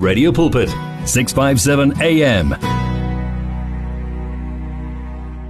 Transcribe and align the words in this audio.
Radio 0.00 0.32
Pulpit, 0.32 0.70
657 1.04 2.00
AM. 2.00 2.48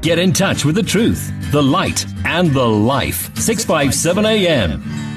Get 0.00 0.18
in 0.18 0.32
touch 0.32 0.64
with 0.64 0.74
the 0.74 0.82
truth, 0.82 1.32
the 1.52 1.62
light, 1.62 2.04
and 2.24 2.50
the 2.50 2.66
life. 2.66 3.30
657 3.38 4.26
AM. 4.26 5.09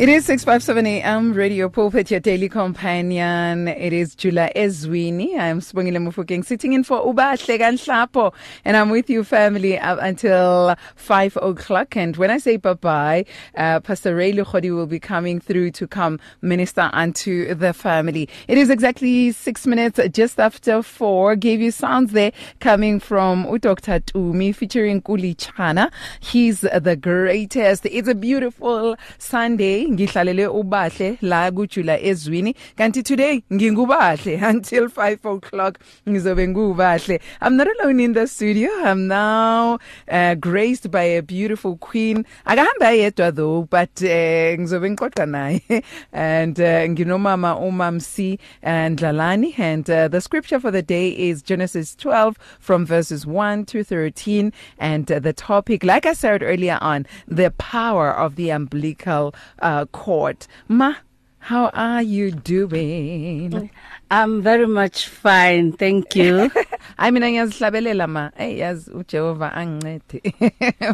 It 0.00 0.08
is 0.08 0.24
657 0.24 0.86
AM 0.86 1.34
Radio 1.34 1.68
Pulpit, 1.68 2.10
your 2.10 2.20
daily 2.20 2.48
companion. 2.48 3.68
It 3.68 3.92
is 3.92 4.14
Jula 4.14 4.48
Ezwini. 4.56 5.38
I'm 5.38 5.60
Spongile 5.60 5.98
Mufokeng 5.98 6.42
sitting 6.42 6.72
in 6.72 6.84
for 6.84 7.04
Ubahle 7.04 7.58
Ganhlapo. 7.58 8.32
And 8.64 8.78
I'm 8.78 8.88
with 8.88 9.10
you, 9.10 9.24
family, 9.24 9.78
up 9.78 9.98
until 10.00 10.74
5 10.96 11.36
o'clock. 11.42 11.98
And 11.98 12.16
when 12.16 12.30
I 12.30 12.38
say 12.38 12.56
bye-bye, 12.56 13.26
uh, 13.54 13.80
Pastor 13.80 14.16
Ray 14.16 14.32
Lukhodi 14.32 14.74
will 14.74 14.86
be 14.86 14.98
coming 14.98 15.38
through 15.38 15.72
to 15.72 15.86
come 15.86 16.18
minister 16.40 16.88
unto 16.94 17.54
the 17.54 17.74
family. 17.74 18.26
It 18.48 18.56
is 18.56 18.70
exactly 18.70 19.32
six 19.32 19.66
minutes 19.66 20.00
just 20.12 20.40
after 20.40 20.82
four. 20.82 21.36
Gave 21.36 21.60
you 21.60 21.72
sounds 21.72 22.12
there 22.12 22.32
coming 22.60 23.00
from 23.00 23.58
Dr. 23.58 24.00
Tumi 24.00 24.54
featuring 24.54 25.02
Kuli 25.02 25.34
Chana. 25.34 25.92
He's 26.20 26.62
the 26.62 26.96
greatest. 26.98 27.84
It's 27.84 28.08
a 28.08 28.14
beautiful 28.14 28.96
Sunday. 29.18 29.89
Ngihlalele 29.90 30.46
ubahle 30.46 31.18
la 31.22 31.50
kujula 31.50 31.98
ezwini. 32.00 32.54
Kanti 32.76 33.02
today 33.02 33.42
ngingubahle 33.52 34.42
until 34.50 34.88
5 34.88 35.24
o'clock. 35.24 35.78
Ngizobe 36.08 36.48
ngubahle. 36.48 37.20
I'm 37.40 37.56
not 37.56 37.68
alone 37.80 38.00
in 38.00 38.12
the 38.12 38.26
studio. 38.26 38.70
I'm 38.82 39.08
now 39.08 39.78
uh, 40.08 40.34
graced 40.34 40.90
by 40.90 41.02
a 41.02 41.22
beautiful 41.22 41.76
queen. 41.76 42.24
Akahamba 42.46 42.92
yedwa 42.96 43.34
though 43.34 43.62
but 43.62 43.90
uh, 44.02 44.56
ngizobe 44.58 44.90
ngixoxa 44.90 45.26
naye. 45.26 45.84
And 46.12 46.58
uh, 46.58 46.86
nginomama 46.86 47.58
umamsi 47.60 48.38
and 48.62 48.98
Lalani 48.98 49.58
and 49.58 49.88
uh, 49.90 50.08
the 50.08 50.20
scripture 50.20 50.60
for 50.60 50.70
the 50.70 50.82
day 50.82 51.10
is 51.10 51.42
Genesis 51.42 51.94
12 51.96 52.36
from 52.58 52.86
verses 52.86 53.26
1 53.26 53.66
to 53.66 53.84
13 53.84 54.52
and 54.78 55.10
uh, 55.10 55.18
the 55.18 55.32
topic 55.32 55.84
like 55.84 56.06
I 56.06 56.12
said 56.12 56.42
earlier 56.42 56.78
on 56.80 57.06
the 57.26 57.50
power 57.52 58.12
of 58.12 58.36
the 58.36 58.50
umbilical 58.50 59.34
uh, 59.60 59.79
cord 59.86 60.46
ma 60.68 60.94
how 61.40 61.70
are 61.72 62.02
you 62.02 62.30
doing? 62.30 63.70
I'm 64.10 64.42
very 64.42 64.66
much 64.66 65.08
fine, 65.08 65.72
thank 65.72 66.14
you. 66.14 66.50
I 66.98 67.10
mean 67.10 67.22
ngiyazihlabelela 67.22 68.08
ma. 68.08 68.30
Hey 68.36 68.58
yazi 68.58 68.90
uJehova 68.90 69.52
angincede. 69.54 70.20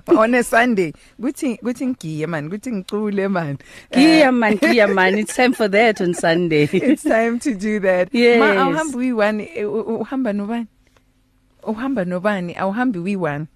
On 0.17 0.35
a 0.35 0.43
Sunday. 0.45 0.93
Kuthi 1.21 1.59
kuthi 1.59 1.87
ngiye 1.87 2.29
man. 2.29 2.49
Kuthi 2.51 2.73
ngicule 2.73 3.31
man. 3.31 3.59
Kia 3.93 4.31
man, 4.31 4.59
kia 4.59 4.87
man, 4.87 5.19
it's 5.19 5.35
time 5.35 5.53
for 5.53 5.69
that 5.69 6.01
on 6.01 6.15
Sunday. 6.15 6.65
it's 6.73 7.03
time 7.03 7.41
to 7.41 7.55
do 7.55 7.81
that. 7.81 8.09
Yes. 8.13 8.39
ma 8.39 8.55
awuhambi 8.55 9.13
uyi1 9.13 9.67
uhamba 10.01 10.33
nobani? 10.33 10.67
Uhamba 11.63 12.05
nobani? 12.05 12.55
Awuhambi 12.55 12.99
uyi1 12.99 13.47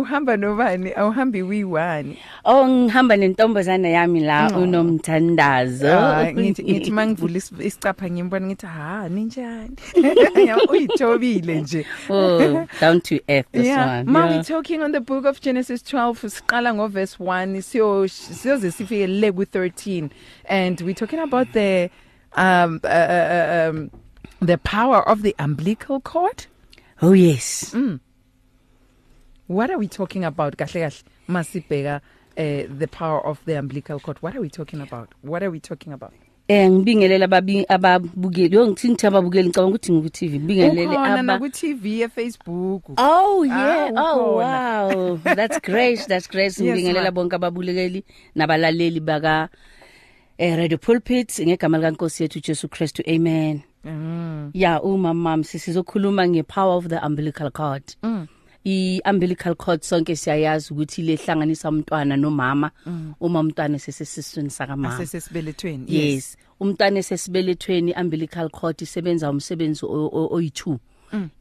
uhamba 0.00 0.36
nobani 0.36 0.92
awuhambi 0.96 1.42
uyi1 1.42 2.04
oh, 2.44 2.68
ngihamba 2.68 3.16
nentombazana 3.16 3.88
yami 3.88 4.20
la 4.20 4.50
Oh. 4.54 4.62
unomthandazo. 4.62 5.88
Ah, 5.98 6.32
ngithi 6.34 6.62
ngithi 6.64 6.90
mangivula 6.90 7.36
is- 7.36 7.52
isicapha 7.60 8.10
ngimbona 8.10 8.46
ngithi 8.46 8.66
ha 8.66 9.08
ninjani 9.08 9.76
uyithobile 10.70 11.60
nje 11.60 11.86
Oh, 12.08 12.66
down 12.80 13.00
to 13.00 13.18
earth 13.28 13.46
this 13.52 13.66
yeah 13.66 13.98
one. 14.00 14.10
ma 14.12 14.24
yeah. 14.26 14.38
we 14.38 14.42
talking 14.44 14.82
on 14.82 14.92
the 14.92 15.00
book 15.00 15.24
of 15.24 15.40
Genesis 15.40 15.82
12 15.82 16.28
siqala 16.28 16.74
ngo 16.74 16.88
verse 16.88 17.16
1 17.20 17.60
siyo 17.62 18.08
siyoze 18.08 18.70
sifike 18.70 19.06
le 19.06 19.32
ku 19.32 19.42
13 19.42 20.08
and 20.48 20.80
we 20.80 20.94
talking 20.94 21.18
about 21.20 21.48
the 21.52 21.90
um 22.36 22.80
uh, 22.84 22.88
uh, 22.88 23.68
um 23.70 23.90
the 24.42 24.56
power 24.58 25.02
of 25.08 25.22
the 25.22 25.34
umbilical 25.38 26.00
cord 26.00 26.46
Oh 27.02 27.12
yes. 27.14 27.74
What 29.50 29.70
are 29.70 29.78
we 29.82 29.88
talking 29.98 30.24
about 30.24 30.56
kahle 30.56 30.80
kahle 30.80 31.02
masibheka 31.28 32.00
uh, 32.38 32.62
the 32.78 32.86
power 32.86 33.20
of 33.30 33.38
the 33.46 33.58
umbilical 33.58 33.98
cord 34.00 34.18
what 34.22 34.34
are 34.34 34.42
we 34.42 34.48
talking 34.58 34.80
about 34.80 35.08
what 35.30 35.42
are 35.42 35.50
we 35.50 35.60
talking 35.60 35.92
about 35.92 36.12
Eh 36.50 36.66
ngibingelela 36.70 37.24
ababi 37.30 37.64
ababukeli. 37.68 38.54
Yo 38.56 38.66
ngithi 38.66 38.88
ngithi 38.90 39.06
ababukeli 39.06 39.48
ngicabanga 39.48 39.70
ukuthi 39.70 39.92
ngiku 39.92 40.10
TV. 40.10 40.32
Ngibingelele 40.38 40.86
ukhona 40.86 41.14
aba. 41.14 41.22
na 41.22 41.38
ku 41.38 41.48
TV 41.48 41.84
e 42.02 42.08
Facebook 42.08 42.82
Oh 42.98 43.44
yeah. 43.46 43.90
Ah, 43.94 44.14
oh 44.14 44.34
ukhona. 44.34 44.42
wow. 44.42 45.18
That's 45.38 45.58
great. 45.62 46.00
That's 46.10 46.26
great. 46.26 46.50
Yes, 46.58 46.60
Ngibingelela 46.60 47.04
ma'am. 47.04 47.14
bonke 47.14 47.34
ababulekeli 47.38 48.02
nabalaleli 48.34 49.00
baka 49.00 49.48
eh 50.38 50.56
Radio 50.56 50.78
Pulpit 50.78 51.30
ngegama 51.38 51.78
likaNkosi 51.78 52.22
yethu 52.26 52.40
Jesu 52.42 52.66
Christ. 52.68 53.00
Amen. 53.06 53.62
mm. 53.84 54.50
Yeah, 54.54 54.82
uma 54.84 55.14
mam 55.14 55.44
sisizokhuluma 55.44 56.26
ngepower 56.26 56.76
of 56.78 56.88
the 56.88 56.98
umbilical 57.06 57.50
cord. 57.52 57.94
Mm. 58.02 58.26
I 58.64 59.00
umbilical 59.10 59.54
cord 59.54 59.80
sonke 59.82 60.16
siyayazi 60.16 60.72
ukuthi 60.72 61.02
lehlanganisa 61.02 61.68
umntwana 61.68 62.16
nomama 62.16 62.70
uma 63.20 63.40
umntwana 63.40 63.78
sesesiswini 63.78 64.50
saka 64.50 64.76
mama. 64.76 64.94
asesesibelethweni 64.94 65.84
Yes. 65.88 66.36
Umntwana 66.60 66.98
esesibelethweni 66.98 67.92
umbilical 68.00 68.50
cord 68.50 68.82
isebenza 68.82 69.30
umsebenzi 69.30 69.84
o- 69.86 70.10
o- 70.12 70.28
oyi2. 70.36 70.78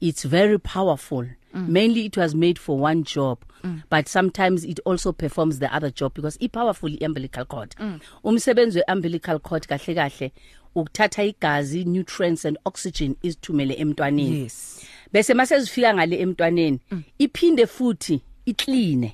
It's 0.02 0.26
very 0.28 0.58
powerful. 0.58 1.26
Mainly 1.54 2.06
it 2.06 2.18
was 2.18 2.34
made 2.36 2.60
for 2.60 2.80
one 2.80 3.04
job, 3.04 3.40
but 3.90 4.08
sometimes 4.08 4.64
it 4.64 4.80
also 4.86 5.12
performs 5.12 5.60
the 5.60 5.68
other 5.76 5.92
job 5.92 6.14
because 6.14 6.38
i 6.42 6.48
powerful 6.48 6.90
i 6.90 7.06
umbilical 7.06 7.46
cord. 7.46 7.76
Umsebenzi 8.24 8.76
we 8.78 8.84
umbilical 8.94 9.40
cord 9.40 9.68
kahle 9.68 9.96
kahle 9.96 10.32
ukuthatha 10.76 11.24
igazi, 11.24 11.84
nutrients 11.86 12.46
and 12.46 12.58
oxygen 12.66 13.16
isithumele 13.24 13.76
emntwaneni. 13.78 14.44
yes 14.44 14.86
Bese 15.12 15.34
mase 15.34 15.60
zifika 15.60 15.94
ngale 15.94 16.20
emntwaneni, 16.20 16.80
iphinde 17.20 17.68
futhi 17.68 18.22
iclean. 18.46 19.12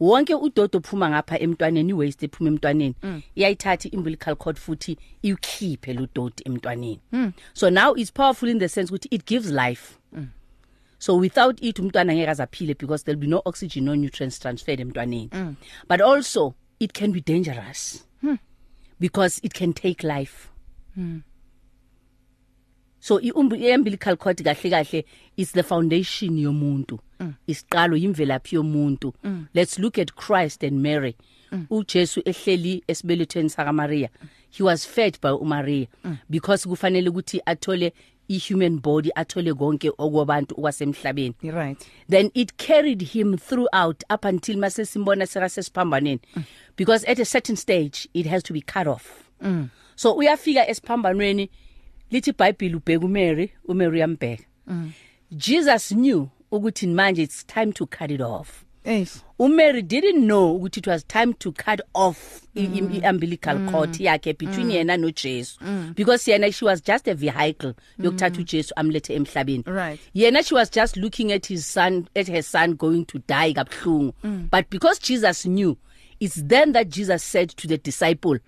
wonke 0.00 0.34
udodo 0.34 0.78
ophuma 0.78 1.10
ngapha 1.10 1.38
emntwaneni 1.38 1.90
iwaste 1.90 2.26
ephuma 2.26 2.48
emntwaneni 2.50 2.94
iyayithatha 3.36 3.88
umbilical 3.92 4.36
cord 4.36 4.56
futhi 4.56 4.96
iyikhiphe 5.22 5.92
lo 5.94 6.06
dot 6.14 6.40
emntwaneni. 6.46 7.00
So 7.54 7.68
now 7.70 7.92
it's 7.94 8.10
powerful 8.10 8.48
in 8.48 8.58
the 8.58 8.68
sense 8.68 8.90
ukuthi 8.90 9.08
it 9.10 9.26
gives 9.26 9.50
life. 9.50 9.98
So 10.98 11.16
without 11.16 11.58
it 11.62 11.76
umntwana 11.78 12.14
ngeke 12.14 12.30
azaphile 12.30 12.78
because 12.78 13.04
there'll 13.04 13.20
be 13.20 13.26
no 13.26 13.42
oxygen 13.44 13.84
no 13.84 13.94
nutrients 13.94 14.38
transferred 14.38 14.80
emntwaneni. 14.80 15.56
But 15.88 16.00
also 16.00 16.54
it 16.78 16.92
can 16.94 17.12
be 17.12 17.20
dangerous. 17.20 18.04
Because 18.98 19.40
it 19.42 19.54
can 19.54 19.72
take 19.72 20.02
life. 20.02 20.48
So 23.00 23.18
i-umbilical 23.20 24.16
cord 24.16 24.38
kahle 24.38 24.70
kahle 24.70 25.04
is 25.36 25.52
the 25.52 25.62
foundation 25.62 26.36
yomuntu. 26.36 26.98
Isiqalo 27.48 27.96
imvelaphi 27.96 28.56
yomuntu. 28.56 29.12
Let's 29.54 29.78
look 29.78 29.98
at 29.98 30.14
Christ 30.16 30.62
and 30.64 30.82
Mary. 30.82 31.16
uJesu 31.52 32.22
ehleli 32.24 32.82
esibelethweni 32.88 33.50
saka 33.50 33.72
Maria 33.72 34.08
he 34.50 34.62
was 34.62 34.84
fed 34.84 35.18
by 35.20 35.30
uMaria. 35.30 35.88
Because 36.28 36.64
kufanele 36.66 37.08
ukuthi 37.08 37.40
athole 37.46 37.92
i-human 38.28 38.78
body 38.78 39.10
athole 39.16 39.54
konke 39.54 39.90
okwabantu 39.98 40.54
okwasemhlabeni. 40.58 41.34
You're 41.40 41.54
right. 41.54 41.88
Then 42.08 42.30
it 42.34 42.56
carried 42.56 43.02
him 43.02 43.36
throughout 43.36 44.02
up 44.10 44.24
until 44.24 44.56
mase 44.56 44.76
simbona 44.76 45.26
seka 45.26 45.48
sesiphambanweni 45.48 46.20
because 46.76 47.04
at 47.04 47.18
a 47.18 47.24
certain 47.24 47.56
stage 47.56 48.08
it 48.14 48.26
has 48.26 48.42
to 48.42 48.52
be 48.52 48.60
cut 48.60 48.86
off. 48.86 49.30
Mm. 49.42 49.70
so 49.96 50.14
uyafika 50.16 50.68
esiphambanweni 50.68 51.48
lithi 52.10 52.30
iBhayibheli 52.30 52.74
ubheka 52.74 53.04
uMary 53.04 53.52
uMary 53.64 54.00
yambheka 54.00 54.44
mm. 54.66 54.92
Jesus 55.30 55.88
knew 55.88 56.28
ukuthi 56.50 56.86
manje 56.86 57.22
it's 57.22 57.46
time 57.46 57.72
to 57.72 57.86
cut 57.86 58.10
it 58.10 58.20
off 58.20 58.64
eish 58.84 59.10
uMary 59.38 59.82
didn't 59.82 60.24
know 60.24 60.56
ukuthi 60.56 60.80
it 60.80 60.86
was 60.86 61.06
time 61.06 61.32
to 61.34 61.52
cut 61.52 61.80
off 61.94 62.42
mm. 62.56 62.94
i-umbilical 62.94 63.58
mm. 63.58 63.70
cord 63.70 64.00
yakhe 64.00 64.32
between 64.32 64.66
mm. 64.66 64.70
yena 64.70 64.96
noJesu 64.96 65.58
mm. 65.60 65.92
because 65.96 66.30
yena 66.30 66.52
she 66.52 66.64
was 66.64 66.82
just 66.82 67.08
a 67.08 67.14
vehicle 67.14 67.74
yokuthatha 67.98 68.40
uJesu 68.40 68.74
amlethe 68.76 69.14
emhlabeni 69.14 69.64
Right. 69.66 70.00
yena 70.14 70.42
she 70.42 70.54
was 70.54 70.70
just 70.70 70.96
looking 70.96 71.32
at 71.32 71.46
his 71.46 71.72
son 71.72 72.06
at 72.14 72.28
her 72.28 72.42
son 72.42 72.74
going 72.74 73.04
to 73.04 73.18
die 73.28 73.52
kabhlungu 73.52 74.12
mm. 74.24 74.48
but 74.50 74.70
because 74.70 75.00
Jesus 75.06 75.46
knew 75.46 75.76
it's 76.20 76.46
then 76.46 76.72
that 76.72 76.88
Jesus 76.88 77.32
said 77.32 77.48
to 77.56 77.68
the 77.68 77.78
disciple 77.78 78.38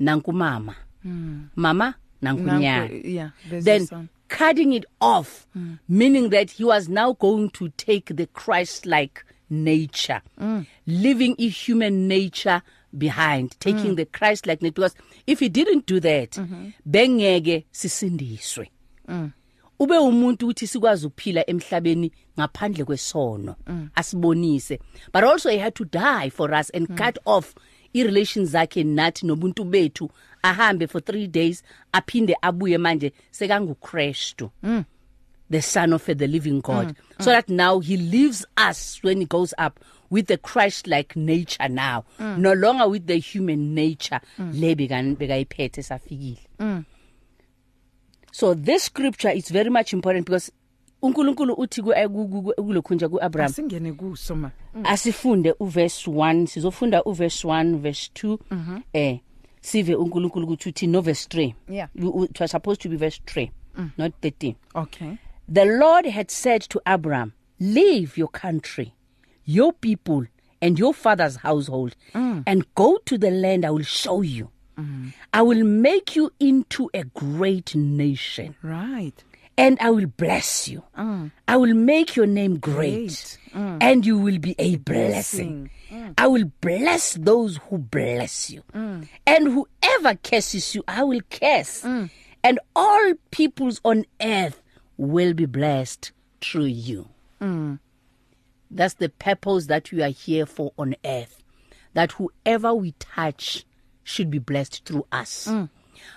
nanku 0.00 0.32
mama 0.32 0.74
mm. 1.04 1.48
mama 1.56 1.94
nanku 2.22 2.42
Nanku, 2.42 2.60
nyana 2.60 3.04
yeah, 3.04 3.30
then 3.50 4.08
cutting 4.28 4.72
it 4.72 4.84
off 5.00 5.46
mm. 5.56 5.78
meaning 5.88 6.30
that 6.30 6.50
he 6.52 6.64
was 6.64 6.88
now 6.88 7.12
going 7.12 7.50
to 7.50 7.68
take 7.70 8.16
the 8.16 8.26
Christ 8.26 8.86
like 8.86 9.24
nature 9.50 10.22
mm. 10.40 10.66
leaving 10.86 11.34
a 11.38 11.48
human 11.48 12.08
nature 12.08 12.62
behind 12.96 13.58
taking 13.60 13.92
mm. 13.92 13.96
the 13.96 14.04
Christ 14.06 14.46
like 14.46 14.62
nature 14.62 14.72
because 14.74 14.94
if 15.26 15.40
he 15.40 15.48
didn't 15.48 15.86
do 15.86 16.00
that 16.00 16.38
mm 16.38 16.46
-hmm. 16.46 16.72
bengeke 16.84 17.64
sisindiswe 17.70 18.70
mm. 19.08 19.30
ube 19.78 19.98
umuntu 19.98 20.48
uthi 20.48 20.66
sikwazi 20.66 21.06
ukuphila 21.06 21.50
emhlabeni 21.50 22.12
ngaphandle 22.38 22.84
kwesono 22.84 23.56
mm. 23.66 23.88
asibonise 23.94 24.80
but 25.12 25.24
also 25.24 25.50
he 25.50 25.58
had 25.58 25.74
to 25.74 25.84
die 25.84 26.30
for 26.30 26.54
us 26.54 26.70
and 26.74 26.88
mm. 26.88 26.96
cut 26.96 27.18
off 27.24 27.54
i-relations 27.92 28.50
zakhe 28.50 28.84
nathi 28.84 29.26
nobuntu 29.26 29.64
bethu 29.64 30.10
ahambe 30.42 30.86
for 30.86 31.00
3 31.00 31.26
days 31.26 31.62
aphinde 31.92 32.36
abuye 32.42 32.78
manje 32.78 33.12
sekanguKristu 33.30 34.50
mm. 34.62 34.84
the 35.50 35.62
son 35.62 35.92
of 35.92 36.04
the 36.06 36.26
living 36.26 36.60
God 36.60 36.86
mm. 36.88 37.24
so 37.24 37.30
that 37.30 37.48
now 37.48 37.80
he 37.80 37.96
leaves 37.96 38.46
us 38.70 39.00
when 39.04 39.18
he 39.20 39.26
goes 39.26 39.54
up 39.66 39.80
with 40.10 40.26
the 40.26 40.36
Christ 40.36 40.86
like 40.86 41.16
nature 41.16 41.68
now 41.68 42.04
mm. 42.18 42.38
no 42.38 42.52
longer 42.54 42.88
with 42.88 43.06
the 43.06 43.18
human 43.18 43.74
nature 43.74 44.20
mm. 44.38 44.52
le 44.60 44.74
bekan 44.74 45.16
bekayiphethe 45.16 45.82
safikile 45.82 46.38
mm. 46.58 46.84
so 48.32 48.54
this 48.54 48.84
scripture 48.84 49.30
is 49.36 49.52
very 49.52 49.70
much 49.70 49.92
important 49.92 50.26
because 50.26 50.52
uNkulunkulu 51.02 51.54
uthi 51.54 51.82
kulokhunja 51.82 53.08
kuAbraham 53.08 53.50
asingene 53.50 53.92
kuso 53.92 54.36
ma 54.36 54.50
mm. 54.74 54.82
asifunde 54.86 55.54
uverse 55.60 56.10
1 56.10 56.46
sizofunda 56.46 57.04
uverse 57.04 57.48
1 57.48 57.76
verse 57.78 58.10
2 58.14 58.38
mm 58.50 58.64
-hmm. 58.68 58.82
eh 58.92 59.20
sive 59.60 59.94
uNkulunkulu 59.94 60.46
ukuthi 60.46 60.68
uthi 60.68 60.86
no 60.86 61.00
verse 61.00 61.28
3 61.28 61.54
yeah. 61.68 61.88
It 61.94 62.40
was 62.40 62.50
supposed 62.50 62.80
to 62.82 62.88
be 62.88 62.96
verse 62.96 63.20
3 63.26 63.50
mm. 63.78 63.90
not 63.98 64.12
13 64.22 64.54
okay. 64.74 65.18
The 65.52 65.64
lord 65.64 66.06
had 66.06 66.30
said 66.30 66.60
to 66.68 66.80
abraham 66.86 67.32
leave 67.60 68.16
your 68.16 68.30
country 68.30 68.92
your 69.44 69.72
people 69.72 70.26
and 70.62 70.78
your 70.78 70.94
father's 70.94 71.36
household 71.36 71.96
mm. 72.14 72.42
and 72.46 72.64
go 72.74 72.98
to 73.04 73.18
the 73.18 73.30
land 73.30 73.64
i 73.64 73.70
will 73.70 73.84
show 73.84 74.22
you. 74.22 74.48
Mm. 74.78 75.12
i 75.32 75.42
will 75.42 75.64
make 75.64 76.16
you 76.16 76.30
into 76.38 76.88
a 76.94 77.04
great 77.04 77.74
nation. 77.74 78.54
Right. 78.62 79.24
And 79.60 79.78
I 79.78 79.90
will 79.90 80.06
bless 80.06 80.68
you. 80.68 80.82
Mm. 80.96 81.30
I 81.46 81.56
will 81.58 81.74
make 81.74 82.16
your 82.16 82.26
name 82.26 82.58
great, 82.58 82.76
great. 82.76 83.38
Mm. 83.54 83.78
and 83.82 84.06
you 84.06 84.16
will 84.18 84.38
be 84.38 84.54
a 84.58 84.76
blessing. 84.76 85.70
Mm. 85.90 86.14
I 86.16 86.26
will 86.28 86.50
bless 86.62 87.14
those 87.14 87.58
who 87.68 87.76
bless 87.78 88.50
you, 88.50 88.62
mm. 88.72 89.06
and 89.26 89.46
whoever 89.52 90.14
curses 90.16 90.74
you, 90.74 90.82
I 90.88 91.04
will 91.04 91.20
curse. 91.30 91.82
Mm. 91.82 92.10
And 92.42 92.58
all 92.74 93.12
peoples 93.30 93.82
on 93.84 94.06
earth 94.22 94.62
will 94.96 95.34
be 95.34 95.44
blessed 95.44 96.12
through 96.40 96.64
you. 96.64 97.08
Mm. 97.40 97.78
That's 98.70 98.94
the 98.94 99.10
purpose 99.10 99.66
that 99.66 99.92
we 99.92 100.02
are 100.02 100.08
here 100.08 100.46
for 100.46 100.72
on 100.78 100.94
earth. 101.04 101.42
That 101.92 102.12
whoever 102.12 102.72
we 102.72 102.92
touch 102.92 103.66
should 104.04 104.30
be 104.30 104.38
blessed 104.38 104.86
through 104.86 105.04
us. 105.12 105.48
Mm. 105.50 105.68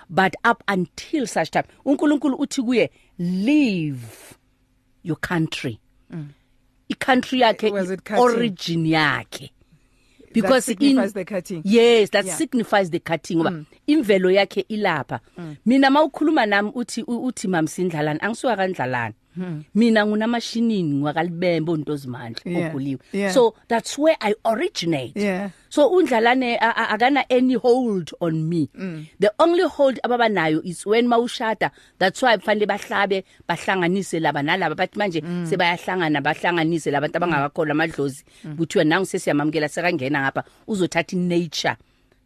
But 0.08 0.34
up 0.44 0.62
until 0.66 1.26
such 1.26 1.50
time, 1.50 1.64
uNkulunkulu 1.84 2.38
uthi 2.38 2.62
kuye 2.62 2.90
leave 3.18 4.02
your 5.02 5.16
country 5.20 5.78
mm. 6.10 6.28
i-country 6.88 7.40
yakhe 7.40 7.72
origin 8.18 8.86
yakhe 8.86 9.50
because 10.32 10.66
that 10.66 10.78
signifies 10.78 11.10
in, 11.10 11.14
the 11.14 11.24
cutting 11.24 11.62
yes 11.64 12.10
that 12.10 12.26
yeah. 12.26 12.36
signifies 12.36 12.90
the 12.90 12.98
cutting 12.98 13.38
ngoba 13.38 13.50
mm. 13.50 13.64
imvelo 13.86 14.30
yakhe 14.30 14.60
ilapha 14.68 15.20
mm. 15.38 15.56
mina 15.66 15.90
mawukhuluma 15.90 16.46
nami 16.46 16.70
uthi 16.74 17.02
uthi 17.02 17.48
mamsindlalana 17.48 18.20
angisuka 18.22 18.56
kandlalana 18.56 19.14
Hmm. 19.14 19.23
Mina 19.74 20.06
ngunamashinini 20.06 20.94
ngwakalibembe 20.94 21.72
ontozimandla 21.72 22.68
oguliwe 22.68 23.32
so 23.32 23.54
that's 23.68 23.98
where 23.98 24.16
i 24.20 24.34
originate 24.44 25.20
yeah. 25.20 25.50
so 25.68 25.88
undlalane 25.88 26.58
akana 26.58 27.24
any 27.30 27.54
hold 27.54 28.10
on 28.20 28.42
me 28.42 28.68
mm. 28.74 29.06
the 29.20 29.30
only 29.38 29.62
hold 29.62 30.00
ababa 30.02 30.28
nayo 30.28 30.60
is 30.64 30.86
when 30.86 31.06
mawushada 31.08 31.70
that's 31.98 32.22
why 32.22 32.36
kufanele 32.38 32.66
bahlabe 32.66 33.24
bahlanganise 33.48 34.20
laba 34.20 34.42
nalaba 34.42 34.74
bathi 34.74 34.98
manje 34.98 35.20
mm. 35.20 35.46
sebayahlangana 35.46 36.20
bahlanganise 36.20 36.90
labantu 36.90 37.16
abangakakholwa 37.16 37.72
amadlozi 37.72 38.24
mm. 38.44 38.56
kuthiwa 38.56 38.84
nangu 38.84 39.06
sesiyamamkela 39.06 39.68
sekangena 39.68 40.20
ngapha 40.20 40.44
uzothatha 40.66 41.16
nature 41.16 41.76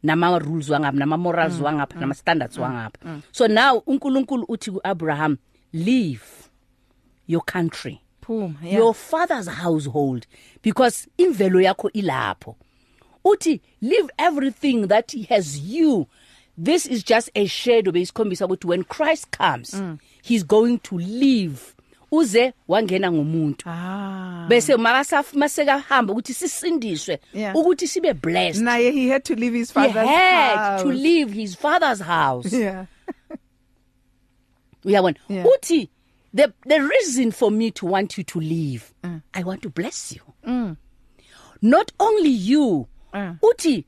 nama 0.03 0.39
rules 0.39 0.69
wangapha 0.69 0.99
nama 0.99 1.17
morals 1.17 1.55
mm. 1.59 1.65
wangapha 1.65 1.95
mm. 1.95 2.01
nama 2.01 2.15
standards 2.15 2.57
mm. 2.57 2.63
wangapha 2.63 2.99
mm. 3.05 3.21
so 3.33 3.49
now 3.49 3.83
uNkulunkulu 3.87 4.45
uthi 4.49 4.71
kuAbraham 4.71 5.37
leave 5.73 6.25
your 7.29 7.43
country. 7.43 8.03
Phuma 8.21 8.57
yeah. 8.61 8.79
your 8.79 8.95
father's 8.95 9.47
household. 9.47 10.27
Because 10.63 11.07
imvelo 11.17 11.63
yakho 11.63 11.91
ilapho. 11.93 12.57
Uthi 13.25 13.61
leave 13.81 14.11
everything 14.19 14.89
that 14.89 15.13
he 15.13 15.23
has 15.25 15.61
you. 15.61 16.09
This 16.57 16.87
is 16.87 17.05
just 17.05 17.31
a 17.37 17.47
shadow 17.47 17.93
beyisikhombisa 17.93 18.49
ukuthi 18.49 18.65
when 18.65 18.83
Christ 18.83 19.31
comes 19.31 19.71
mm. 19.71 20.01
he's 20.23 20.43
going 20.43 20.81
to 20.81 20.99
leave 20.99 21.77
uze 22.13 22.53
wangena 22.69 23.13
ngomuntu. 23.13 23.65
Ah. 23.67 24.47
Bese 24.49 24.77
makasaf 24.77 25.35
maseka 25.35 25.79
hamba 25.79 26.13
ukuthi 26.13 26.35
sisindiswe 26.35 27.19
yeah. 27.33 27.57
ukuthi 27.57 27.89
sibe 27.89 28.15
blessed. 28.15 28.63
Naye 28.63 28.91
he 28.91 29.09
had 29.09 29.25
to 29.25 29.35
leave 29.35 29.55
his 29.55 29.71
father's 29.71 30.09
he 30.09 30.15
had 30.15 30.57
house. 30.57 30.83
to 30.83 30.89
leave 30.89 31.33
his 31.33 31.55
father's 31.55 32.01
house. 32.01 32.53
Yeah. 32.53 32.87
Uyabona? 34.85 35.17
Yeah. 35.29 35.47
uthi 35.47 35.89
the 36.39 36.53
the 36.67 36.81
reason 36.81 37.33
for 37.33 37.51
me 37.51 37.71
to 37.73 37.85
want 37.87 38.17
you 38.17 38.23
to 38.25 38.39
leave 38.41 38.95
mm. 39.03 39.21
i 39.35 39.43
want 39.43 39.61
to 39.63 39.69
bless 39.69 40.13
you 40.13 40.21
mm. 40.47 40.77
not 41.61 41.93
only 41.99 42.29
you 42.29 42.87
mm. 43.13 43.39
uthi 43.41 43.85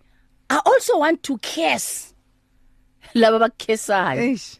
i 0.50 0.60
also 0.64 0.98
want 0.98 1.22
to 1.22 1.38
curse 1.38 2.12
laba 3.14 3.38
bakhesayo 3.38 4.58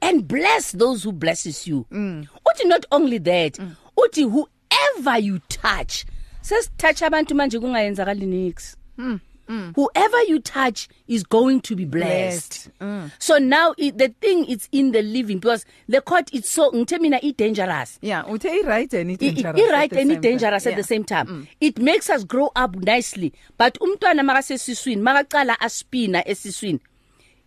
and 0.00 0.28
bless 0.28 0.72
those 0.72 1.02
who 1.02 1.12
blesses 1.12 1.66
you 1.66 1.86
mm. 1.90 2.26
uthi 2.46 2.68
not 2.68 2.86
only 2.92 3.18
that 3.18 3.58
mm. 3.58 3.74
uthi 3.96 4.22
whoever 4.22 5.18
you 5.18 5.38
touch 5.48 6.04
sesitouch 6.40 7.02
abantu 7.02 7.34
manje 7.34 7.58
kungayenzakali 7.60 8.26
nix 8.26 8.76
mm. 8.98 9.20
Mm. 9.48 9.74
Whoever 9.74 10.22
you 10.24 10.40
touch 10.40 10.88
is 11.06 11.24
going 11.24 11.60
to 11.62 11.74
be 11.76 11.84
blessed. 11.84 12.68
blessed. 12.78 12.78
Mm. 12.80 13.10
So 13.18 13.38
now 13.38 13.74
it, 13.78 13.96
the 13.98 14.08
thing 14.20 14.44
it's 14.48 14.68
in 14.72 14.92
the 14.92 15.02
living 15.02 15.38
because 15.38 15.64
the 15.88 16.00
court 16.00 16.28
it's 16.32 16.50
so 16.50 16.70
ngithe 16.70 17.00
mina 17.00 17.18
i 17.22 17.30
dangerous. 17.30 17.98
Yeah, 18.02 18.24
uthe 18.24 18.46
i 18.46 18.60
right 18.66 18.92
and 18.94 19.10
i 19.10 19.14
dangerous. 19.14 19.60
I 19.60 19.70
right 19.72 19.92
and 19.92 20.12
i 20.12 20.14
dangerous 20.16 20.66
at 20.66 20.72
yeah. 20.72 20.76
the 20.76 20.82
same 20.84 21.04
time. 21.04 21.26
Mm. 21.26 21.46
It 21.60 21.78
makes 21.78 22.10
us 22.10 22.24
grow 22.24 22.50
up 22.54 22.76
nicely. 22.76 23.32
But 23.56 23.78
umntwana 23.80 24.22
makasesiswini 24.22 25.02
makaqala 25.02 25.60
aspina 25.60 26.28
esiswini 26.28 26.80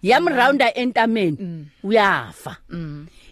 yamrounda 0.01 0.73
entameni 0.73 1.37
mm. 1.39 1.65
uyafa. 1.83 2.57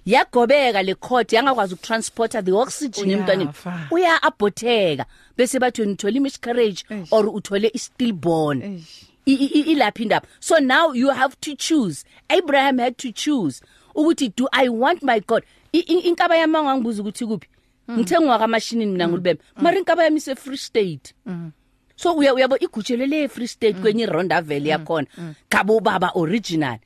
Mm. 0.06 0.12
yagobeka 0.14 0.84
le 0.84 0.96
court 0.96 1.34
yangakwazi 1.34 1.74
ukutransporta 1.74 2.42
the 2.44 2.52
oxygen 2.52 3.10
emntwaneni. 3.12 3.50
Uya 3.92 4.22
abortheka 4.22 5.06
bese 5.38 5.60
bathi 5.60 5.82
unithola 5.82 6.20
miscarriage 6.22 6.84
or 7.12 7.26
uthole 7.26 7.70
stillborn 7.78 8.84
ilaphi 9.26 10.04
indaba? 10.04 10.28
So 10.40 10.58
now 10.58 10.92
you 10.94 11.10
have 11.10 11.40
to 11.42 11.56
choose. 11.56 12.06
Abraham 12.30 12.78
had 12.80 12.98
to 12.98 13.12
choose 13.12 13.62
ukuthi 13.96 14.36
do 14.36 14.48
i 14.54 14.70
want 14.70 15.04
my 15.04 15.20
god? 15.20 15.44
Inkaba 15.74 16.38
yami 16.38 16.58
angangibuza 16.58 17.02
ukuthi 17.02 17.26
kuphi 17.26 17.48
hmm. 17.88 17.98
ngithengwa 17.98 18.40
kamashinini 18.40 18.92
mina 18.92 19.08
ngulibembe 19.08 19.44
hmm. 19.56 19.64
mara 19.64 19.78
inkaba 19.78 20.04
yami 20.04 20.18
ise 20.18 20.36
free 20.36 20.58
state. 20.58 21.14
Hmm. 21.26 21.52
so 21.96 22.14
uya 22.14 22.34
uyabo 22.34 22.58
igujele 22.58 23.28
free 23.28 23.48
state 23.48 23.76
kwenye 23.82 24.06
Ronda 24.06 24.42
Valley 24.42 24.70
yakhona. 24.70 25.08
Gabo 25.50 25.80
baba 25.80 26.12
original. 26.16 26.80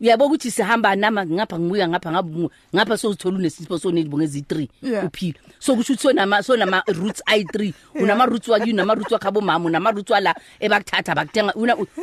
Uyabo 0.00 0.26
ukuthi 0.26 0.50
sihamba 0.50 0.96
nama 0.96 1.26
ngapha 1.26 1.58
ngibuya 1.58 1.88
ngapha 1.88 2.12
ngabu 2.12 2.50
ngapha 2.74 2.96
sozithola 2.96 3.38
unesipho 3.38 3.78
soneli 3.78 4.08
bongezi 4.08 4.40
3 4.40 5.06
uphila. 5.06 5.38
So 5.58 5.76
kusho 5.76 5.92
ukuthi 5.92 6.02
sonama 6.02 6.42
sonama 6.42 6.82
roots 6.86 7.22
i3 7.26 7.72
unama 7.94 8.26
roots 8.26 8.48
wakini 8.48 8.72
unama 8.72 8.94
roots 8.94 9.12
wakhabo 9.12 9.40
mama 9.40 9.64
unama 9.64 9.90
roots 9.90 10.10
wala 10.10 10.34
ebakuthatha 10.60 11.14
bakuthenga. 11.14 11.54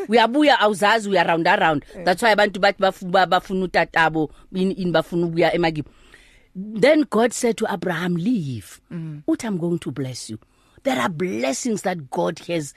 Uyabuya 0.08 0.60
awuzazi 0.60 1.10
uya 1.10 1.24
round 1.24 1.48
around. 1.48 1.86
That's 2.04 2.22
why 2.24 2.32
abantu 2.32 2.60
bathi 2.60 2.82
bafuna 3.28 3.66
utatabo 3.66 4.30
in 4.54 4.92
bafuna 4.92 5.26
ukuya 5.28 5.54
emakibo. 5.54 5.90
Then 6.56 7.06
god 7.10 7.34
said 7.34 7.58
to 7.58 7.66
abraham 7.68 8.16
leave. 8.16 8.80
Mm. 8.92 9.24
uthi 9.28 9.48
i'm 9.48 9.58
going 9.58 9.80
to 9.80 9.92
bless 9.92 10.30
you. 10.30 10.38
There 10.86 11.00
are 11.02 11.10
blessings 11.10 11.82
that 11.82 12.12
God 12.12 12.40
has 12.48 12.74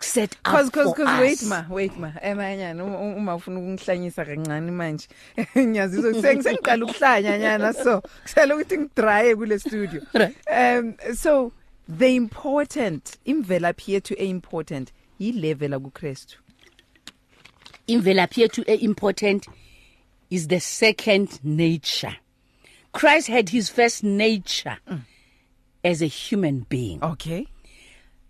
set 0.00 0.36
up 0.44 0.52
cause, 0.52 0.70
cause, 0.70 0.90
for 0.90 0.94
cause 0.94 1.08
us. 1.08 1.20
wait 1.20 1.44
ma. 1.48 1.64
Wait 1.70 1.96
ma 1.96 2.12
emanyana 2.22 2.84
uma 2.84 3.34
ufuna 3.34 3.60
ukungihlanyisa 3.60 4.24
kancane 4.24 4.70
manje. 4.70 5.08
Ngiyazizwa 5.56 6.14
sengisengiqala 6.14 6.84
ukuhlanya 6.84 7.38
nyana 7.38 7.72
so 7.72 8.02
kusela 8.24 8.54
ukuthi 8.54 8.78
ngidry 8.78 9.36
kule 9.36 9.58
studio. 9.58 10.02
Um 10.50 10.94
so 11.14 11.52
the 11.88 12.14
important 12.14 13.16
imvelaphi 13.26 13.92
yethu 13.92 14.14
e 14.18 14.28
important 14.28 14.92
yilevel 15.18 15.82
ku 15.82 15.90
Christ 15.90 16.36
imvelaphi 17.88 18.42
yethu 18.42 18.64
e 18.68 18.74
important 18.84 19.46
is 20.30 20.48
the 20.48 20.60
second 20.60 21.40
nature. 21.42 22.16
Christ 22.92 23.28
had 23.28 23.48
his 23.48 23.70
first 23.70 24.04
nature. 24.04 24.76
Mm. 24.88 25.00
As 25.86 26.02
a 26.02 26.06
human 26.06 26.66
being. 26.68 27.02
Okay. 27.02 27.46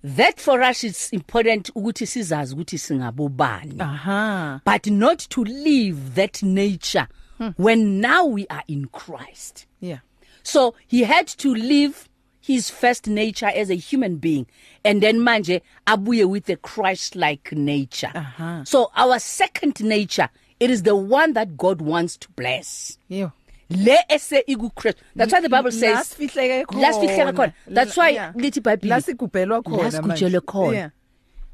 That 0.05 0.39
for 0.39 0.63
us 0.63 0.85
it's 0.85 1.09
important 1.13 1.71
ukuthi 1.75 2.07
sizazi 2.07 2.55
ukuthi 2.55 2.79
singabobani. 2.79 3.81
Aha. 3.81 4.61
But 4.65 4.87
not 4.87 5.19
to 5.31 5.43
leave 5.43 6.15
that 6.15 6.43
nature 6.43 7.09
hmm. 7.39 7.49
when 7.57 8.01
now 8.01 8.25
we 8.27 8.47
are 8.49 8.63
in 8.69 8.87
Christ. 8.87 9.67
Yeah. 9.81 9.99
So 10.43 10.75
he 10.87 11.03
had 11.03 11.27
to 11.39 11.53
leave 11.53 12.09
his 12.41 12.71
first 12.71 13.09
nature 13.09 13.51
as 13.53 13.71
a 13.71 13.75
human 13.75 14.17
being 14.17 14.47
and 14.85 15.03
then 15.03 15.19
manje 15.19 15.63
abuye 15.87 16.29
with 16.29 16.49
a 16.49 16.57
Christ 16.57 17.17
like 17.17 17.51
nature. 17.53 18.13
Aha. 18.15 18.63
so 18.65 18.91
our 18.95 19.19
second 19.19 19.83
nature 19.83 20.29
it 20.61 20.71
is 20.71 20.85
the 20.85 20.95
one 20.95 21.33
that 21.33 21.57
God 21.57 21.81
wants 21.81 22.17
to 22.19 22.31
bless. 22.33 22.99
Yo. 23.09 23.33
Le 23.71 23.97
ese 24.09 24.45
iku 24.47 24.71
Christ 24.71 24.99
that's 25.17 25.33
why 25.33 25.41
the 25.41 25.49
bible 25.49 25.71
says 25.73 25.97
lasifihleke 25.97 26.65
khona. 26.67 26.81
lasifihleke 26.83 27.33
khona. 27.33 27.53
That's 27.69 27.97
why 27.97 28.11
Yeah. 28.11 28.33
lithi 28.37 28.61
iBhayibheli 28.61 28.89
lasigubhelwa 28.89 29.63
khona 29.63 29.83
Lasigubhelwe 29.83 30.41
khona. 30.41 30.73
Yeah. 30.77 30.91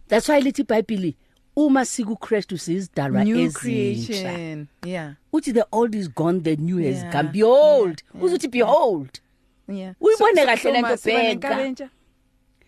that's 0.08 0.28
why 0.28 0.40
lithi 0.40 0.62
iBhayibheli 0.62 1.16
uma 1.56 1.84
siku 1.84 2.16
Christ 2.16 2.54
sizidalwa 2.56 3.24
new 3.24 3.36
ezintsha. 3.36 3.58
creation. 3.60 4.68
Yeah. 4.86 5.14
Uthi 5.32 5.52
the 5.54 5.66
old 5.72 5.94
is 5.94 6.08
gone 6.08 6.40
the 6.40 6.56
new 6.56 6.78
has 6.78 6.96
Yeah. 7.02 7.12
come. 7.12 7.28
Behold. 7.32 8.02
Uzuthi 8.20 8.48
behold. 8.50 9.20
Yeah. 9.68 9.94
Uyibone 10.00 10.36
So- 10.40 10.46
kahle 10.46 10.62
so 10.62 10.70
lento 10.72 10.88
ma- 10.88 10.96
siba 10.96 11.18
bheka. 11.18 11.28
nenkaba 11.48 11.62
entsha? 11.64 11.90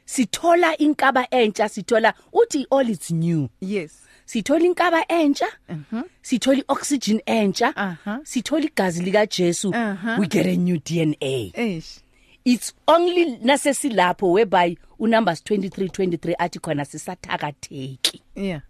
sithola 0.06 0.76
inkaba 0.78 1.26
entsha 1.30 1.68
sithola 1.68 2.14
uthi 2.32 2.66
all 2.70 2.88
is 2.90 3.10
new. 3.10 3.48
Yes. 3.60 4.03
Sithola 4.26 4.64
inkaba 4.64 5.04
entsha. 5.08 5.46
Mhm. 5.68 6.02
sithola 6.22 6.62
ioxygen 6.68 7.20
entsha. 7.26 7.96
Sithola 8.24 8.64
igazi 8.64 9.02
lika 9.02 9.26
Jesu 9.26 9.70
we 10.18 10.26
get 10.26 10.46
a 10.46 10.56
new 10.56 10.78
DNA 10.78 11.52
eish. 11.54 12.00
It's 12.44 12.74
only 12.86 13.38
nasesilapho 13.38 14.32
whereby 14.32 14.76
unumbers 14.98 15.42
23 15.42 15.88
23 15.88 16.34
athi 16.38 16.58
khona 16.58 16.84
sisathakatheki. 16.84 18.20
Yeah. 18.34 18.60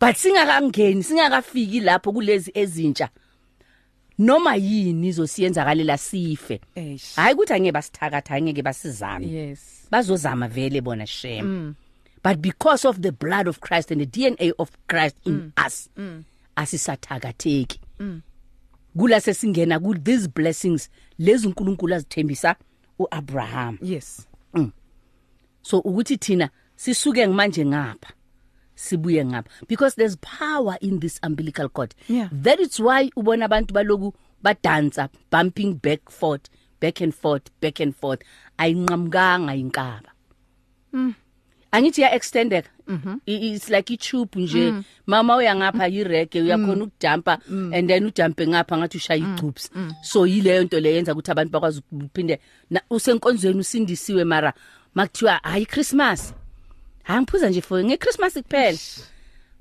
But 0.00 0.16
singakangeni 0.16 1.02
singakafiki 1.02 1.80
lapho 1.80 2.12
kulezi 2.12 2.50
ezintsha. 2.54 3.08
Noma 4.18 4.56
yini 4.56 5.08
izosiyenzakalela 5.08 5.98
sife? 5.98 6.60
Hayi 7.16 7.34
ukuthi 7.34 7.52
angeke 7.52 7.72
basithakatha 7.72 8.34
angeke 8.34 8.62
basizame. 8.62 9.26
Yes. 9.26 9.86
Bazozama 9.90 10.48
vele 10.48 10.80
bona 10.80 11.06
shem. 11.06 11.46
Mm. 11.46 11.74
But 12.22 12.40
because 12.40 12.84
of 12.84 13.02
the 13.02 13.12
blood 13.12 13.48
of 13.48 13.60
Christ 13.60 13.90
and 13.90 14.00
the 14.00 14.06
DNA 14.06 14.52
of 14.58 14.70
Christ 14.88 15.16
in 15.24 15.52
mm. 15.56 15.66
us 15.66 15.88
mm. 15.96 16.24
asisathakatheki 16.56 17.80
mm. 17.98 18.20
kula 18.96 19.20
sesingena 19.20 19.80
ku 19.80 19.94
these 19.94 20.28
blessings 20.28 20.90
lezi 21.18 21.46
uNkulunkulu 21.46 21.94
azithembisa 21.94 22.56
uAbraham. 22.98 23.78
Yes. 23.82 24.26
So 25.62 25.78
ukuthi 25.78 26.16
thina 26.16 26.50
sisuke 26.76 27.26
manje 27.26 27.66
ngapha 27.66 28.12
sibuye 28.74 29.24
ngapha. 29.24 29.48
Because 29.68 29.94
there's 29.94 30.16
power 30.16 30.76
in 30.80 31.00
this 31.00 31.20
umbilical 31.22 31.68
cord. 31.68 31.94
Yeah. 32.08 32.28
that 32.32 32.60
is 32.60 32.80
why 32.80 33.10
ubona 33.16 33.44
abantu 33.44 33.72
baloku 33.72 34.12
badansa 34.44 35.08
bumping 35.30 35.74
back 35.74 36.10
forth 36.10 36.50
back 36.80 37.00
and 37.00 37.14
forth 37.14 37.50
back 37.60 37.80
and 37.80 37.94
forth. 37.94 38.22
Ayinqamukanga 38.58 39.54
inkaba. 39.54 40.10
Angithi 41.72 42.00
ya 42.02 42.14
extended. 42.14 42.64
Mhm. 42.86 43.20
I- 43.26 43.54
it's 43.54 43.68
like 43.70 43.90
i 43.94 43.96
tube 43.96 44.36
nje. 44.40 44.74
Mama 45.06 45.36
uya 45.36 45.54
ngapha 45.56 45.88
i 45.88 46.04
reggae 46.04 46.42
uyakhona 46.42 46.84
ukujumpa 46.84 47.38
and 47.74 47.88
then 47.88 48.06
ujumpe 48.06 48.46
ngapha 48.46 48.76
ngathi 48.78 48.96
ushaya 48.98 49.18
igcoops 49.20 49.70
so 50.02 50.26
yileyo 50.26 50.64
nto 50.64 50.80
leyenza 50.80 51.12
ukuthi 51.12 51.30
abantu 51.30 51.50
bakwazi 51.52 51.82
ukuphinde 51.92 52.38
na- 52.70 52.82
usenkonzweni 52.90 53.60
usindisiwe 53.60 54.24
mara 54.24 54.52
makuthiwa 54.94 55.40
hayi 55.42 55.66
christmas. 55.66 56.34
Hayi 57.02 57.20
ngiphuza 57.20 57.50
nje 57.50 57.60
for 57.60 57.84
ngechristmas 57.84 58.34
kuphela. 58.34 58.78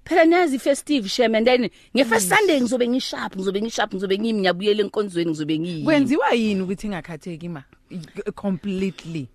Phela 0.06 0.26
nazi 0.26 0.60
festive 0.60 1.08
shem 1.10 1.36
and 1.36 1.46
then 1.48 1.70
ngefirst 1.96 2.30
sunday 2.30 2.60
ngizobe 2.62 2.88
ngisharp 2.88 3.36
ngizobe 3.36 3.62
ngisharp 3.62 3.94
ngizobe 3.94 4.18
ngimi 4.20 4.40
ngiyabuyela 4.40 4.82
enkonzweni 4.84 5.30
ngizobe 5.32 5.60
ngiyi 5.60 5.84
kwenziwa 5.84 6.30
yini 6.34 6.62
ukuthi 6.62 6.88
ingakhatheki 6.88 7.50
ma? 7.50 7.64
Completely. 8.36 9.28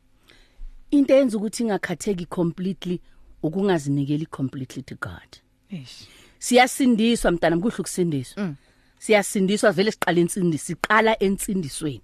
Into 0.98 1.14
eyenza 1.14 1.36
ukuthi 1.36 1.62
ingakhatheki 1.62 2.26
completely 2.26 3.00
ukungazinikeli 3.42 4.26
completely 4.26 4.82
to 4.82 4.94
God. 4.94 5.30
Eish. 5.70 6.06
Siyasindiswa 6.38 7.30
mntana 7.30 7.56
mkuhle 7.56 7.76
ukusindiswa. 7.78 8.54
Siyasindiswa 8.98 9.72
vele 9.72 9.92
siqala 9.92 10.20
insindi 10.20 10.58
siqala 10.58 11.22
entsindisweni. 11.22 12.02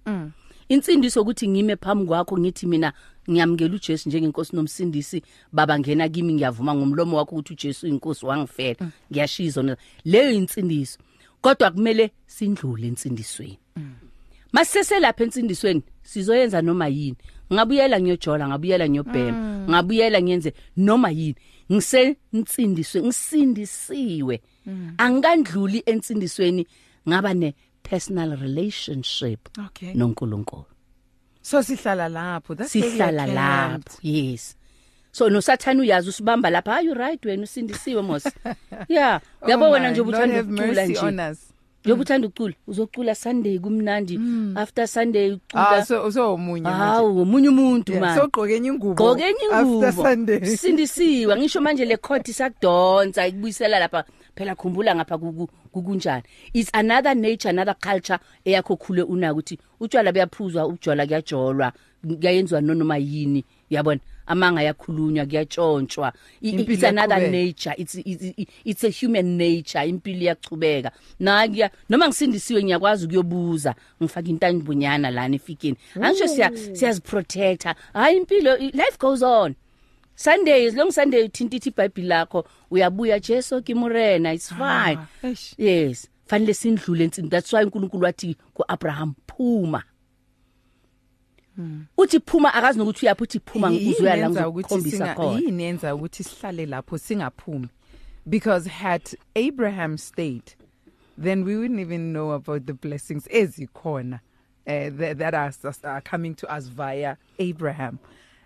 Insindiso 0.69 1.21
ukuthi 1.21 1.47
ngime 1.47 1.75
phambi 1.75 2.05
kwakho 2.05 2.37
ngithi 2.37 2.67
mina 2.67 2.93
ngiyamkela 3.29 3.75
uJesu 3.75 4.09
njengenkosi 4.09 4.55
nomsindisi 4.55 5.23
baba 5.51 5.79
ngena 5.79 6.09
kimi 6.09 6.33
ngiyavuma 6.33 6.75
ngomlomo 6.75 7.17
wakho 7.17 7.35
ukuthi 7.35 7.53
uJesu 7.53 7.87
inkosi 7.87 8.25
wangifela. 8.25 8.91
Ngiyashiza 9.11 9.63
na 9.63 9.77
leyo 10.05 10.31
insindiso. 10.31 10.99
Kodwa 11.41 11.71
kumele 11.71 12.11
sindlule 12.25 12.87
entsindisweni. 12.87 13.59
Masese 14.51 14.99
lapha 14.99 15.23
entsindisweni 15.23 15.83
sizoyenza 16.03 16.61
noma 16.61 16.87
yini? 16.87 17.17
Ngabuyela 17.53 18.01
ngiyojola 18.01 18.47
ngabuyela 18.47 18.89
ngiyobhema. 18.89 19.67
Ngabuyela 19.69 20.21
ngiyenze 20.21 20.53
noma 20.77 21.09
yini? 21.09 21.35
Ngise 21.71 22.15
ntsindiswe 22.33 23.01
ngisindisiwe 23.01 24.41
angikandluli 24.97 25.83
entsindisweni 25.85 26.67
ngaba 27.09 27.33
ne 27.33 27.55
personal 27.83 28.35
relationship 28.37 29.49
okay. 29.65 29.93
noNkulunkulu. 29.93 30.65
So 31.41 31.59
sihlala 31.61 32.09
lapho. 32.09 32.55
That's 32.55 32.73
where 32.75 32.83
we 32.83 33.01
are 33.01 33.11
sihlala 33.11 33.25
camped. 33.25 33.87
lapho 33.87 33.99
yes. 34.01 34.55
So 35.11 35.29
nosathana 35.29 35.81
uyazi 35.81 36.09
usibamba 36.09 36.49
lapha 36.49 36.71
are 36.71 36.83
you 36.85 36.93
right 36.93 37.21
wena 37.25 37.43
usindisiwe 37.43 38.01
mos. 38.01 38.23
Yeah 38.89 39.19
Oh 39.41 39.47
yabo 39.49 39.69
wena 39.69 39.85
my, 39.85 39.91
nje 39.91 40.01
Lord 40.01 40.09
ubuthanda 40.09 40.35
have 40.35 40.47
ukucula 40.51 40.87
mercy 40.87 40.91
nje. 40.91 41.37
On 41.85 41.91
us. 41.91 41.95
njengoba 41.99 42.01
uthanda 42.01 42.27
ukucula 42.27 42.53
uzocula 42.67 43.15
Sunday 43.15 43.59
kumnandi. 43.59 44.19
After 44.55 44.87
Sunday 44.87 45.29
Mm. 45.31 45.39
ah 45.53 45.63
ucula 45.67 45.85
so 45.85 46.11
so 46.11 46.33
omunye 46.33 46.61
manje. 46.63 46.77
Hawu 46.77 47.21
omunye 47.21 47.49
umuntu 47.49 47.91
Yeah, 47.91 48.01
manje 48.01 48.21
so 48.21 48.27
gqoke 48.27 48.55
enye 48.55 48.67
ingubo 48.69 48.93
gqoke 48.93 49.21
enye 49.23 49.43
ingubo. 49.51 49.85
After 49.87 50.03
sunday. 50.03 50.39
Sindisiwe 50.57 51.35
ngisho 51.37 51.61
manje 51.61 51.85
le 51.85 51.97
court 51.97 52.27
isakudonsa 52.27 53.27
ikubuyisela 53.27 53.79
lapha. 53.79 54.03
Phela 54.35 54.55
khumbula 54.55 54.95
ngapha 54.95 55.17
kuku- 55.17 55.47
kukunjani. 55.71 56.23
It's 56.53 56.69
another 56.73 57.15
nature 57.15 57.49
another 57.49 57.75
culture 57.75 58.19
eyakho 58.45 58.75
khule 58.77 59.01
una 59.03 59.31
ukuthi 59.33 59.59
utshwala 59.79 60.11
buyaphuzwa 60.11 60.65
ubujwala 60.67 61.05
kuyajolwa. 61.05 61.71
Kuyayenziwa 62.07 62.61
noma 62.61 62.97
yini 62.97 63.43
yabona 63.69 63.99
amanga 64.25 64.61
yakhulunywa 64.61 65.25
kuyatshontshwa 65.25 66.13
I- 66.41 66.47
i- 66.47 66.51
Impilo 66.51 66.73
it's 66.73 66.83
another 66.83 67.17
iyaqhubeka. 67.17 67.45
nature. 67.45 67.75
It's 67.77 67.95
it's 67.95 68.49
it's 68.65 68.83
a 68.83 68.89
human 69.05 69.37
nature. 69.37 69.87
Impilo 69.89 70.19
iyachubeka 70.21 70.91
na 71.19 71.47
kuya 71.47 71.69
noma 71.89 72.07
ngisindisiwe 72.07 72.63
ngiyakwazi 72.63 73.05
ukuyobuza. 73.05 73.75
Ngifaka 74.03 74.29
intanjibunyana 74.29 75.09
lana 75.11 75.35
efikini 75.35 75.77
angisho 76.01 76.27
siya 76.27 76.51
siyaziprotecta. 76.73 77.75
Hayi 77.93 78.17
impilo 78.17 78.57
i- 78.57 78.71
life 78.71 78.97
goes 78.99 79.21
on. 79.21 79.55
Sundays 80.15 80.75
long 80.75 80.91
Sunday 80.91 81.23
uthinta 81.23 81.55
ithi 81.57 81.69
iBhayibheli 81.69 82.07
lakho 82.07 82.45
uyabuya 82.71 83.19
Jesu 83.19 83.61
kimurena 83.63 84.33
it's 84.33 84.49
fine. 84.49 84.97
Ah, 84.97 85.07
eish. 85.23 85.53
yes. 85.57 86.07
Fanele 86.27 86.53
sindlule 86.53 87.03
insini 87.03 87.29
that's 87.29 87.53
why 87.53 87.63
uNkulunkulu 87.63 88.03
wathi 88.03 88.35
kuAbraham 88.53 89.13
phuma. 89.27 89.83
Uthi 91.97 92.19
phuma 92.19 92.53
akazi 92.53 92.79
nokuthi 92.79 93.05
uyaphi 93.05 93.23
uthi 93.23 93.39
phuma 93.39 93.69
Yini 93.69 93.91
uzoya 93.93 94.15
la 94.15 94.21
yenza 94.25 94.49
ukuthi 94.49 94.75
ngizokukhombisa 94.75 94.97
singa- 95.05 95.15
khona? 95.15 95.39
yini 95.39 95.63
yenza 95.63 95.95
ukuthi 95.95 96.23
sihlale 96.23 96.65
lapho 96.65 96.97
singaphumi? 96.97 97.69
Because 98.29 98.69
had 98.69 99.01
Abraham 99.35 99.97
stayed 99.97 100.55
then 101.17 101.43
we 101.43 101.55
wouldn't 101.57 101.79
even 101.79 102.11
know 102.13 102.31
about 102.31 102.65
the 102.65 102.73
blessings 102.73 103.27
ezikhona 103.29 104.19
uh, 104.65 104.89
that, 104.97 105.17
that 105.19 105.33
are, 105.35 105.51
are 105.83 106.01
coming 106.01 106.33
to 106.35 106.47
us 106.57 106.67
via 106.67 107.17
Abraham. 107.37 107.99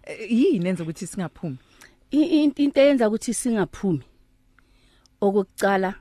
Eh, 0.03 0.27
yini 0.31 0.65
yenza 0.65 0.83
ukuthi 0.83 1.07
singaphumi? 1.07 1.57
I- 2.11 2.17
i- 2.17 2.43
into 2.43 2.79
eyenza 2.81 3.07
ukuthi 3.07 3.33
singaphumi 3.33 4.03
okokucala 5.21 5.95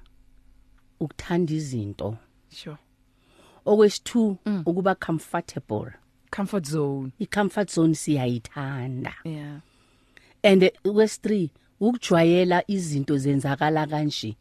ukuthanda 1.00 1.52
izinto. 1.52 2.16
Sure. 2.50 2.76
Okwesithu 3.64 4.38
ukuba 4.66 4.94
comfortable. 4.94 5.92
Comfort 6.36 6.66
zone. 6.66 7.12
I-comfort 7.18 7.70
zone 7.70 7.94
siyayithanda. 7.94 9.14
Yeah. 9.24 9.60
And 10.42 10.62
eh, 10.62 10.70
kwesi3 10.84 11.48
ukujwayela 11.80 12.62
izinto 12.66 13.18
zenzakala 13.18 13.86
kanje. 13.86 14.36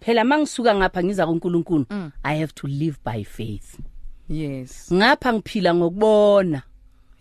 Phela 0.00 0.24
mangisuka 0.24 0.74
ngapha 0.74 1.04
ngiza 1.04 1.26
kuNkulunkulu 1.26 1.86
i 2.22 2.38
have 2.38 2.52
to 2.54 2.66
live 2.66 2.98
by 3.04 3.24
faith. 3.24 3.78
Yes. 4.28 4.92
Ngapha 4.92 5.32
ngiphila 5.32 5.74
ngokubona. 5.74 6.62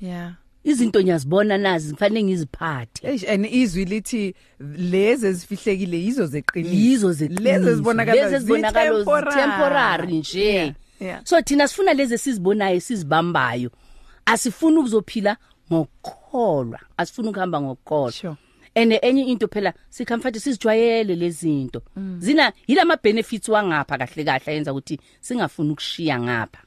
Yeah. 0.02 0.34
Izinto 0.64 1.02
ngiyazibona 1.02 1.58
nazi 1.58 1.94
kufanele 1.94 2.24
ngiziphathe. 2.24 3.08
Eish 3.08 3.24
and 3.24 3.46
izwi 3.46 3.86
lithi 3.86 4.36
lezi 4.78 5.28
ezifihlekile 5.28 5.98
yizo 5.98 6.26
zeqiniso. 6.26 6.76
Yizo 6.76 7.14
zeqiniso. 7.14 7.44
Lezi 7.44 7.70
ezibonakala 7.70 8.22
lezi 8.22 8.36
ezibonakala 8.36 9.04
temporary 9.34 10.18
nje. 10.18 10.40
Yeah, 10.40 10.74
yeah. 11.00 11.22
so 11.24 11.42
thina 11.42 11.68
sifuna 11.68 11.94
lezi 11.94 12.14
esizibonayo 12.14 12.80
sizibambayo 12.80 13.72
asifuni 14.28 14.78
ukuzophila 14.78 15.38
ngokukholwa 15.74 16.80
asifuni 16.98 17.30
ukuhamba 17.30 17.62
ngokukholwa 17.62 18.12
Sure. 18.12 18.36
and 18.76 18.94
enye 19.02 19.24
into 19.24 19.48
phela 19.48 19.74
sicomfort 19.90 20.38
sizijwayele 20.38 21.16
lezi 21.16 21.38
zinto. 21.40 21.82
Zina 22.20 22.54
yilama 22.68 22.98
benefits 23.04 23.50
wangapha 23.50 23.98
kahle 23.98 24.24
kahle 24.24 24.54
yenza 24.54 24.72
ukuthi 24.74 25.00
singafuni 25.22 25.72
ukushiya 25.72 26.20
ngapha. 26.20 26.62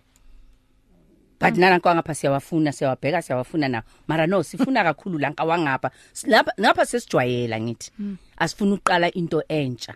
But 1.40 1.56
nana 1.56 1.80
kwangapha 1.80 2.14
siyawafuna 2.14 2.72
siyawabheka 2.72 3.22
siyawafuna 3.22 3.68
nawo. 3.68 3.84
Mara 4.08 4.26
no 4.26 4.42
sifuna 4.42 4.84
kakhulu 4.84 5.18
la 5.18 5.30
nkawangapha 5.30 5.90
lapha 6.26 6.52
ngapha 6.60 6.86
sesijwayela 6.86 7.60
ngithi. 7.60 7.90
Asifuna 8.36 8.74
uqala 8.74 9.10
into 9.14 9.42
entsha. 9.48 9.94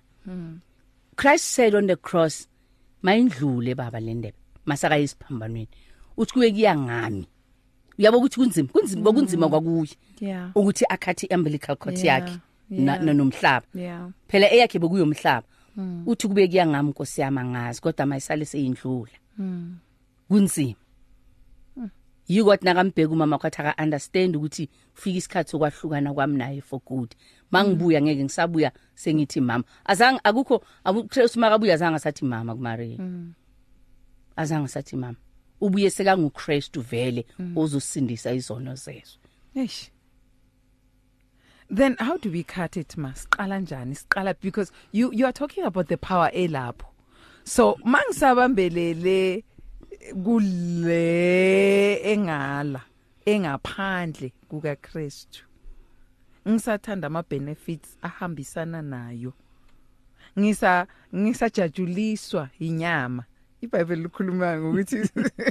Christ 1.17 1.45
said 1.45 1.75
on 1.75 1.87
the 1.87 1.97
cross 1.97 2.49
mayindlule 3.03 3.75
baba 3.75 4.01
le 4.01 4.15
ndebe. 4.15 4.37
Masaka 4.67 4.97
yisiphambanweni 4.97 5.69
uthi 6.17 6.33
kuye 6.33 6.51
kuyangami 6.51 7.27
uyabo 7.99 8.19
ukuthi 8.19 8.37
kunzima 8.41 8.69
kunzima 8.69 9.13
kunzima 9.13 9.49
kwakuye. 9.49 9.97
Yeah. 10.21 10.51
ukuthi 10.55 10.85
akhathi 10.89 11.27
umbilical 11.35 11.77
cord 11.77 11.99
yakhe 11.99 12.39
yeah. 12.71 13.01
na- 13.03 13.13
nomhlaba. 13.13 13.67
Yeah. 13.75 14.09
phela 14.29 14.53
eyakhe 14.53 14.79
bekuyomhlaba. 14.79 15.47
Uthi 16.07 16.29
kube 16.29 16.49
kuyangami 16.49 16.91
Nkosi 16.91 17.21
yami 17.21 17.39
angazi 17.39 17.81
kodwa 17.81 18.07
mayisale 18.07 18.45
seyindlula. 18.45 19.11
Kunzima. 20.29 20.75
Yiko 22.29 22.45
kwathi 22.45 22.65
nakambheka 22.65 23.13
umama 23.13 23.39
kwathi 23.39 23.61
aka 23.63 23.83
understand 23.83 24.37
ukuthi 24.37 24.69
kufika 24.95 25.19
isikhathi 25.19 25.51
sokwahlukana 25.51 26.15
kwami 26.15 26.39
naye 26.39 26.61
for 26.61 26.81
good. 26.87 27.15
Mangibuya 27.51 28.03
ngeke 28.03 28.25
ngisabuya 28.25 28.73
sengithi 28.95 29.41
mama. 29.41 29.65
Azange 29.85 30.21
akukho 30.25 30.63
abuChrist 30.85 31.37
makabuya 31.37 31.75
azange 31.75 31.99
sathi 31.99 32.25
mama 32.25 32.55
kuMaria. 32.55 32.99
Azange 34.37 34.69
sathi 34.69 34.97
mama. 34.97 35.17
Ubuye 35.65 35.91
sekanguChrist 35.91 36.79
vele 36.91 37.27
ozosindisa 37.57 38.33
izono 38.33 38.75
zezwe 38.75 39.21
Eish. 39.57 39.91
Then 41.71 41.97
how 41.99 42.17
do 42.19 42.31
we 42.31 42.43
cut 42.43 42.77
it 42.77 42.97
mas? 42.97 43.27
Qala 43.27 43.61
njani? 43.61 43.95
Siqala 43.95 44.35
because 44.41 44.73
you 44.93 45.13
you 45.13 45.27
are 45.27 45.33
talking 45.33 45.65
about 45.65 45.89
the 45.89 45.97
power 45.97 46.31
elapho. 46.35 46.87
So 47.45 47.79
mangisabambelele 47.85 49.45
kule 50.25 52.01
engala 52.03 52.83
engaphandle 53.27 54.33
kuka 54.49 54.77
Christu. 54.77 55.45
Ngisathanda 56.49 57.07
ama 57.07 57.23
benefits 57.23 57.97
ahambisana 58.03 58.83
nayo. 58.83 59.33
Ngisa 60.39 60.87
ngisajajuliswa 61.15 62.49
inyama. 62.59 63.25
iBhayibheli 63.65 64.03
likhuluma 64.03 64.57
ngokuthi 64.61 65.09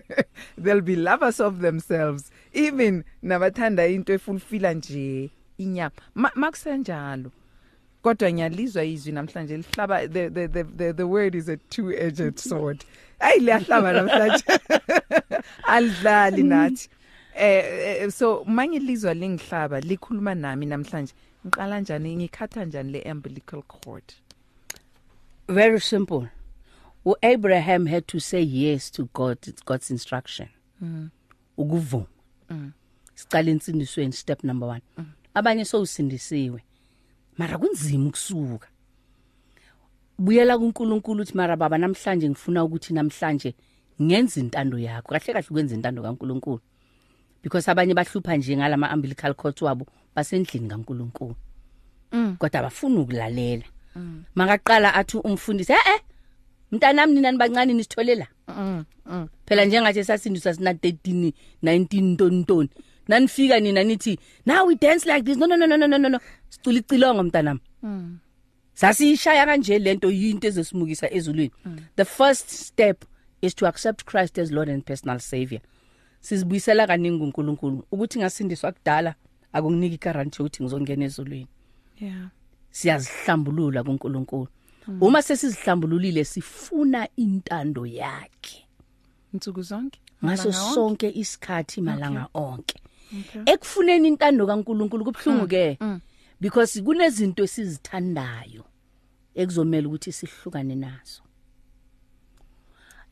they'll 0.63 0.82
be 0.82 0.96
lovers 0.96 1.39
of 1.39 1.60
themselves. 1.62 2.32
Even 2.53 3.03
nabathanda 3.24 3.88
into 3.88 4.13
efulfila 4.13 4.74
nje 4.74 5.29
inyama. 5.58 5.91
Ma- 6.15 6.32
makusenjalo. 6.36 7.32
Kodwa 8.03 8.32
ngiyalizwa 8.32 8.84
izwi 8.84 9.12
namhlanje 9.12 9.58
lihlaba 9.58 10.08
the 10.08 10.29
the 10.29 10.48
the 10.48 10.63
the, 10.63 10.93
the 10.93 11.03
word 11.08 11.36
is 11.36 11.50
a 11.50 11.58
two 11.58 11.91
edged 11.91 12.39
sword. 12.50 12.86
Ayi 13.20 13.39
liyahlaba 13.39 13.93
namhlanje. 13.93 14.43
Alidlali 15.63 16.43
nathi. 16.43 16.89
Eh 17.36 18.01
eh, 18.03 18.12
so 18.12 18.43
mangilizwa 18.46 19.13
lingihlaba 19.13 19.79
likhuluma 19.79 20.36
nami 20.36 20.65
namhlanje. 20.65 21.13
Ngiqala 21.46 21.79
njani? 21.79 22.15
Ngikhatha 22.15 22.65
njani 22.65 22.91
le 22.91 23.12
umbilical 23.12 23.62
cord? 23.62 24.03
Very 25.48 25.79
simple. 25.79 26.27
uAbraham 27.05 27.86
had 27.88 28.07
to 28.07 28.19
say 28.19 28.41
yes 28.41 28.91
to 28.91 29.10
God 29.13 29.38
it's 29.48 29.65
God's 29.65 29.91
instruction. 29.91 30.48
Ukuvuma. 31.57 32.05
Sicala 33.15 33.51
insindisweni 33.51 34.13
step 34.13 34.43
number 34.43 34.69
1 34.69 34.81
abanye 35.33 35.65
sowusindisiwe. 35.65 36.63
Mara 37.38 37.57
kunzima 37.57 38.07
ukusuka. 38.07 38.67
Buyela 40.17 40.57
kuNkulunkulu 40.57 41.22
uthi 41.22 41.38
mara 41.38 41.55
baba 41.55 41.77
namhlanje 41.77 42.29
ngifuna 42.29 42.63
ukuthi 42.63 42.93
namhlanje 42.93 43.55
ngenza 44.01 44.39
intando 44.39 44.77
yakho. 44.77 45.07
Kahle 45.07 45.33
kahle 45.33 45.48
ukwenza 45.50 45.75
intando 45.75 46.01
kaNkulunkulu. 46.01 46.60
Because 47.43 47.72
abanye 47.72 47.93
bahlupha 47.93 48.38
nje 48.38 48.57
ngalama 48.57 48.93
umbilical 48.93 49.33
cords 49.33 49.62
wabo 49.62 49.88
basendlini 50.15 50.69
kaNkulunkulu. 50.69 51.36
Kodwa 52.38 52.60
abafuni 52.60 52.98
ukulalela. 52.98 53.63
Makaqala 54.36 54.93
athi 54.93 55.17
umfundisi 55.17 55.72
eh 55.74 55.77
eh 55.95 56.01
mntanami 56.73 57.13
nina 57.13 57.31
nibancane 57.31 57.73
nisithole 57.73 58.15
la? 58.15 58.27
Mm, 58.47 58.55
mm, 58.57 58.85
mm. 59.05 59.27
Phela 59.45 59.65
njengathi 59.65 60.03
sasindiswa 60.03 60.53
sina 60.53 60.73
13 60.73 61.33
19 61.63 62.15
ton 62.15 62.45
ton 62.45 62.67
nanifika 63.07 63.59
nina 63.59 63.83
nithi 63.83 64.19
now 64.45 64.67
we 64.67 64.75
dance 64.75 65.05
like 65.05 65.23
this. 65.25 65.38
No 65.38 65.45
no 65.45 65.55
no 65.55 65.65
no 65.67 65.77
no 65.77 65.97
no 65.97 66.09
no 66.09 66.19
sicula 66.49 66.79
icilongo 66.79 67.23
mntanami. 67.23 67.59
Sasishaya 68.73 69.45
kanje 69.45 69.79
lento 69.79 70.12
yinto 70.12 70.47
ezesimukisa 70.47 71.13
ezulwini. 71.13 71.51
The 71.95 72.05
first 72.05 72.49
step 72.49 73.05
is 73.41 73.53
to 73.55 73.67
accept 73.67 74.05
Christ 74.05 74.39
as 74.39 74.51
Lord 74.51 74.69
and 74.69 74.86
personal 74.86 75.19
savior. 75.19 75.62
Sizibuyisela 76.21 76.88
kaningi 76.88 77.23
uNkulunkulu. 77.23 77.86
Ukuthi 77.91 78.19
ngasindiswa 78.19 78.71
kudala 78.71 79.15
akunginiki 79.53 79.97
guarantee 79.97 80.43
ukuthi 80.43 80.63
ngizongena 80.63 81.05
ezulwini. 81.05 81.47
Yeah. 81.99 82.29
Siyazihlambulula 82.71 83.83
kuNkulunkulu. 83.83 84.47
Uma 85.02 85.22
sesizihlambululile 85.22 86.24
sifuna 86.24 87.08
intando 87.15 87.86
yakhe. 87.86 88.67
Insuku 89.34 89.62
zonke? 89.62 90.00
Ngaso 90.26 90.43
Malanga 90.43 90.63
wonke? 90.63 90.76
sonke 90.76 91.10
isikhathi 91.10 91.82
malanga 91.82 92.28
onke. 92.34 92.80
Ekufuneni 93.46 94.08
intando 94.08 94.48
kaNkulunkulu 94.48 95.06
kubhlungu 95.06 95.48
ke 95.48 95.78
because 96.39 96.82
kunezinto 96.82 97.43
esizithandayo 97.43 98.63
ekuzomela 99.36 99.88
ukuthi 99.88 100.12
sihlukane 100.12 100.76
nazo. 100.76 101.22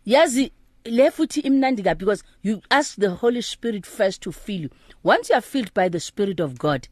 Yazi 0.06 0.52
le 0.86 1.12
futhi 1.12 1.42
imnandi 1.42 1.84
ka 1.84 1.94
because 1.94 2.24
you 2.44 2.62
ask 2.70 2.96
the 2.96 3.10
holy 3.10 3.42
spirit 3.42 3.86
first 3.86 4.22
to 4.22 4.32
fill 4.32 4.62
you. 4.62 4.70
Once 5.04 5.30
you 5.30 5.36
are 5.36 5.42
filled 5.42 5.74
by 5.74 5.90
the 5.90 6.00
spirit 6.00 6.40
of 6.40 6.58
god 6.58 6.88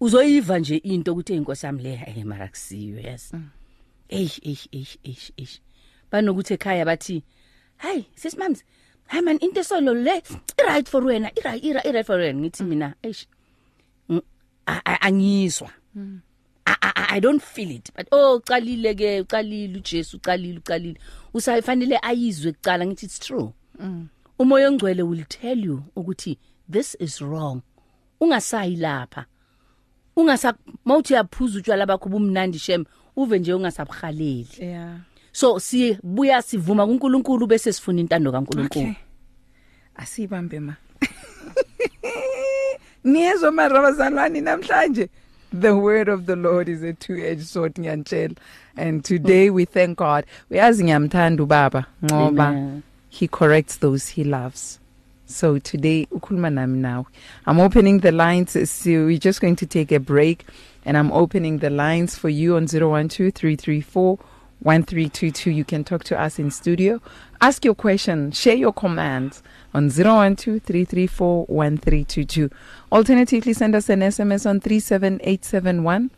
uzoyiva 0.00 0.58
nje 0.58 0.76
into 0.76 1.12
ukuthi 1.12 1.34
inkosi 1.34 1.66
yami 1.66 1.82
le 1.82 1.92
eh 2.06 2.24
mara 2.24 2.48
kusiwe 2.48 3.02
yes 3.02 3.32
eish 4.10 4.40
eish 4.44 4.68
eish 4.72 4.96
eish 5.04 5.30
eish. 5.38 5.60
Banokuthi 6.12 6.54
ekhaya 6.54 6.84
bathi 6.84 7.22
hayi 7.76 8.06
sesimams 8.16 8.62
hayi 9.08 9.22
man 9.24 9.38
into 9.40 9.64
solo 9.64 9.94
le 9.94 10.22
i 10.58 10.62
right 10.66 10.88
for 10.88 11.02
wena 11.04 11.30
i 11.36 11.40
right 11.44 11.64
i 11.64 11.92
right 11.92 12.06
for 12.06 12.18
wena. 12.18 12.40
Ngithi 12.40 12.64
mina 12.64 12.94
eish 13.02 13.26
ng- 14.08 14.22
a- 14.66 14.82
a- 14.86 15.00
angizwa. 15.08 15.70
I, 16.66 16.76
I, 16.82 17.06
I 17.16 17.20
don't 17.20 17.42
feel 17.42 17.70
it 17.70 17.90
but 17.96 18.06
oh 18.12 18.38
uqalile 18.40 18.94
ke 18.94 19.20
uqalile 19.24 19.78
uJesu 19.78 20.16
uqalile 20.16 20.58
uqalile 20.58 20.98
usayifanele 21.34 21.98
ayizwe 22.02 22.52
kuqala 22.52 22.86
ngithi 22.86 23.06
it's 23.06 23.18
true. 23.18 23.52
Umoya 24.38 24.68
ongcwele 24.70 25.02
will 25.02 25.24
tell 25.28 25.58
you 25.58 25.84
ukuthi 25.96 26.38
this 26.68 26.96
is 27.00 27.20
wrong. 27.20 27.62
Ungasayi 28.20 28.76
lapha. 28.76 29.24
Ungasa 30.16 30.54
mawuthi 30.84 31.14
yaphuza 31.14 31.58
utshwala 31.58 31.86
bakho 31.86 32.08
bumnandi 32.08 32.58
shem 32.58 32.84
uve 33.22 33.38
nje 33.38 33.54
ungasabhaleli. 33.54 34.48
Yeah. 34.58 34.96
So 35.32 35.58
sibuya 35.60 36.42
sivuma 36.42 36.86
kuNkulunkulu 36.86 37.46
bese 37.46 37.72
sifuna 37.72 38.00
intando 38.00 38.32
kaNkulunkulu. 38.32 38.84
Okay. 38.84 38.94
Asibambe 39.96 40.60
ma. 40.60 40.76
Niyezwa 43.04 43.50
marabazalwane 43.52 44.40
namhlanje. 44.40 45.08
The 45.52 45.74
word 45.74 46.08
of 46.08 46.26
the 46.26 46.36
Lord 46.36 46.68
is 46.68 46.82
a 46.82 46.92
two-edged 46.92 47.46
sword 47.46 47.74
ngiyantshela. 47.74 48.36
And 48.76 49.04
today 49.04 49.50
we 49.50 49.64
thank 49.64 49.98
God. 49.98 50.24
Uyazi 50.50 50.84
ngiyamthanda 50.84 51.42
ubaba 51.42 51.86
ngoba 52.04 52.82
he 53.08 53.26
corrects 53.28 53.78
those 53.78 54.08
he 54.08 54.24
loves. 54.24 54.78
So 55.26 55.58
today 55.58 56.06
ukhuluma 56.10 56.52
nami 56.52 56.78
nawe. 56.78 57.04
I'm 57.46 57.60
opening 57.60 58.00
the 58.00 58.12
lines. 58.12 58.52
So 58.70 58.90
we're 59.06 59.18
just 59.18 59.40
going 59.40 59.56
to 59.56 59.66
take 59.66 59.92
a 59.92 60.00
break. 60.00 60.44
And 60.84 60.96
I'm 60.96 61.12
opening 61.12 61.58
the 61.58 61.68
lines 61.70 62.16
for 62.16 62.28
you 62.28 62.56
on 62.56 62.66
0123341322. 62.66 65.54
You 65.54 65.64
can 65.64 65.84
talk 65.84 66.02
to 66.04 66.20
us 66.20 66.38
in 66.38 66.50
studio. 66.50 67.00
Ask 67.40 67.64
your 67.64 67.74
question, 67.74 68.32
share 68.32 68.54
your 68.54 68.72
comments 68.72 69.42
on 69.74 69.88
0123341322. 69.88 72.52
Alternatively 72.92 73.52
send 73.52 73.74
us 73.74 73.88
an 73.88 73.98
SMS 74.00 74.48
on 74.48 74.60
37871 74.60 76.12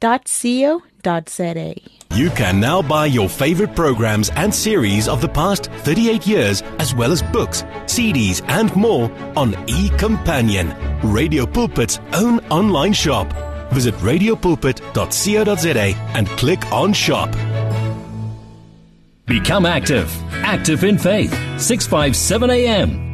www.co.za. 0.00 1.74
You 2.14 2.30
can 2.30 2.58
now 2.58 2.80
buy 2.82 3.06
your 3.06 3.28
favorite 3.28 3.76
programs 3.76 4.30
and 4.30 4.54
series 4.54 5.08
of 5.08 5.20
the 5.20 5.28
past 5.28 5.66
38 5.84 6.26
years, 6.26 6.62
as 6.78 6.94
well 6.94 7.12
as 7.12 7.22
books, 7.22 7.62
CDs, 7.84 8.42
and 8.48 8.74
more 8.74 9.10
on 9.36 9.52
eCompanion, 9.66 10.74
Radio 11.02 11.44
Pulpit's 11.46 12.00
own 12.14 12.40
online 12.50 12.92
shop. 12.92 13.32
Visit 13.72 13.94
radiopulpit.co.za 13.96 15.94
and 16.14 16.26
click 16.28 16.72
on 16.72 16.92
shop. 16.92 17.30
Become 19.26 19.66
active. 19.66 20.10
Active 20.32 20.84
in 20.84 20.96
faith. 20.96 21.30
657 21.60 22.50
AM. 22.50 23.07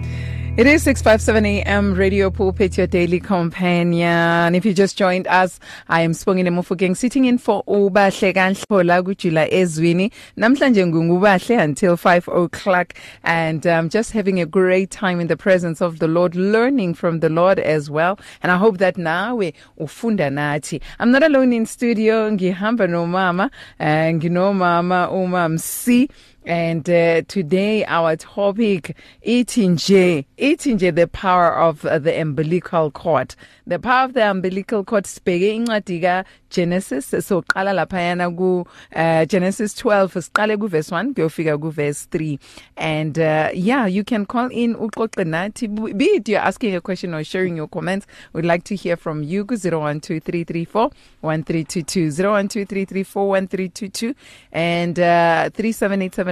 It 0.57 0.69
is 0.69 0.85
657 0.85 1.45
AM 1.47 1.95
Radio 1.95 2.31
Pulpit, 2.31 2.79
your 2.79 2.87
daily 2.87 3.19
companion. 3.19 4.55
If 4.55 4.65
you 4.65 4.73
just 4.73 4.97
joined 4.97 5.27
us, 5.27 5.59
I 5.89 6.03
am 6.03 6.13
Spongile 6.13 6.47
Mufukeng 6.47 6.97
sitting 6.97 7.25
in 7.25 7.39
for 7.39 7.65
Ubahle 7.65 8.33
Kanhlo 8.33 8.87
la 8.87 9.03
kujula 9.03 9.51
ezwini. 9.51 10.13
Namhlanje 10.39 10.87
ngubahle 10.87 11.61
until 11.61 11.97
5 11.97 12.29
o'clock 12.29 12.95
and 13.25 13.67
um, 13.67 13.89
just 13.89 14.13
having 14.13 14.41
a 14.41 14.47
great 14.47 14.93
time 14.93 15.19
in 15.19 15.27
the 15.27 15.37
presence 15.37 15.81
of 15.81 15.99
the 15.99 16.07
Lord, 16.07 16.37
learning 16.37 16.95
from 16.95 17.19
the 17.19 17.29
Lord 17.29 17.59
as 17.59 17.91
well. 17.91 18.17
And 18.41 18.53
I 18.53 18.57
hope 18.57 18.79
that 18.79 18.95
nawe 18.95 19.53
ufunda 19.81 20.31
nathi. 20.31 20.81
I'm 21.01 21.11
not 21.11 21.25
alone 21.25 21.53
in 21.53 21.67
studio, 21.67 22.31
ngihamba 22.31 22.89
no 22.89 23.09
mama, 23.09 23.51
and 23.81 24.23
nginomama 24.23 25.11
umam 25.11 25.59
C. 25.59 26.09
And 26.47 26.89
uh, 26.91 27.23
today 27.27 27.87
our 27.87 28.17
topic 28.17 28.95
ithi 29.27 29.69
nje 29.69 30.27
ithi 30.37 30.75
nje 30.75 30.95
the 30.95 31.07
power 31.07 31.59
of 31.59 31.85
uh, 31.87 31.99
the 31.99 32.21
umbilical 32.21 32.91
cord. 32.91 33.35
The 33.67 33.79
power 33.79 34.05
of 34.05 34.13
the 34.13 34.31
umbilical 34.31 34.85
cord 34.85 35.05
sibheke 35.05 35.55
incwadi 35.57 36.03
ka 36.03 36.25
Genesis 36.51 37.07
so 37.27 37.43
qala 37.43 37.73
lapha 37.73 37.99
yana 37.99 38.29
ku 38.37 38.67
uh, 38.95 39.25
Genesis 39.25 39.75
12 39.75 40.21
siqale 40.21 40.61
ku 40.61 40.69
verse 40.69 40.91
1 40.91 41.15
kuyofika 41.15 41.59
ku 41.61 41.71
verse 41.71 42.07
3 42.11 42.39
and 42.77 43.19
uh, 43.19 43.49
yeah 43.55 43.87
you 43.87 44.05
can 44.05 44.27
call 44.27 44.49
in 44.53 44.75
uxoxe 44.75 45.25
nathi. 45.25 45.97
Be 45.97 46.05
it 46.05 46.29
you're 46.29 46.41
asking 46.41 46.77
a 46.77 46.81
question 46.83 47.15
or 47.15 47.25
sharing 47.25 47.57
your 47.57 47.69
comments 47.69 48.07
we'd 48.35 48.45
like 48.45 48.65
to 48.65 48.77
hear 48.77 48.97
from 48.97 49.23
you 49.23 49.47
ku 49.47 49.57
012334 49.57 50.91
1322 51.23 52.11
012334 52.13 53.29
1322 53.29 54.15
and 54.53 55.01
uh, 55.01 55.49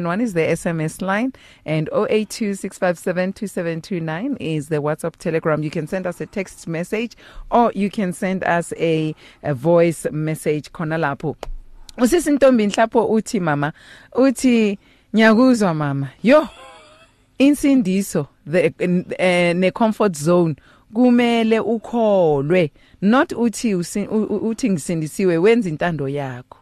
37871 0.03 0.21
is 0.21 0.35
the 0.35 0.41
SMS 0.41 1.01
line 1.03 1.33
and 1.65 1.89
0826572729 1.93 4.37
is 4.41 4.69
the 4.69 4.77
WhatsApp 4.77 5.17
Telegram. 5.17 5.63
You 5.63 5.71
can 5.71 5.87
send 5.87 6.07
us 6.07 6.21
a 6.21 6.27
text 6.27 6.67
message 6.69 7.17
or 7.51 7.73
you 7.75 7.89
can 7.91 8.13
send 8.13 8.45
us 8.45 8.73
a, 8.77 9.15
a 9.43 9.55
voice 9.55 10.07
message 10.11 10.71
khona 10.73 10.99
lapho. 10.99 11.37
Usisi 11.99 12.31
Ntombi 12.39 12.67
Nhlapho 12.67 13.07
uthi 13.11 13.41
mama 13.41 13.73
uthi 14.13 14.79
nyakuzwa 15.15 15.75
mama. 15.77 16.11
Yo 16.23 16.49
insindiso 17.39 18.29
the 18.47 18.73
uh, 18.81 19.53
ne 19.59 19.71
comfort 19.71 20.17
zone 20.17 20.57
kumele 20.95 21.61
ukholwe. 21.61 22.71
Not 23.01 23.29
uthi 23.33 23.75
uthi 23.75 24.71
ngisindisiwe 24.71 25.39
wenza 25.39 25.69
intando 25.69 26.09
yakho. 26.09 26.59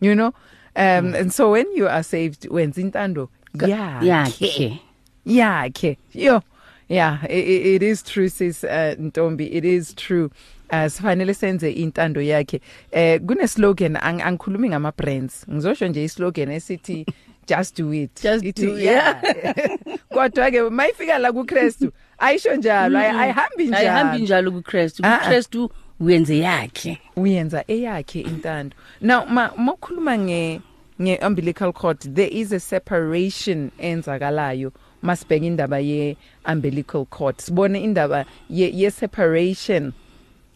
You 0.00 0.14
know? 0.14 0.32
Um 0.76 1.12
mm. 1.12 1.20
and 1.20 1.32
so 1.32 1.50
when 1.52 1.66
you 1.76 1.86
are 1.88 2.02
saved 2.02 2.48
wenza 2.50 2.80
intando 2.80 3.28
yakhe. 3.54 4.06
yakhe. 4.06 4.80
Yakhe. 5.26 5.96
Yo. 6.12 6.42
Yeah 6.88 7.24
it, 7.24 7.76
it 7.76 7.82
is 7.82 8.02
true 8.02 8.28
sis 8.28 8.64
uh, 8.64 8.94
Ntombi. 8.98 9.48
It 9.52 9.64
is 9.64 9.94
true. 9.94 10.30
Uh, 10.70 10.86
sifanele 10.88 11.34
senze 11.34 11.72
intando 11.72 12.20
yakhe. 12.20 12.60
Eh 12.92 13.18
kune 13.18 13.46
slogan 13.48 13.96
ang, 13.96 14.20
angikhulumi 14.20 14.68
ngama 14.70 14.92
brands 14.96 15.44
ngizosho 15.50 15.88
nje 15.88 16.04
islogan 16.04 16.50
esithi 16.50 17.06
just 17.46 17.76
do 17.76 17.92
it. 17.92 18.10
Just 18.22 18.42
Ithi, 18.44 18.54
do 18.66 18.76
it. 18.76 18.82
yeah. 18.84 19.20
Kodwa 20.14 20.50
ke 20.50 20.60
mayifika 20.70 21.18
la 21.20 21.30
ku 21.32 21.44
Christu 21.44 21.92
ayisho 22.18 22.56
njalo 22.56 22.98
ayi- 22.98 23.18
ayihambi 23.20 23.64
njalo 23.66 23.76
ayihambi 23.78 24.22
njalo. 24.22 24.50
kuChrist 24.52 25.00
Ah, 25.02 25.14
ah. 25.14 25.18
kuChrist 25.18 25.56
uyenze 26.00 26.38
yakhe. 26.38 26.98
Uyenza 27.16 27.64
eyakhe 27.68 28.20
intando. 28.20 28.76
Now 29.00 29.24
ma 29.26 29.50
mokhuluma 29.56 30.18
nge 30.18 30.60
nge 31.00 31.18
umbilical 31.26 31.72
cord 31.72 31.98
there 32.14 32.28
is 32.28 32.52
a 32.52 32.60
separation 32.60 33.70
enzakalayo 33.78 34.72
masibheka 35.02 35.46
indaba 35.46 35.78
ye 35.78 36.16
umbilical 36.46 37.04
cord. 37.06 37.36
Sibone 37.38 37.82
indaba 37.82 38.24
ye, 38.48 38.70
ye 38.70 38.90
separation 38.90 39.92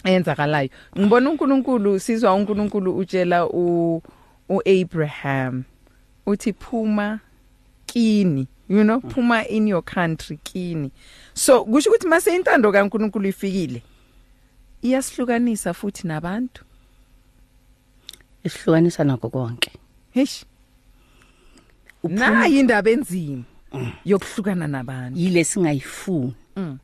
eyenzakalayo 0.04 0.70
ngibona 0.98 1.30
uNkulunkulu 1.30 2.00
sizwa 2.00 2.34
uNkulunkulu 2.34 2.96
utshela 2.96 3.46
u 3.46 4.02
uAbraham 4.48 5.64
uthi 6.26 6.52
phuma 6.52 7.20
kini 7.86 8.46
you 8.68 8.84
know 8.84 9.00
phuma 9.00 9.46
in 9.48 9.68
your 9.68 9.82
country 9.82 10.38
kini. 10.44 10.90
So 11.34 11.64
kusho 11.64 11.90
ukuthi 11.90 12.06
mase 12.08 12.36
intando 12.36 12.72
kaNkulunkulu 12.72 13.28
ifikile? 13.28 13.82
Iyasihlukanisa 14.82 15.74
futhi 15.74 16.06
nabantu 16.06 16.64
isihlukanisa 18.44 19.04
nakho 19.04 19.28
konke 19.30 19.70
Hish. 20.10 20.44
Nayi 22.02 22.58
indaba 22.60 22.90
enzima 22.90 23.44
yokuhlukana 24.04 24.66
nabantu. 24.66 25.18
yile 25.18 25.44
singayifuni 25.44 26.34
Mm. 26.56 26.78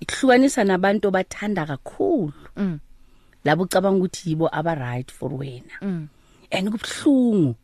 ikuhlukanisa 0.00 0.64
nabantu 0.64 1.10
bathanda 1.10 1.66
kakhulu 1.66 2.32
Mm. 2.56 2.78
labo 3.44 3.62
ucabanga 3.62 3.98
ukuthi 3.98 4.30
yibo 4.30 4.48
aba 4.52 4.74
right 4.74 5.12
for 5.12 5.32
wena 5.34 5.76
Mm. 5.82 6.08
and 6.50 6.70
kubhlungu 6.70 7.54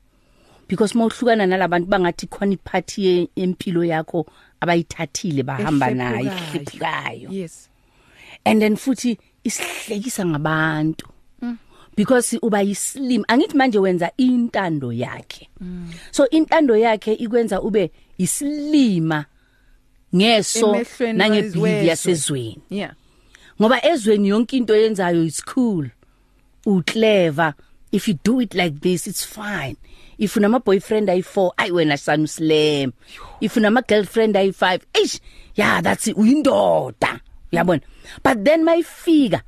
because 0.68 0.94
mawuhlukana 0.94 1.46
nalabantu 1.46 1.88
bangathi 1.88 2.26
khona 2.26 2.52
iphathi 2.54 3.04
ye- 3.04 3.28
yempilo 3.36 3.84
yakho 3.84 4.26
abayithathile 4.60 5.42
bahamba 5.42 5.90
nayo 5.90 6.30
ihlephukayo 6.32 7.28
Yes. 7.30 7.68
And 8.44 8.62
then 8.62 8.76
futhi 8.76 9.18
isihlekisa 9.44 10.24
ngabantu. 10.24 11.06
Because 11.94 12.38
uba 12.42 12.62
yislim 12.62 13.22
angithi 13.28 13.54
manje 13.54 13.78
wenza 13.78 14.10
intando 14.16 14.92
yakhe. 14.92 15.48
So 16.10 16.26
intando 16.28 16.76
yakhe 16.76 17.12
ikwenza 17.14 17.60
ube 17.60 17.90
islima 18.18 19.26
ngeso 20.14 20.74
Emehlweni 20.74 21.18
nangebehavior 21.18 21.62
wezwe. 21.62 21.86
yasezweni. 21.86 22.62
Yeah. 22.70 22.94
ngoba 23.60 23.84
ezweni 23.84 24.28
yonke 24.28 24.56
into 24.56 24.74
yenzayo 24.74 25.22
is 25.24 25.44
cool 25.44 25.90
uclever. 26.66 27.54
If 27.92 28.08
you 28.08 28.14
do 28.24 28.40
it 28.40 28.54
like 28.54 28.80
this 28.80 29.06
it's 29.06 29.24
fine. 29.24 29.76
If 30.18 30.34
unama 30.36 30.64
boyfriend 30.64 31.08
ayi4 31.08 31.50
ayi 31.58 31.70
wena 31.72 31.98
son 31.98 32.26
slam 32.26 32.92
if 33.40 33.54
unama 33.56 33.86
girlfriend 33.86 34.34
ayi5 34.34 34.80
eish 34.94 35.20
yeah 35.56 35.82
that's 35.82 36.06
it 36.08 36.16
uyindoda. 36.16 37.20
Uyabona 37.52 37.80
but 38.24 38.44
then 38.44 38.64
mayifika 38.64 39.42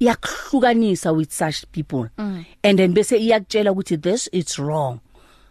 iyakuhlukanisa 0.00 1.12
with 1.12 1.30
such 1.32 1.64
people. 1.72 2.08
Mm. 2.18 2.44
and 2.62 2.78
then 2.78 2.92
bese 2.94 3.16
iyakutshela 3.18 3.72
ukuthi 3.72 3.96
this 4.02 4.28
it's 4.32 4.58
wrong. 4.58 5.00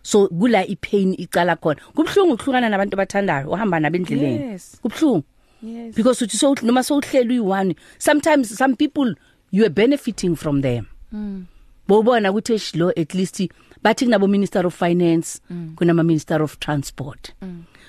So 0.03 0.27
kula 0.27 0.65
ipain 0.67 1.15
icala 1.17 1.55
khona. 1.55 1.81
Kubhlungu 1.95 2.33
ukuhlukana 2.33 2.69
nabantu 2.69 2.97
bathandayo 2.97 3.49
uhamba 3.49 3.79
nabendleleni 3.79 4.51
Yes. 4.51 4.77
kubhlungu 4.81 5.23
Yes. 5.63 5.95
because 5.95 6.21
uthi 6.25 6.37
so 6.37 6.55
noma 6.61 6.83
sowuhlelo 6.83 7.33
uyi1 7.43 7.75
sometimes 7.97 8.55
some 8.57 8.75
people 8.75 9.15
you 9.51 9.63
are 9.65 9.73
benefiting 9.73 10.35
from 10.35 10.61
them. 10.61 10.85
Bobona 11.87 12.31
ukuthi 12.31 12.53
eish 12.53 12.75
lo 12.75 12.89
at 12.95 13.13
least 13.15 13.41
bathi 13.83 14.05
kunabo 14.05 14.27
minister 14.29 14.65
of 14.67 14.75
finance 14.75 15.39
kunama 15.75 16.03
minister 16.05 16.41
of 16.43 16.59
transport. 16.59 17.33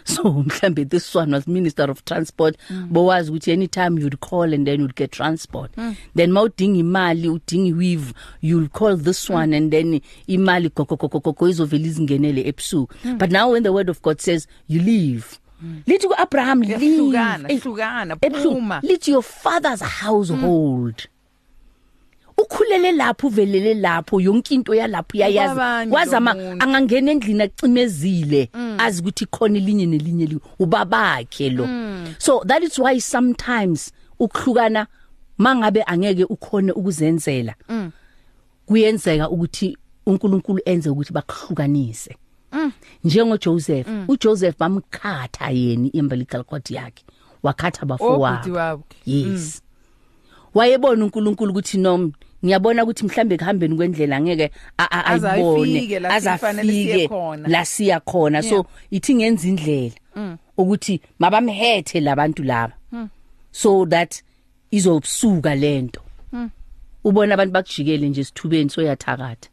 So 0.07 0.23
mhlambe 0.33 0.85
this 0.88 1.14
one 1.14 1.33
was 1.35 1.47
minister 1.47 1.90
of 1.90 2.05
transport 2.05 2.57
bowazi 2.90 3.31
ukuthi 3.31 3.53
anytime 3.53 3.99
you'd 4.01 4.21
call 4.21 4.55
and 4.55 4.66
then 4.66 4.81
you'd 4.81 4.95
get 4.97 5.11
transport. 5.11 5.71
Then 6.14 6.33
mawudinga 6.33 6.79
imali 6.81 7.29
udinga 7.29 7.77
weave 7.77 8.12
you'll 8.40 8.69
call 8.69 8.97
this 8.97 9.31
one 9.31 9.53
and 9.57 9.71
then 9.71 10.01
imali 10.29 10.69
gogogogogo 10.69 11.49
izovela 11.49 11.87
izingenele 11.87 12.42
ebusuku. 12.49 13.19
But 13.19 13.31
now 13.31 13.51
when 13.53 13.62
the 13.62 13.73
word 13.73 13.88
of 13.90 14.01
god 14.03 14.21
says 14.21 14.47
you 14.69 14.81
leave 14.81 15.38
lithi 15.87 16.07
kuAbraham 16.09 16.62
Eh, 17.49 17.61
hlukana, 17.61 18.16
phuma. 18.42 18.81
lithi 18.83 19.11
your 19.11 19.23
father's 19.23 19.81
household. 19.81 21.09
Ukhulele 22.38 22.92
lapho 22.92 23.27
uvelele 23.27 23.75
lapho 23.75 24.20
yonke 24.20 24.55
into 24.55 24.75
yalapho 24.75 25.16
uyayazi 25.16 25.53
Ubabanye 25.55 25.92
wazama 25.94 26.35
lo 26.35 26.42
muntu. 26.42 26.64
angangena 26.64 27.12
endlini 27.12 27.42
acimezile 27.42 28.51
azi 28.79 29.03
ukuthi 29.03 29.27
khona 29.27 29.59
ilinye 29.59 29.87
nelinye 29.87 30.27
li 30.27 30.38
ubabakhe 30.59 31.51
lo. 31.51 31.66
So 32.18 32.42
that 32.46 32.62
is 32.62 32.79
why 32.79 32.99
sometimes 33.01 33.92
ukuhlukana 34.20 34.87
mangabe 35.38 35.83
angeke 35.87 36.25
ukhone 36.25 36.72
ukuzenzela 36.72 37.55
kuyenzeka 38.66 39.31
ukuthi 39.31 39.77
uNkulunkulu 40.07 40.61
enze 40.64 40.90
ukuthi 40.90 41.12
bakuhlukanise. 41.12 42.16
Njengo 43.05 43.37
Joseph 43.37 43.87
uJoseph 44.09 44.59
bamkhatha 44.59 45.51
yeni 45.51 45.90
umbilical 45.94 46.44
cord 46.44 46.70
yakhe 46.70 47.05
wakhatha 47.42 47.83
Obhuti 47.83 47.87
bafowabo 47.87 48.53
wabo. 48.53 48.85
yes. 49.07 49.62
Wayebona 50.57 51.05
uNkulunkulu 51.05 51.51
ukuthi 51.51 51.79
nom 51.79 52.12
ngiyabona 52.45 52.83
ukuthi 52.85 53.05
mhlambe 53.05 53.38
kuhambeni 53.38 53.77
kwendlela 53.77 54.21
ngeke 54.21 54.51
ayibone. 54.79 55.99
Azafike 56.09 57.09
la 57.47 57.64
siya 57.64 58.01
khona. 58.01 58.42
So 58.42 58.66
ithi 58.90 59.14
ngenza 59.14 59.49
indlela 59.49 60.38
ukuthi 60.57 61.01
mabamhethe 61.19 62.01
labantu 62.01 62.42
laba. 62.42 62.75
So 63.53 63.87
that 63.87 64.23
izobusuka 64.71 65.55
lento 65.55 66.01
ubona 67.05 67.35
abantu 67.35 67.53
bakujikele 67.53 68.09
nje 68.09 68.25
sithubeni 68.25 68.71
soyathakatha. 68.71 69.49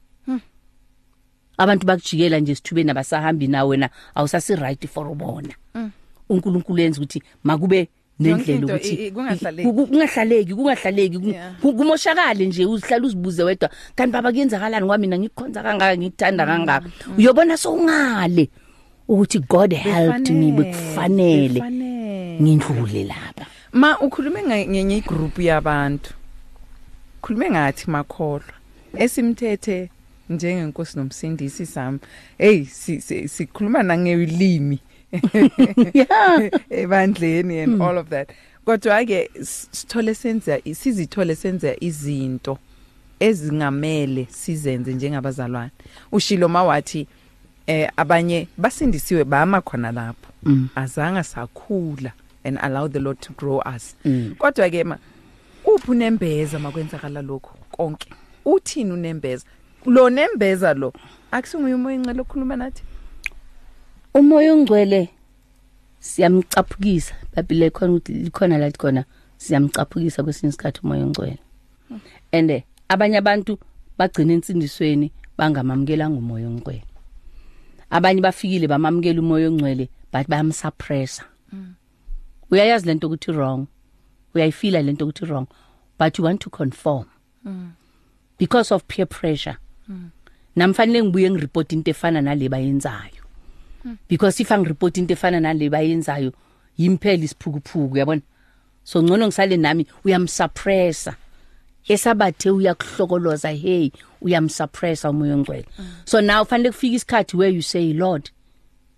Abantu 1.57 1.85
bakujikela 1.85 2.39
nje 2.39 2.55
sithubeni 2.55 2.91
abasahambi 2.91 3.47
nawe 3.47 3.69
wena 3.69 3.89
awusasi 4.15 4.55
right 4.55 4.87
for 4.87 5.07
ubona 5.07 5.53
uNkulunkulu 6.29 6.81
yenza 6.81 6.97
ukuthi 6.97 7.23
makube 7.43 7.89
nendlela 8.19 8.65
ukuthi 8.65 9.11
kungahlaleki. 9.11 9.63
ku- 9.67 9.73
ku- 9.73 9.87
kungahlaleki 9.87 10.53
kumoshakale 11.61 12.45
nje 12.45 12.65
uzihlala 12.65 13.05
uzibuze 13.05 13.43
wedwa 13.43 13.69
kanti 13.95 14.11
baba 14.13 14.31
kuyenzakalani 14.31 14.85
kwami? 14.85 15.01
Mina 15.07 15.17
ngikukhonza 15.19 15.63
kangaka 15.63 15.97
ngikuthanda 15.97 16.45
kangaka. 16.45 16.89
uyobona 17.17 17.57
sowungale 17.57 18.49
ukuthi 19.07 19.39
God 19.49 19.73
helped 19.73 20.29
me 20.29 20.51
bekufanele 20.51 21.59
ngindlule 22.41 23.03
lapha. 23.03 23.45
Ma 23.73 23.99
ukhulume 23.99 24.41
nge- 24.41 24.67
ngenye 24.69 24.97
igroup 24.97 25.39
yabantu 25.39 26.13
khulume 27.21 27.49
ngathi 27.49 27.89
makholwa. 27.91 28.53
Esimthethe 28.97 29.89
njengenkosi 30.29 30.97
nomsindisi 30.97 31.65
sami. 31.65 31.99
Hey 32.37 32.65
si- 32.65 33.01
si- 33.01 33.27
sikhuluma 33.27 33.83
nangelimi 33.83 34.79
yeah. 35.93 36.49
Ebandleni 36.69 37.63
and 37.63 37.73
Hmm. 37.75 37.81
all 37.81 37.97
of 37.97 38.09
that. 38.09 38.29
Kodwa 38.65 39.05
ke 39.05 39.29
s- 39.39 39.67
sithole 39.71 40.15
senza 40.15 40.59
sizithole 40.73 41.35
senza 41.35 41.75
izinto 41.79 42.57
ezingamele 43.19 44.27
sizenze 44.29 44.93
njengabazalwane. 44.93 45.71
Ushilo 46.11 46.47
mawathi 46.49 47.07
eh 47.67 47.89
abanye 47.97 48.47
basindisiwe 48.57 49.23
bama 49.23 49.61
khona 49.61 49.91
lapho. 49.91 50.31
Mm. 50.43 50.67
azange 50.75 51.23
sakhula 51.23 52.11
and 52.43 52.57
allow 52.61 52.87
the 52.89 52.99
lord 52.99 53.19
to 53.21 53.33
grow 53.33 53.61
us. 53.75 53.95
Mm. 54.05 54.35
kodwa 54.37 54.69
ke 54.69 54.83
ma 54.83 54.97
uphi 55.65 55.91
unembeza 55.91 56.59
makwenzakala 56.59 57.21
lokho 57.21 57.55
konke? 57.71 58.09
Uthini 58.45 58.91
unembeza? 58.91 59.45
Lo 59.85 60.09
nembeza 60.09 60.73
lo 60.73 60.93
akusinguye 61.31 61.73
umoya 61.75 61.95
incele 61.95 62.21
okhuluma 62.21 62.55
nathi? 62.55 62.83
Umoya 64.13 64.53
ongcwele 64.53 65.09
siyamcaphukisa. 65.99 67.15
Babhile 67.35 67.69
khona 67.69 67.93
ukuthi 67.93 68.13
likhona 68.13 68.57
la 68.57 68.71
khona 68.71 69.05
siyamcaphukisa 69.37 70.23
kwesinye 70.23 70.49
isikhathi 70.49 70.81
umoya 70.83 71.05
ongcwele. 71.05 71.39
And 72.31 72.51
eh, 72.51 72.63
abanye 72.89 73.17
abantu 73.17 73.57
bagcina 73.97 74.33
insindisweni 74.33 75.11
bangamamukela 75.37 76.09
ngomoya 76.09 76.47
ongcwele. 76.47 76.85
Abanye 77.89 78.21
bafikile 78.21 78.67
bamamukela 78.67 79.19
umoya 79.19 79.47
ongcwele 79.49 79.89
but 80.11 80.27
bayamsuppressa 80.27 81.25
uyayazi 82.53 82.85
lento 82.85 83.07
ukuthi 83.07 83.31
wrong? 83.31 83.67
Uyayifila 84.35 84.81
lento 84.81 85.05
ukuthi 85.05 85.25
wrong? 85.25 85.47
But 85.97 86.17
you 86.17 86.23
want 86.23 86.41
to 86.41 86.49
conform. 86.49 87.05
Because 88.37 88.71
of 88.71 88.87
peer 88.87 89.05
pressure. 89.05 89.57
Namfanele 90.55 91.03
ngibuye 91.03 91.31
ngireport 91.31 91.73
into 91.73 91.91
efana 91.91 92.21
nale 92.21 92.49
bayenzayo. 92.49 93.22
Because 94.07 94.39
if 94.39 94.49
angireport 94.51 94.97
into 94.97 95.13
efana 95.13 95.39
nale 95.41 95.69
bayenzayo 95.69 96.33
yimphela 96.77 97.23
isiphukuphuku 97.23 97.93
uyabona 97.93 98.21
so 98.83 99.03
ngcono 99.03 99.27
ngisale 99.27 99.57
nami 99.57 99.87
uyamsuppressa 100.05 101.15
esabathe 101.87 102.49
uyakuhlokoloza 102.51 103.49
hey 103.51 103.91
uyamsuppressa 104.21 105.09
umoya 105.09 105.35
ongcwele. 105.35 105.65
So 106.05 106.21
now 106.21 106.43
fanele 106.45 106.71
kufika 106.71 106.95
isikhathi 106.95 107.37
where 107.37 107.55
you 107.55 107.61
say 107.61 107.93
lord 107.93 108.29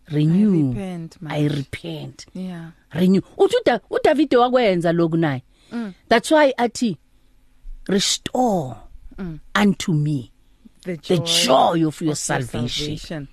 renew. 0.08 0.69
Repent, 0.69 1.21
man. 1.21 1.34
i 1.34 1.48
repent. 1.48 2.26
Yeah. 2.34 2.69
Renew. 2.93 3.21
Uthi 3.38 3.56
uDa- 3.65 3.80
uDavid 3.89 4.34
wakwenza 4.36 4.91
lokhu 4.91 5.17
naye? 5.17 5.43
That's 6.10 6.32
why 6.32 6.54
athi 6.58 6.98
restore 7.88 8.76
unto 9.56 9.93
me 9.93 10.32
the 10.84 10.95
the 10.98 11.17
joy 11.17 11.84
of 11.88 12.02
your 12.02 12.12
of 12.12 12.17
salvation. 12.17 12.93
asiba 12.93 13.28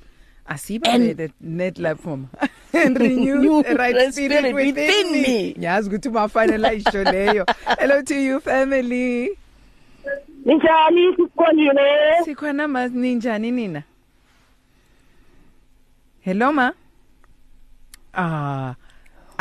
And- 0.57 1.17
the 1.17 1.31
net 1.41 1.75
platform 1.75 2.29
and 2.73 2.99
renew 3.01 3.63
the 3.63 3.75
right 3.79 4.13
spirit 4.13 4.55
within 4.55 5.13
me. 5.13 5.55
yazi 5.59 5.89
ukuthi 5.89 6.09
umafanele 6.09 6.77
isho 6.77 7.05
leyo 7.05 7.47
hello 7.79 8.03
to 8.03 8.15
you 8.15 8.41
family. 8.41 9.39
Njani 10.47 11.17
sikonile? 11.17 12.25
sikhona 12.25 12.69
ma 12.69 12.89
ninjani 12.89 13.51
nina? 13.51 13.83
Hello 16.21 16.53
ma? 16.53 16.73
Ah 18.15 18.75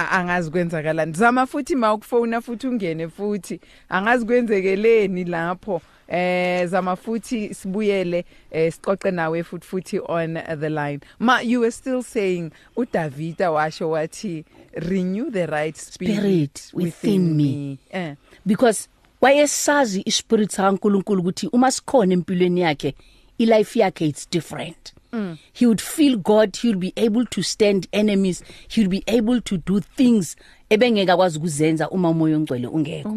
angazi 0.09 0.51
kwenzakalani 0.51 1.13
zama 1.13 1.45
futhi 1.45 1.75
ma 1.75 1.93
ukufona 1.93 2.41
futhi 2.41 2.67
ungene 2.67 3.07
futhi. 3.09 3.59
Angazi 3.89 4.25
kwenzekeleni 4.25 5.23
lapho. 5.23 5.81
Eh 6.07 6.67
zama 6.67 6.95
futhi 6.95 7.53
sibuyele 7.53 8.25
eh 8.51 8.73
siqoqe 8.73 9.11
nawe 9.11 9.43
futhi 9.43 9.67
futhi 9.67 9.99
on 9.99 10.37
uh, 10.37 10.55
the 10.59 10.69
line. 10.69 10.99
Ma 11.19 11.39
you 11.39 11.59
were 11.61 11.71
still 11.71 12.03
saying 12.03 12.51
uDavida 12.75 13.51
washo 13.51 13.89
wathi 13.89 14.43
renew 14.73 15.29
the 15.31 15.47
right 15.47 15.77
spirit, 15.77 16.57
Spirit 16.57 16.71
within 16.73 17.35
me. 17.37 17.77
eh. 17.91 18.15
Because 18.45 18.87
wayesazi 19.21 20.01
ispirit 20.05 20.55
kaNkuluNkulu 20.55 21.21
ukuthi 21.21 21.47
uma 21.53 21.71
sikhona 21.71 22.13
empilweni 22.13 22.61
yakhe 22.61 22.95
ilife 23.37 23.79
yakhe 23.79 24.05
it's 24.07 24.29
different. 24.29 24.93
Mm. 25.13 25.37
he 25.53 25.65
would 25.65 25.81
feel 25.81 26.17
god 26.17 26.57
he 26.57 26.67
would 26.67 26.79
be 26.79 26.93
able 26.95 27.25
to 27.25 27.43
stand 27.43 27.87
enemies 27.91 28.43
he 28.69 28.81
would 28.81 28.91
be 28.91 29.03
able 29.07 29.41
to 29.41 29.57
do 29.57 29.79
things 29.79 30.35
ebengeka 30.69 31.17
kwazi 31.17 31.37
ukuzenza 31.37 31.89
uma 31.89 32.09
umoya 32.09 32.37
ongcwele 32.37 32.67
ungekho 32.67 33.09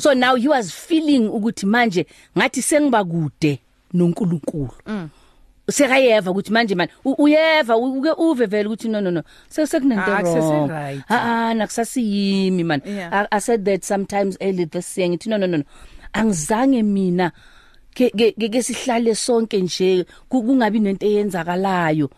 so 0.00 0.14
now 0.14 0.34
he 0.36 0.48
was 0.48 0.72
feeling 0.72 1.28
ukuthi 1.28 1.66
manje 1.66 2.06
ngathi 2.38 2.62
sengiba 2.62 3.04
kude 3.04 3.58
noNkulunkulu 3.94 4.70
sekayeva 5.70 6.30
ukuthi 6.30 6.52
manje 6.52 6.74
man 6.74 6.88
u- 7.04 7.14
uyeva 7.22 7.76
uke 7.76 8.10
uve 8.18 8.46
vele 8.46 8.68
ukuthi 8.68 8.88
no 8.88 9.00
no 9.00 9.10
no 9.10 9.22
sekunento 9.48 10.02
Ah, 10.12 10.22
wrong 10.22 10.70
right. 10.70 11.00
ah 11.08 11.54
nakusasiyimi 11.54 12.64
man. 12.64 12.80
I, 13.30 13.38
said 13.40 13.64
that 13.64 13.84
sometimes 13.84 14.36
early 14.40 14.64
this 14.66 14.98
year 14.98 15.08
ngithi 15.10 15.28
no 15.28 15.36
no 15.36 15.46
no 15.46 15.56
no. 15.58 15.64
angizange 16.12 16.82
mina 16.82 17.30
ke 17.30 17.36
ke 17.94 18.10
ke- 18.10 18.48
ke 18.48 18.62
sihlale 18.62 19.14
sonke 19.14 19.60
nje 19.60 20.04
ku- 20.28 20.42
kungabi 20.42 20.80
nento 20.80 21.06
eyenzakalayo 21.06 22.10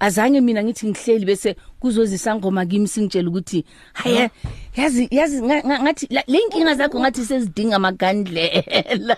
azange 0.00 0.40
mina 0.40 0.62
ngithi 0.64 0.86
ngihleli 0.90 1.24
bese 1.26 1.56
kuzozisa 1.80 2.34
ngoma 2.36 2.66
kimi 2.66 2.88
singitshela 2.88 3.28
ukuthi 3.28 3.64
haye 3.92 4.30
yazi 4.76 5.08
yazi 5.10 5.42
nga- 5.42 5.62
nga- 5.66 5.82
ngathi 5.82 6.06
la- 6.10 6.24
le 6.26 6.38
inkinga 6.38 6.74
zakho 6.74 7.00
ngathi 7.00 7.24
sezidinga 7.24 7.76
amagandlela 7.76 9.16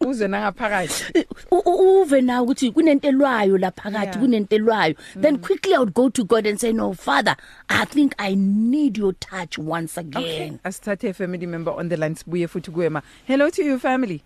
uze 0.00 0.28
nangaphakathi 0.28 1.24
U- 1.50 1.62
u- 1.66 2.00
uve 2.02 2.20
nawe 2.20 2.40
ukuthi 2.44 2.70
kunentelwayo 2.72 3.58
laphakathi 3.58 4.06
Yeah. 4.06 4.18
kunentelwayo 4.20 4.94
then 5.20 5.38
quickly 5.38 5.74
i 5.74 5.78
would 5.78 5.92
go 5.94 6.08
to 6.08 6.24
god 6.24 6.46
and 6.46 6.58
say 6.58 6.72
no 6.72 6.92
father 6.94 7.36
i 7.68 7.84
think 7.84 8.14
i 8.18 8.34
need 8.34 8.96
your 8.96 9.12
touch 9.20 9.58
once 9.58 9.98
Okay. 10.00 10.08
again 10.18 10.58
Asithathe 10.64 11.10
a 11.10 11.12
family 11.14 11.46
member 11.46 11.72
on 11.76 11.88
the 11.88 11.96
line 11.96 12.14
sibuye 12.14 12.48
futhi 12.48 12.70
kuwema. 12.70 13.02
Hello 13.26 13.50
to 13.50 13.62
you 13.62 13.78
family. 13.78 14.22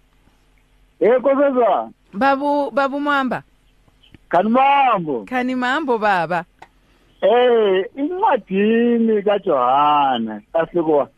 Eh 1.02 1.18
nkosazana, 1.18 1.90
Babu 2.14 2.70
babu 2.70 3.00
Mwamba. 3.00 3.42
kanimambo. 4.28 5.24
Khani 5.24 5.54
mambo 5.54 5.98
baba. 5.98 6.44
Eh 7.20 7.84
incwadini 7.96 9.22
kaJohana 9.22 10.40
kahloko 10.52 11.08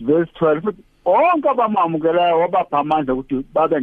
verse 0.00 0.30
12 0.40 0.60
futhi 0.60 0.82
onke 1.04 1.48
abamamukelayo 1.48 2.38
wabapha 2.38 2.78
amandla 2.78 3.14
ukuthi 3.14 3.44
babe 3.54 3.80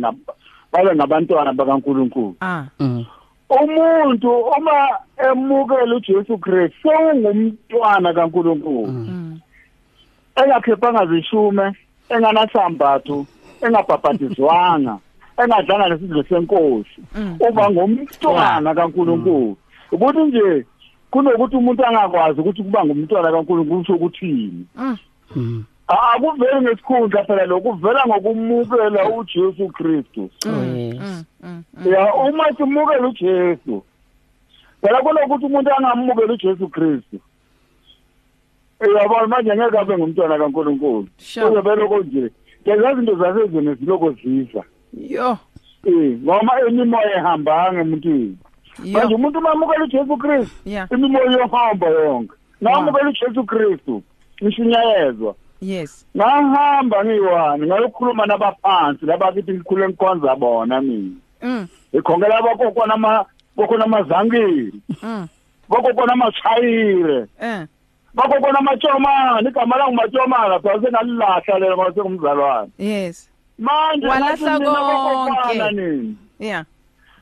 babe 0.72 0.96
ngabantwana 0.96 1.54
bakaNkuluNkulu. 1.54 2.36
Ah. 2.42 2.66
mm. 2.80 3.06
Umuntu 3.50 4.30
uma 4.30 5.00
emukela 5.18 5.96
uJesu 5.96 6.38
Kristu 6.38 6.78
sewungumntwana 6.84 8.14
kaNkuluNkulu. 8.14 8.88
Mm. 8.88 9.40
engakhephanga 10.36 11.06
zishume 11.06 11.74
enganasambatho 12.10 13.26
engabhabhatizwanga 13.62 14.98
engadlanga 15.38 15.90
nesidlo 15.90 16.24
senkosi 16.24 17.02
Mm. 17.16 17.38
uba 17.50 17.70
ngumntwana 17.72 18.76
kaNkuluNkulu 18.76 19.58
ukuthi 19.92 20.20
nje 20.24 20.66
kunokuthi 21.12 21.56
umuntu 21.56 21.86
angakwazi 21.86 22.40
ukuthi 22.42 22.64
kuba 22.64 22.86
ngumntwana 22.86 23.32
kaNkuluNkulu 23.32 23.80
kusho 23.80 23.94
ukuthini 23.96 24.66
Mm. 24.76 24.98
Mm. 25.36 25.64
A- 25.88 26.12
akuveli 26.16 26.62
ngesikhundla 26.62 27.24
phela 27.26 27.46
lokhu 27.46 27.72
kuvela 27.74 28.04
ngokumukela 28.08 29.10
uJesu 29.10 29.68
Kristu 29.68 30.30
Oh. 30.46 30.50
Mm. 30.52 31.24
Mm. 31.44 31.64
ya 31.94 32.14
uma 32.16 32.44
simukela 32.58 33.08
uJesu 33.08 33.84
phela 34.82 35.00
kunokuthi 35.02 35.46
umuntu 35.46 35.70
angamukela 35.74 36.34
uJesu 36.34 36.68
Kristu 36.68 37.20
uyabona 38.80 39.28
manje 39.28 39.56
ngeke 39.56 39.78
abe 39.80 39.98
ngumntwana 39.98 40.38
kaNkuluNkulu 40.38 41.08
Sure. 41.18 41.46
kuzovele 41.48 41.88
konje 41.88 42.30
lezazi 42.66 42.96
zinto 42.96 43.16
zasezweni 43.16 43.76
ziloko 43.76 44.12
ziza 44.12 44.64
yo. 44.94 45.38
Eh 45.86 46.18
noma 46.24 46.52
imimoya 46.70 47.18
ehambanga 47.18 47.82
emuntwini. 47.82 48.38
Manje 48.80 49.14
yo 49.14 49.16
umuntu 49.16 49.42
mamukela 49.42 49.84
uJesu 49.84 50.18
Kristu 50.18 50.56
Yeah. 50.66 50.88
imimoya 50.92 51.32
yohamba 51.32 51.88
yonke. 51.88 52.34
Ngamukela 52.64 53.10
uJesu 53.10 53.44
Kristu 53.44 54.04
ngishunyayezwa 54.44 55.36
yes. 55.62 56.06
Ngahamba 56.18 57.06
ngiwani 57.06 57.66
ngayokhuluma 57.66 58.26
nabaphansi 58.26 59.06
labakithi 59.06 59.54
ngikhule 59.54 59.88
ngikhonza 59.88 60.36
bona 60.36 60.82
mina. 60.82 61.16
Mm. 61.42 61.68
Ikhongela 61.94 62.38
abakokwana 62.38 62.94
ama 62.94 63.26
kokona 63.56 63.86
amazangiri 63.86 64.74
mm. 65.04 65.28
Bakokona 65.70 66.14
amashayire 66.14 67.26
eh. 67.42 67.66
Bakokona 68.14 68.60
amatshomana 68.60 69.50
igama 69.50 69.78
langumatshomana 69.78 70.60
phela 70.60 70.82
sengalilahla 70.82 71.60
lelo 71.60 71.76
ngoba 71.76 71.94
sengumzalwane 71.94 72.70
yes. 72.78 73.30
Manje 73.60 74.08
Walahla 74.08 74.60
ngathi 74.60 74.60
mina 74.60 74.80
bokokwana 74.80 75.66
konke. 75.66 75.72
nini 75.76 76.16
yeah 76.40 76.66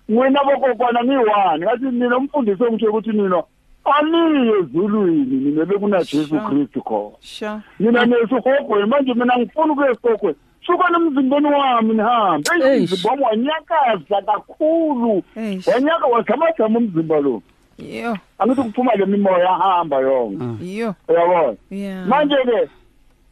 mina 0.10 0.40
bokokwana 0.44 1.04
ngiwani 1.04 1.64
ngathi 1.66 1.86
mina 1.86 2.18
umfundisi 2.18 2.64
ongisho 2.64 2.90
ukuthi 2.90 3.10
nina 3.10 3.44
aniye 3.86 4.54
ezulwini 4.60 5.36
nina 5.36 5.66
bekunajesu 5.66 6.28
Sure. 6.28 6.42
kristu 6.42 6.82
khona. 6.82 7.16
sure 7.22 7.60
mina 7.80 8.06
nesihogweni 8.06 8.86
manje 8.86 9.14
mina 9.14 9.38
ngifuna 9.38 9.74
ukuya 9.74 9.92
esihogweni 9.92 10.36
sukani 10.66 10.96
emzimbeni 10.96 11.48
wami 11.48 11.94
nihambe 11.94 12.50
eyi 12.64 12.64
Eish. 12.74 12.92
umzimba 12.92 13.10
wami 13.12 13.24
wanyakaza 13.24 14.22
kakhulu. 14.26 15.24
Eish. 15.38 15.68
wanyaka 15.68 16.06
wajamajama 16.06 16.80
umzimba 16.80 17.20
lo. 17.20 17.42
Yo. 17.80 18.18
Angithi 18.40 18.62
kuphuma 18.64 18.96
le 18.96 19.06
mimoya 19.06 19.50
ahamba 19.50 19.98
yonke. 20.00 20.66
Yo. 20.78 20.96
Uyabona? 21.10 21.56
Yeah 21.70 22.08
manje-ke 22.08 22.70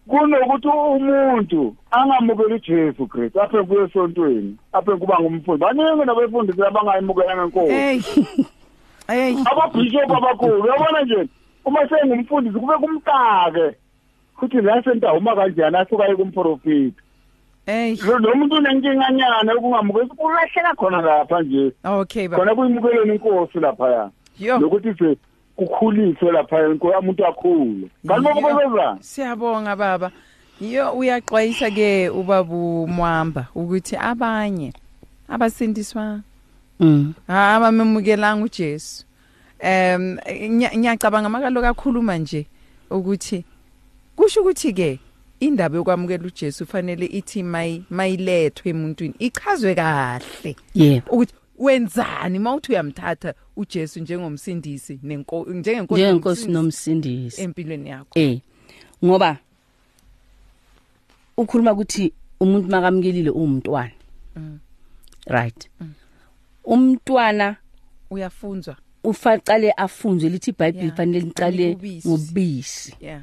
kunokuthi 0.07 0.67
umuntu 0.67 1.75
angamukeli 1.91 2.53
ujesu 2.53 3.07
kristu 3.07 3.41
aphe 3.41 3.63
kuye 3.63 3.83
esontweni 3.83 4.57
aphe 4.73 4.91
kuba 4.95 5.19
ngumfundi. 5.19 5.61
Baningi 5.61 6.05
nabefundisi 6.05 6.61
abangayimukelanga 6.61 7.45
nkosi 7.45 7.73
hey 9.07 9.35
ababhishophu 9.51 10.15
abakhulu 10.15 10.63
uyabona 10.63 11.01
nje? 11.01 11.27
Uma 11.65 11.89
sengumfundisi 11.89 12.59
kube 12.59 12.73
kumkake 12.73 13.77
futhi 14.39 14.61
la 14.61 14.83
sentawuma 14.83 15.35
kanjani 15.35 15.77
asuka 15.77 16.05
ye 16.05 16.15
kumprofiti 16.15 17.01
hey. 17.65 17.95
Lo 17.95 18.35
muntu 18.35 18.55
unenkinganyana 18.55 19.51
yokungamukeli 19.51 20.09
ulahleka 20.17 20.75
khona 20.75 21.01
lapha 21.01 21.41
nje. 21.41 21.71
Okay 21.83 22.27
ba 22.27 22.37
khona 22.37 22.55
kuyimukeleni 22.55 23.15
inkosi 23.15 23.59
laphaya. 23.59 24.09
Yo. 24.39 24.59
Nokuthi 24.59 24.93
se 24.99 25.17
kukhuliswe 25.55 26.31
laphaya 26.31 26.69
inkosi 26.69 26.97
umuntu 26.97 27.25
akhule 27.25 27.87
kanti 28.07 28.27
Yo. 28.27 28.33
bokubekezani 28.33 29.03
Siyabonga 29.03 29.75
baba. 29.75 30.11
Yo 30.61 30.91
uyaxwayisa 30.91 31.71
ke 31.71 32.09
ubabu 32.09 32.87
Mwamba 32.87 33.47
ukuthi 33.55 33.95
abanye 33.95 34.73
abasindiswa 35.29 36.21
mm 36.79 37.13
abamemukelanga 37.27 38.45
uJesu. 38.45 39.05
Em 39.59 40.17
ngiyacabanga 40.49 41.29
makalo 41.29 41.61
kakhuluma 41.61 42.17
nje 42.17 42.45
ukuthi 42.89 43.45
kusho 44.15 44.41
ukuthi 44.41 44.73
ke 44.73 44.99
indaba 45.39 45.77
yokwamukela 45.77 46.23
uJesu 46.25 46.65
fanele 46.65 47.05
ithi 47.05 47.43
mayi 47.43 47.83
mayilethwe 47.89 48.69
emuntwini 48.71 49.15
ichazwe 49.19 49.75
kahle 49.75 50.55
yebo 50.75 51.11
ukuthi 51.11 51.33
wenzani 51.59 52.39
mawuthi 52.39 52.71
uyamthatha 52.71 53.33
uJesu 53.55 53.99
njengomsindisi 53.99 54.99
nenko 55.03 55.45
njengenkosi 55.49 56.47
nomsindisi 56.47 57.41
empilweni 57.41 57.89
yakho. 57.89 58.19
eh 58.19 58.39
ngoba 59.05 59.37
ukhuluma 61.37 61.73
ukuthi 61.73 62.13
umuntu 62.39 62.69
makamukelile 62.69 63.29
umntwana 63.29 63.91
right. 65.27 65.69
Umntwana 66.65 67.55
Uyafunzwa. 68.09 68.75
ufaqale 69.03 69.71
afunzwe 69.71 70.29
lithi 70.29 70.51
iBhayibheli 70.51 70.91
fanele 70.91 71.19
liqale 71.19 71.77
ngobisi. 72.07 72.95
Yeah. 73.01 73.21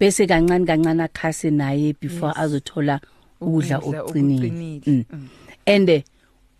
bese 0.00 0.26
kancane 0.26 0.66
kancane 0.66 1.02
akhase 1.02 1.50
naye 1.50 1.94
before 2.00 2.32
azothola 2.36 3.00
ukudla 3.40 3.78
okuqinile. 3.78 4.50
Mm. 4.86 5.04
and 5.66 5.88
eh, 5.90 6.02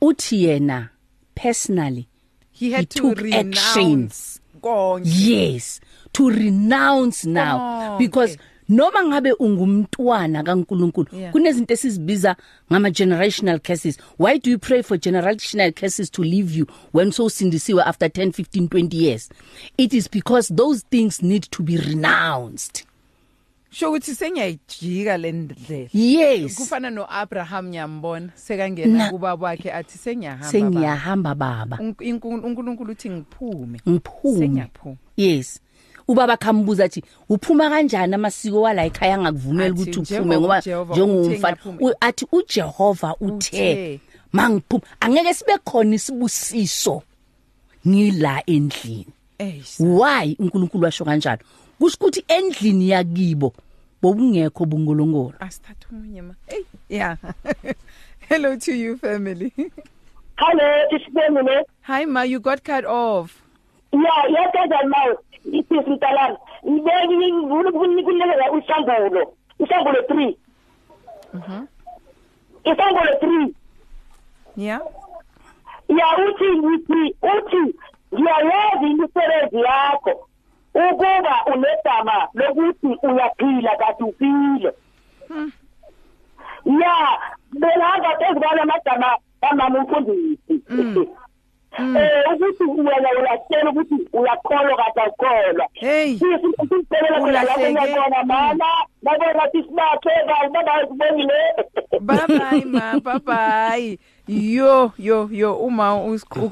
uthi 0.01 0.45
yena 0.45 0.89
personally 1.35 2.07
He 2.61 2.71
had 2.73 2.81
He 2.95 3.01
to 3.01 3.15
renounce. 3.15 4.41
Konke. 4.63 5.03
yes. 5.07 5.81
To 6.13 6.29
renounce 6.31 7.25
now. 7.25 7.59
Konke. 7.59 7.99
because 7.99 8.39
noma 8.69 9.03
ngabe 9.05 9.33
ungumntwana 9.33 10.43
kaNkuluNkulu 10.43 11.07
Yeah. 11.13 11.33
kunezinto 11.33 11.75
esizibiza 11.75 12.37
ngama 12.73 12.91
generational 12.91 13.59
curses. 13.61 13.99
Why 14.19 14.39
do 14.39 14.51
you 14.51 14.59
pray 14.59 14.83
for 14.83 14.99
generational 14.99 15.73
curses 15.73 16.11
to 16.11 16.23
leave 16.23 16.59
you 16.59 16.67
when 16.93 17.11
so 17.13 17.29
sindisiwe 17.29 17.83
after 17.83 18.09
10 18.09 18.33
15 18.33 18.69
20 18.69 18.97
years? 18.97 19.29
It 19.79 19.93
is 19.95 20.09
because 20.11 20.55
those 20.55 20.85
things 20.91 21.23
need 21.23 21.43
to 21.51 21.63
be 21.63 21.77
renounced. 21.77 22.85
Sho 23.71 23.89
ukuthi 23.89 24.15
sengiyajika 24.15 25.17
le 25.19 25.33
ndlela. 25.33 25.89
yes. 25.93 26.55
Kufana 26.57 26.91
noAbraham 26.91 27.69
nyambona 27.71 28.29
sekangena 28.35 28.99
Na- 28.99 29.11
kuba 29.11 29.37
kwakhe 29.37 29.73
athi 29.73 29.99
sengiyahamba. 29.99 30.47
sengiyahamba 30.51 31.35
baba. 31.35 31.79
uNkulunkulu 31.81 32.93
uthi 32.93 33.11
ngiphume. 33.11 33.81
ngiphume. 33.89 34.39
Sengiyaphuma. 34.39 34.97
yes. 35.17 35.61
Ubaba 36.09 36.37
khambuza 36.37 36.85
athi 36.85 37.03
uphuma 37.29 37.71
kanjani 37.71 38.15
amasiko 38.15 38.61
wala 38.63 38.85
ekhaya 38.85 39.15
angakuvumeli 39.15 39.71
ukuthi 39.71 39.99
uphume? 40.01 40.39
Ngoba 40.39 40.59
njengomfana 40.61 41.57
athi 42.01 42.27
uJehova 42.33 43.17
uthe 43.21 44.01
mangiphuma 44.33 44.83
angeke 45.01 45.35
sibe 45.35 45.59
khona 45.65 45.95
isibusiso 45.95 47.03
ngila 47.87 48.43
endlini. 48.47 49.07
Why 49.79 50.37
uNkulunkulu 50.39 50.85
washo 50.85 51.05
kanjalo? 51.05 51.41
Kusho 51.81 51.97
ukuthi 52.01 52.25
endlini 52.29 52.91
yakibo 52.91 53.53
bobungekho 54.03 54.65
bungolongolo 54.67 55.35
Asithatha 55.41 55.89
umunye 55.93 56.23
ma. 56.23 56.35
Hey, 56.47 56.65
yeah. 56.89 57.17
Hello 58.29 58.57
to 58.57 58.73
you 58.73 58.97
family. 58.99 59.53
Hello, 60.37 60.69
isibengile. 60.93 61.65
Hi 61.83 62.05
ma, 62.05 62.23
you 62.23 62.41
got 62.41 62.63
cut 62.65 62.85
off. 62.85 63.43
Ya, 63.93 64.41
yakenza 64.41 64.83
nayo. 64.83 65.19
Iphisi 65.45 65.91
mntalami. 65.91 66.37
Ngibeki 66.69 67.17
ngifuna 67.17 67.71
ukunikela 67.71 68.53
usangulo. 68.53 69.35
Usangulo 69.59 70.01
3. 70.01 70.37
Mhm. 71.35 71.67
Isangulo 72.65 73.13
3. 73.23 73.55
Yeah. 74.57 74.81
Ya 75.89 76.07
uthi 76.25 76.59
ngithi 76.59 77.17
uthi 77.23 77.75
ngiyayazi 78.15 78.87
imisebenzi 78.87 79.57
yakho 79.57 80.29
ukuba 80.75 81.45
unegama 81.47 82.29
lokuthi 82.35 82.99
uyaphila 83.03 83.77
kanti 83.77 84.03
uphile. 84.03 84.73
Ya, 86.65 87.19
belanga 87.53 88.19
phezu 88.19 88.41
kwala 88.41 88.65
magama 88.65 89.19
kamama 89.41 89.79
umfundisi. 89.79 90.63
Eh 91.79 92.33
ukuthi 92.35 92.65
wena 92.65 93.11
uyatshela 93.21 93.71
ukuthi 93.71 93.95
uyakholwa 94.13 94.77
kade 94.77 95.01
awukholwa. 95.01 95.67
Hey. 95.73 96.19
Sisicela 96.19 97.21
phela 97.21 97.43
lapho 97.45 97.71
ngiyabona 97.71 98.25
mama, 98.25 98.67
babona 99.03 99.51
sisibakhe 99.53 100.11
baba 100.53 100.81
sibongile. 100.89 101.41
Bye 102.01 102.27
bye 102.29 102.65
ma, 102.65 103.01
bye 103.01 103.19
bye. 103.19 103.99
Yo 104.27 104.93
yo 104.99 105.29
yo 105.33 105.55
uma 105.55 105.95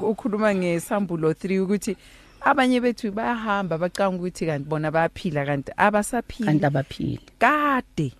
ukhuluma 0.01 0.55
ngesambulo 0.55 1.31
3 1.31 1.59
ukuthi 1.63 1.97
abanye 2.41 2.79
bethu 2.81 3.11
bayahamba 3.11 3.77
bacanga 3.77 4.17
ukuthi 4.17 4.45
kanti 4.45 4.69
bona 4.69 4.91
bayaphila 4.91 5.45
kanti 5.45 5.71
kanti 5.71 5.73
abasaphili 5.77 6.65
abaphili. 6.65 7.19
Kade 7.39 8.13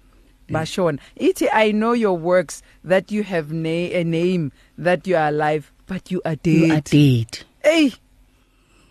bashona. 0.50 1.00
Ithi 1.20 1.48
i 1.54 1.72
know 1.72 1.94
your 1.94 2.18
works 2.18 2.62
that 2.84 3.12
you 3.12 3.24
have 3.24 3.52
na- 3.54 3.94
a 4.00 4.04
name 4.04 4.52
that 4.78 5.08
you 5.08 5.16
are 5.16 5.28
alive 5.28 5.72
but 5.88 6.12
you 6.12 6.22
are 6.26 6.38
you 6.44 6.66
are 6.74 6.82
dead. 6.82 6.86
Dead 6.92 7.40
hey 7.64 7.92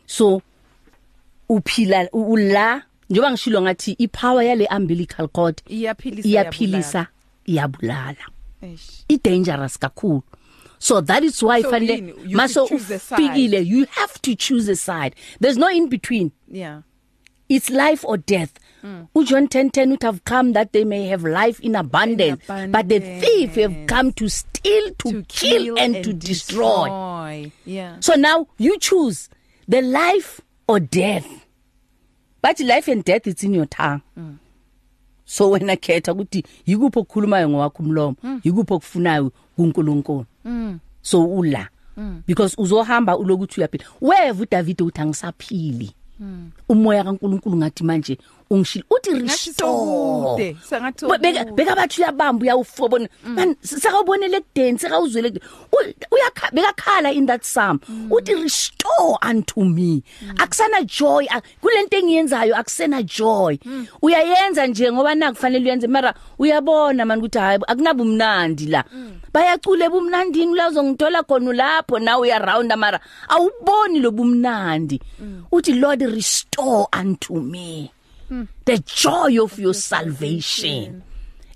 so 0.07 0.43
uphila 1.49 2.09
u- 2.13 2.33
ula 2.33 2.83
njengoba 3.11 3.31
ngishilo 3.31 3.63
ngathi 3.63 3.93
ipower 3.99 4.45
yale 4.45 4.67
umbilical 4.77 5.29
cord 5.29 5.63
iyaphilisa 5.67 6.29
iyaphilisa 6.29 7.07
iyabulala. 7.47 8.17
Eish. 8.63 9.05
i 9.09 9.19
dangerous 9.25 9.79
kakhulu. 9.79 10.23
So 10.79 11.01
that 11.01 11.25
is 11.25 11.43
why 11.43 11.61
So 11.63 11.71
fanele 11.73 12.31
maso 12.33 12.67
ufikile. 12.69 13.65
you 13.67 13.87
have 13.91 14.21
to 14.23 14.35
choose 14.35 14.69
a 14.69 14.77
side. 14.77 15.15
There's 15.41 15.57
no 15.57 15.69
in 15.69 15.89
between 15.89 16.33
yeah. 16.49 16.83
It's 17.49 17.71
life 17.71 18.05
or 18.05 18.19
death. 18.19 18.53
Mm. 18.85 19.09
uJohn 19.17 19.49
10:10 19.49 19.91
would 19.91 20.03
have 20.03 20.23
come 20.25 20.53
that 20.53 20.73
they 20.73 20.85
may 20.85 21.07
have 21.07 21.25
life 21.25 21.59
in 21.61 21.75
abundance, 21.75 22.43
In 22.49 22.71
but 22.71 22.89
the 22.91 23.01
thief 23.01 23.55
have 23.57 23.71
abundance. 23.73 23.89
come 23.89 24.13
to 24.13 24.29
steal 24.29 24.91
to, 24.99 25.11
to 25.13 25.23
kill, 25.29 25.79
and, 25.79 25.95
to 26.05 26.13
destroy. 26.13 26.85
destroy. 26.85 27.53
yeah. 27.65 27.97
So 28.01 28.15
now 28.15 28.49
you 28.59 28.79
choose 28.79 29.31
the 29.67 29.81
life 29.83 30.43
or 30.69 30.79
death. 30.79 31.27
But 32.43 32.61
life 32.61 32.87
and 32.87 33.03
death 33.03 33.27
it's 33.27 33.43
in 33.43 33.55
your 33.55 33.67
tongue. 33.67 34.03
So 35.29 35.51
wena 35.51 35.77
khetha 35.77 36.13
ukuthi 36.13 36.45
yikuphi 36.67 36.99
okukhulumayo 36.99 37.49
ngowakho 37.49 37.83
umlomo 37.83 38.17
yikuphi 38.45 38.73
okufunayo 38.75 39.33
kuNkulunkulu. 39.57 40.25
So 41.03 41.25
ula. 41.25 41.69
Because 42.27 42.57
uzohamba 42.59 43.19
ulokuthi 43.19 43.61
uyaphila. 43.61 43.85
Weva 44.01 44.43
uDavid 44.43 44.83
uthi 44.83 45.01
angisaphili. 45.01 45.91
Umoya 46.69 47.05
kaNkulunkulu 47.05 47.57
ngathi 47.57 47.85
manje 47.85 48.19
ungishilo 48.51 48.85
uthi 48.91 49.11
Ngathi 49.11 49.23
restore. 49.23 49.69
sokude, 49.69 50.57
sengathi 50.69 51.07
Be- 51.07 51.19
beka 51.19 51.39
sokude. 51.41 51.57
beka 51.57 51.77
bathi 51.77 52.01
uyabamba 52.03 52.43
uyawufobona. 52.43 53.09
Man 53.25 53.57
sakabonele 53.63 54.37
ekudeni 54.37 54.79
sekawuzwele 54.79 55.29
ekudeni. 55.29 55.47
U- 55.73 56.15
uyakha 56.15 56.51
bekakhala 56.53 57.13
in 57.13 57.27
that 57.27 57.43
psalm 57.43 57.81
uthi 58.11 58.35
restore 58.35 59.19
unto 59.31 59.65
me. 59.65 60.03
Akusana 60.39 60.83
joy 60.87 61.27
a- 61.31 61.43
kulento 61.63 61.97
engiyenzayo 61.97 62.57
akusena 62.57 63.03
joy. 63.03 63.59
Uyayenza 64.03 64.67
nje 64.67 64.93
ngoba 64.93 65.15
nakufanele 65.15 65.65
uyenze 65.65 65.87
mara 65.87 66.15
uyabona 66.39 67.05
man 67.05 67.19
ukuthi 67.19 67.39
hayi 67.39 67.59
akunabu 67.67 68.05
mnandi 68.05 68.67
la. 68.67 68.85
Bayacule 69.33 69.85
ebumnandini 69.85 70.55
la 70.57 70.69
uzongithola 70.69 71.23
khona 71.23 71.53
lapho 71.53 71.99
nawe 71.99 72.21
uya 72.29 72.39
round 72.39 72.73
mara 72.77 73.01
awuboni 73.29 74.01
lobumnandi 74.01 75.01
uthi 75.53 75.73
lord 75.75 76.03
restore 76.03 76.87
unto 77.01 77.35
me. 77.35 77.91
The 78.65 78.79
joy 78.79 79.43
of 79.43 79.59
your 79.59 79.75
salvation. 79.75 81.03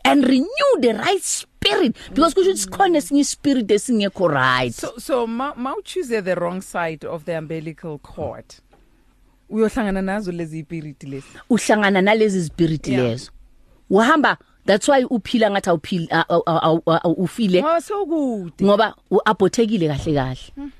And 0.04 0.24
renew 0.24 0.80
the 0.80 0.94
right 0.94 1.22
spirit. 1.22 1.94
Because 2.12 2.34
kusho 2.34 2.50
ukuthi 2.50 2.58
sikhona 2.58 2.98
esinye 2.98 3.24
spirit 3.24 3.68
esingekho 3.68 4.28
right. 4.28 4.74
So 4.74 4.94
so 4.98 5.26
ma, 5.26 5.54
ma 5.56 5.74
choose 5.84 6.08
the 6.08 6.34
wrong 6.34 6.60
side 6.60 7.04
of 7.04 7.24
the 7.24 7.38
umbilical 7.38 7.98
cord. 7.98 8.44
Uyohlangana 9.50 10.02
nazo 10.02 10.32
lezi 10.32 10.58
ipiriti 10.58 11.06
lezi. 11.06 11.26
Uhlangana 11.50 12.00
nalezi 12.02 12.44
spirit 12.44 12.88
Yeah. 12.88 13.02
lezo. 13.04 13.30
Uhamba 13.90 14.36
that's 14.66 14.88
why 14.88 15.04
uphila 15.04 15.50
ngathi 15.50 15.70
awuphili 15.70 16.08
a- 16.10 16.24
a- 16.28 16.42
a- 16.46 16.80
a- 16.86 17.00
a- 17.04 17.08
ufile. 17.16 17.60
Ngoba 17.62 17.80
sokude 17.80 18.64
ngoba 18.64 18.94
uabothekile 19.10 19.88
kahle 19.88 20.14
kahle. 20.14 20.70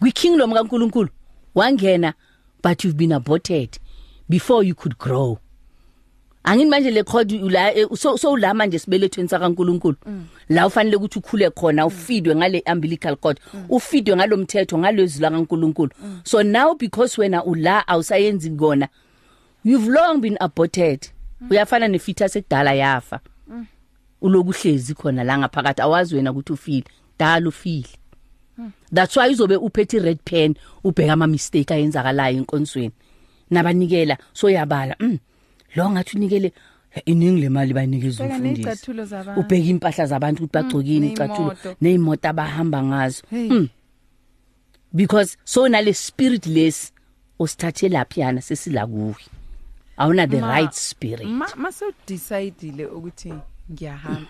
Kwi 0.00 0.12
kingdom 0.12 0.52
kaNkuluNkulu 0.52 1.08
wangena 1.54 2.14
but 2.62 2.84
you've 2.84 2.96
been 2.96 3.12
aborted. 3.12 3.78
Before 4.28 4.64
you 4.64 4.74
could 4.74 4.98
grow. 4.98 5.38
Angini 6.44 6.70
manje 6.70 6.90
le 6.90 7.04
code 7.04 7.32
ula 7.32 7.72
eh, 7.74 7.86
so 7.94 8.16
so 8.16 8.36
la 8.36 8.54
manje 8.54 8.78
sibelethweni 8.78 9.28
sakaNkuluNkulu. 9.28 9.96
La 10.48 10.66
ufanele 10.66 10.96
ukuthi 10.96 11.18
ukhule 11.18 11.50
khona 11.50 11.86
ufeedwe 11.86 12.36
ngale 12.36 12.62
umbilical 12.72 13.16
cord 13.16 13.40
ufeedwe 13.68 14.16
ngalomthetho 14.16 14.78
ngalezwi 14.78 15.22
la 15.22 15.30
kaNkuluNkulu 15.30 15.90
so 16.24 16.42
now 16.42 16.74
because 16.74 17.20
wena 17.20 17.44
ula 17.44 17.88
awusayenzi 17.88 18.50
kona. 18.50 18.88
You've 19.64 19.88
long 19.88 20.20
been 20.20 20.36
aborted. 20.40 21.08
Uyafana 21.50 21.88
nefetus 21.88 22.36
ekudala 22.36 22.72
yafa. 22.74 23.20
Ulokuhlezi 24.20 24.94
khona 24.94 25.24
la 25.24 25.38
ngaphakathi 25.38 25.82
awazi 25.82 26.16
wena 26.16 26.30
ukuthi 26.30 26.52
ufile. 26.52 26.84
Dala 27.18 27.48
ufile. 27.48 27.88
That's 28.92 29.16
why 29.16 29.30
uzobe 29.30 29.56
uphethe 29.56 29.98
red 29.98 30.18
pen 30.24 30.54
ubheka 30.84 31.12
ama 31.12 31.26
mistake 31.26 31.74
ayenzakalayo 31.74 32.36
enkonsweni 32.38 32.92
nabanikela 33.52 34.16
so 34.32 34.48
yabala 34.50 34.96
mm. 35.00 35.18
Lo 35.76 35.90
ngathi 35.90 36.16
unikele 36.16 36.52
iningi 37.06 37.40
lemali 37.40 37.72
bayinikeza 37.74 38.24
Bheka 38.24 38.36
umfundisi. 38.36 38.90
ubheka 39.40 39.68
impahla 39.72 40.06
zabantu 40.06 40.44
ukuthi 40.44 40.52
bagcokini 40.52 41.06
Mm, 41.06 41.12
icathulo 41.12 41.48
ney'moto. 41.52 41.76
nezimoto 41.80 42.28
abahamba 42.28 42.82
ngazo. 42.82 43.22
Mm. 43.32 43.68
because 44.94 45.36
so 45.44 45.68
nale 45.68 45.92
spirit 45.94 46.46
less 46.46 46.92
osithathe 47.38 47.88
laphi 47.88 48.20
yana 48.20 48.40
sesila 48.40 48.86
kuwe. 48.86 49.16
Awuna 49.96 50.26
the 50.28 50.40
Ma- 50.40 50.48
right 50.48 50.72
spirit. 50.74 51.24
ma 51.28 51.46
mase 51.56 51.84
decidele 52.06 52.86
ukuthi 52.86 53.32
ngiyahamba. 53.72 54.28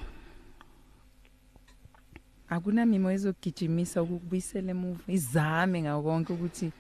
Akuna 2.49 2.87
mimo 2.87 3.11
ezogijimisa 3.11 4.03
ukubuyisela 4.03 4.71
emuva 4.71 5.01
izame 5.09 5.83
ngawo 5.83 6.03
konke 6.03 6.33
ukuthi 6.33 6.71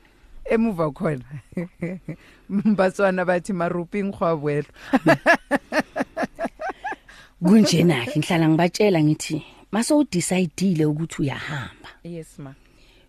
emuva 0.52 0.90
khona. 0.90 1.24
Mbatswana 2.50 3.24
bathi 3.24 3.52
marupi 3.52 4.02
ngkhwabwelo 4.02 4.68
kunjena 7.44 8.06
ke 8.06 8.18
ngihlala 8.18 8.48
ngibatshela 8.48 9.02
ngithi 9.02 9.42
mase 9.72 9.94
udecidile 9.94 10.84
ukuthi 10.86 11.22
uyahamba. 11.22 11.88
Yes 12.04 12.38
ma. 12.38 12.54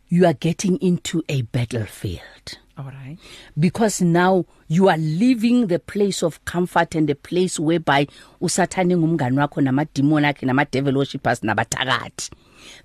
You 0.09 0.25
are 0.25 0.33
getting 0.33 0.77
into 0.77 1.23
a 1.27 1.41
battlefield. 1.41 2.59
All 2.77 2.85
right. 2.85 3.17
Because 3.59 4.01
now 4.01 4.45
you 4.67 4.87
are 4.89 4.97
leaving 4.97 5.67
the 5.67 5.79
place 5.79 6.23
of 6.23 6.43
comfort 6.45 6.95
and 6.95 7.07
the 7.07 7.15
place 7.15 7.59
whereby 7.59 8.07
usathane 8.41 8.97
ngumngani 8.97 9.37
wakho 9.37 9.61
namademon 9.61 10.25
akhe 10.25 10.45
nama 10.45 10.65
devil 10.65 10.97
worshippers 10.97 11.41
nabathakathi. 11.41 12.31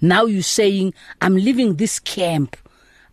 Now 0.01 0.27
you 0.27 0.43
saying 0.43 0.93
i'm 1.21 1.37
leaving 1.37 1.77
this 1.77 2.01
camp 2.01 2.57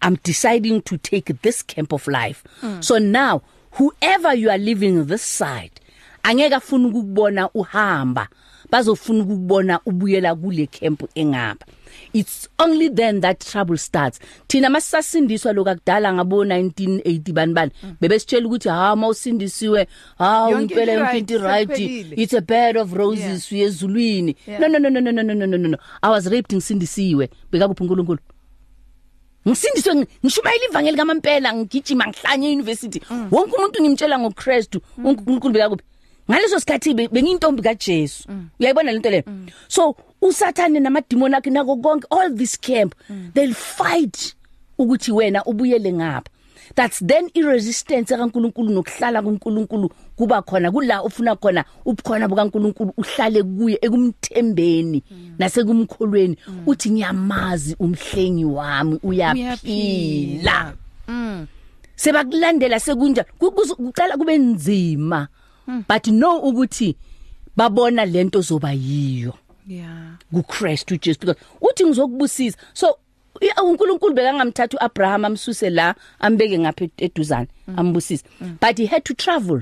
i'm 0.01 0.17
deciding 0.23 0.81
to 0.81 0.97
take 0.97 1.33
this 1.41 1.65
camp 1.65 1.93
of 1.93 2.07
life 2.07 2.43
mm. 2.63 2.81
so 2.83 2.99
now 2.99 3.41
whoever 3.71 4.33
you 4.37 4.49
are 4.49 4.63
leaving 4.63 5.05
this 5.05 5.37
side 5.37 5.71
angeke 6.23 6.55
afuna 6.55 6.87
ukukubona 6.87 7.49
uhamba 7.49 8.27
bazofuna 8.71 9.23
ukukubona 9.23 9.79
ubuyela 9.85 10.35
kule 10.35 10.67
camp 10.67 11.03
engapha 11.15 11.65
it's 12.13 12.49
only 12.59 12.89
then 12.89 13.21
that 13.21 13.39
trouble 13.51 13.77
starts 13.77 14.19
thina 14.47 14.69
masasindiswa 14.69 15.53
lokudala 15.53 16.13
ngabo 16.13 16.43
1980 16.45 17.33
bani 17.33 17.53
bani 17.53 17.71
bebesitshela 18.01 18.47
ukuthi 18.47 18.69
ha 18.69 18.95
mawusindisiwe 18.95 19.87
ha 20.17 20.49
impela 20.61 20.91
yonke 20.93 21.05
right, 21.05 21.31
into 21.31 21.37
right 21.47 21.79
it's 22.17 22.33
a 22.33 22.41
bed 22.41 22.77
of 22.77 22.93
roses 22.93 23.51
uyezulwini 23.51 24.35
Yeah. 24.47 24.59
no 24.61 24.67
no 24.67 24.79
no 24.79 24.89
no 24.89 24.99
no 25.01 25.11
no 25.11 25.23
no 25.23 25.33
no 25.33 25.45
no 25.45 25.57
no 25.57 25.67
no 25.69 25.77
i 26.01 26.09
was 26.11 26.25
raped 26.25 26.53
ngisindisiwe 26.55 27.29
bekakuphi 27.51 27.83
uNkulunkulu 27.83 28.19
ngisindiswe 29.47 29.93
ngi- 29.95 30.07
ngishumayela 30.25 30.65
ivangeli 30.69 30.97
kamampela 30.97 31.53
ngigijima 31.53 32.07
ngihlanye 32.07 32.47
euniversity 32.51 32.99
wonke 33.31 33.55
umuntu 33.55 33.81
ngimtshela 33.81 34.19
ngoChristu 34.19 34.81
uNkulunkulu 34.97 35.53
bekakuphi 35.53 35.83
ngaleso 36.29 36.59
sikhathi 36.59 36.93
be- 36.93 37.07
bengiyintombi 37.07 37.61
kaJesu. 37.61 38.25
Uyayibona 38.59 38.91
lento 38.91 39.09
le 39.09 39.23
so 39.67 39.95
usathane 40.21 40.79
namademon 40.79 41.33
akhe 41.37 41.49
nako 41.49 41.77
konke 41.77 42.07
all 42.09 42.33
this 42.35 42.57
camp 42.59 42.95
they'll 43.33 43.53
fight 43.53 44.33
ukuthi 44.77 45.11
wena 45.11 45.43
ubuyele 45.45 45.93
ngapha. 45.93 46.29
That's 46.76 46.99
then 47.05 47.30
irresistance 47.34 48.17
kaNkulunkulu 48.17 48.69
nokuhlala 48.73 49.21
kuNkulunkulu 49.21 49.89
kuba 50.15 50.41
khona 50.41 50.71
kula 50.71 51.03
ufuna 51.03 51.36
khona 51.36 51.65
ubukhona 51.86 52.28
bukaNkulunkulu 52.28 52.93
uhlale 52.97 53.43
kuye 53.43 53.78
ekumthembeni 53.82 55.03
nasekumkholweni. 55.39 56.38
Uthi 56.67 56.89
ngiyamazi 56.91 57.76
umhlengi 57.80 58.45
wami 58.45 58.99
uyaphila. 59.03 60.73
Sebakulandela 61.95 62.80
sekunja 62.80 63.23
ku- 63.39 63.51
kuzo- 63.51 63.76
kucala 63.76 64.17
kube 64.17 64.38
nzima 64.38 65.28
but 65.89 66.07
no 66.07 66.38
ukuthi 66.39 66.95
babona 67.55 68.05
lento 68.05 68.41
zoba 68.41 68.71
yiyo. 68.73 69.34
Yeah. 69.67 70.17
kuChrist 70.34 70.91
uJesu 70.91 71.19
because 71.19 71.39
uthi 71.61 71.86
ngizokubusisa. 71.86 72.57
So 72.73 72.88
i- 72.88 72.95
uNkulunkulu 73.63 74.13
bekangamthatha 74.13 74.77
uAbraham 74.77 75.25
amsuse 75.25 75.69
la 75.69 75.95
ambeke 76.19 76.59
ngapha 76.59 76.88
eduzane 76.97 77.47
ambusise. 77.77 78.23
But 78.61 78.77
he 78.77 78.86
had 78.86 79.03
to 79.05 79.13
travel. 79.13 79.61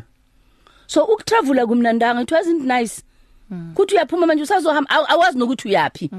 So 0.87 1.03
ukutravela 1.05 1.65
kumnandanga 1.65 2.21
it 2.21 2.31
wasn't 2.31 2.63
nice. 2.65 3.01
Kuthi 3.75 3.95
uyaphuma 3.95 4.25
manje 4.27 4.43
usazohamba 4.43 4.89
aw- 4.89 5.05
awazi 5.13 5.37
nokuthi 5.37 5.67
uyapi 5.67 6.09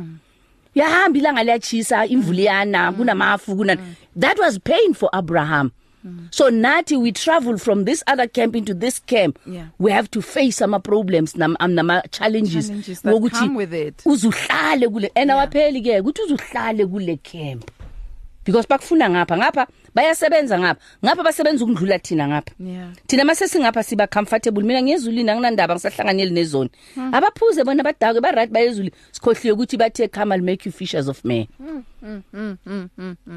uyahamba 0.77 1.19
ilanga 1.19 1.43
liyachisa 1.45 2.07
imvula 2.07 2.41
iyana 2.41 2.93
kunamafu 2.93 3.57
kuna 3.57 3.77
that 4.21 4.39
was 4.39 4.59
pain 4.61 4.95
for 4.95 5.09
Abraham. 5.13 5.71
So 6.31 6.51
nathi 6.51 6.97
we 7.01 7.13
travel 7.13 7.57
from 7.59 7.85
this 7.85 8.03
other 8.07 8.27
camp 8.29 8.55
into 8.57 8.75
this 8.75 8.99
camp 9.07 9.39
Yeah. 9.47 9.67
we 9.79 9.91
have 9.93 10.11
to 10.11 10.21
face 10.23 10.57
some 10.57 10.79
problems 10.81 11.37
nam 11.37 11.57
nama 11.61 12.03
challenges 12.11 12.69
Challenges 12.69 13.01
that 13.03 13.31
come 13.33 13.55
with 13.55 13.73
it. 13.73 13.97
uzuhlale 14.05 14.89
kule 14.93 15.09
and 15.17 15.31
awapheli 15.31 15.81
ke 15.83 16.01
ukuthi 16.03 16.23
uzuhlale 16.27 16.87
kule 16.91 17.17
camp 17.23 17.71
because 18.45 18.67
bakufuna 18.67 19.09
ngapha 19.11 19.37
ngapha 19.37 19.67
bayasebenza 19.95 20.59
ngapha. 20.59 20.81
Ngapha 21.05 21.23
basebenza 21.23 21.65
ukudlula 21.65 21.99
thina 21.99 22.29
ngapha. 22.29 22.55
Yeah. 22.59 22.93
thina 23.07 23.25
mase 23.25 23.49
singapha 23.49 23.83
siba 23.83 24.07
comfortable. 24.07 24.63
Mina 24.63 24.83
ngiyezulini 24.83 25.31
anginandaba 25.31 25.75
ngisahlanganyeli 25.75 26.31
nezone 26.31 26.71
abaphuze 27.13 27.65
bona 27.65 27.83
badake 27.83 28.21
ba 28.21 28.31
right 28.33 28.51
bayezuli 28.51 28.93
sikhohliwe 29.13 29.53
ukuthi 29.55 29.77
bathe 29.77 30.09
come 30.09 30.35
I'll 30.35 30.43
make 30.43 30.67
you 30.67 30.73
fishers 30.73 31.09
of 31.09 31.25
men. 31.25 31.47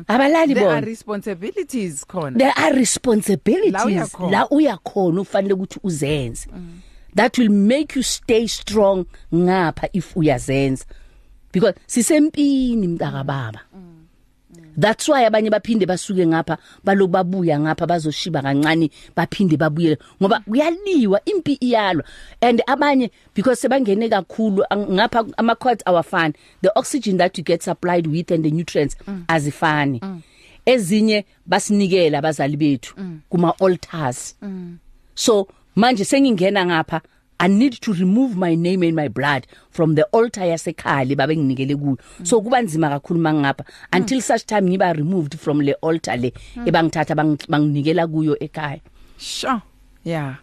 Abalali 0.08 0.54
there 0.54 0.68
are 0.68 0.82
bona. 0.82 0.88
responsibilities 0.88 2.06
khona. 2.06 2.38
There 2.38 2.54
are 2.56 2.72
La 2.72 2.76
responsibilities 2.76 3.86
uyakhona. 3.86 4.32
la 4.32 4.48
uyakhona 4.50 5.22
ufanele 5.22 5.54
ukuthi 5.54 5.80
uzenze. 5.84 6.48
That 7.16 7.38
will 7.38 7.50
make 7.50 7.96
you 7.96 8.04
stay 8.04 8.48
strong 8.48 9.06
ngapha 9.34 9.90
if 9.94 10.16
uyazenza. 10.16 10.86
Because 11.52 11.76
sisempini 11.88 12.88
mntaka 12.88 13.24
baba. 13.24 13.62
That's 14.80 15.10
why 15.10 15.26
abanye 15.26 15.50
baphinde 15.50 15.86
basuke 15.86 16.28
ngapha 16.28 16.58
baloku 16.86 17.12
babuya 17.12 17.60
ngapha 17.60 17.88
bazoshiba 17.88 18.42
kancane 18.42 18.92
baphinde 19.16 19.58
babuyele. 19.58 19.98
Ngoba 20.22 20.40
kuyaliwa 20.40 21.22
impi 21.26 21.54
iyalwa. 21.62 22.04
And 22.42 22.62
abanye 22.68 23.10
because 23.34 23.60
sebangene 23.62 24.10
kakhulu 24.10 24.64
ang- 24.70 24.88
ngapha 24.94 25.34
ama 25.38 25.56
quads 25.56 25.84
awafani. 25.86 26.36
The 26.62 26.72
oxygen 26.78 27.18
that 27.18 27.38
you 27.38 27.44
get 27.44 27.64
supplied 27.64 28.06
with 28.08 28.30
and 28.32 28.46
the 28.46 28.52
nutrients 28.52 28.96
azifani. 29.28 30.00
Ezinye 30.66 31.26
basinikela 31.50 32.18
abazali 32.20 32.58
bethu 32.58 32.94
kuma 33.30 33.54
altars 33.62 34.36
so 35.16 35.48
manje 35.76 36.06
sengingena 36.06 36.66
ngapha 36.66 37.02
I 37.40 37.48
need 37.48 37.74
to 37.82 37.94
remove 37.94 38.36
my 38.36 38.56
name 38.56 38.82
and 38.84 38.96
my 38.96 39.08
blood 39.08 39.46
from 39.70 39.96
the 39.96 40.04
altar 40.12 40.42
yasekhali 40.42 41.16
babe 41.16 41.38
nginikele 41.38 41.76
kuyo 41.76 41.98
so 42.24 42.42
kuba 42.42 42.62
nzima 42.62 42.90
kakhulu 42.90 43.20
mangapha 43.20 43.64
until 43.94 44.22
such 44.22 44.46
time 44.46 44.62
ngiba 44.70 44.94
removed 44.94 45.38
from 45.40 45.62
le 45.62 45.74
altar 45.82 46.18
le 46.18 46.32
ebangithatha 46.66 47.16
bang- 47.16 47.38
banginikela 47.50 48.08
kuyo 48.08 48.38
ekhaya 48.40 48.80
Sure. 49.20 49.62
Yeah. 50.04 50.36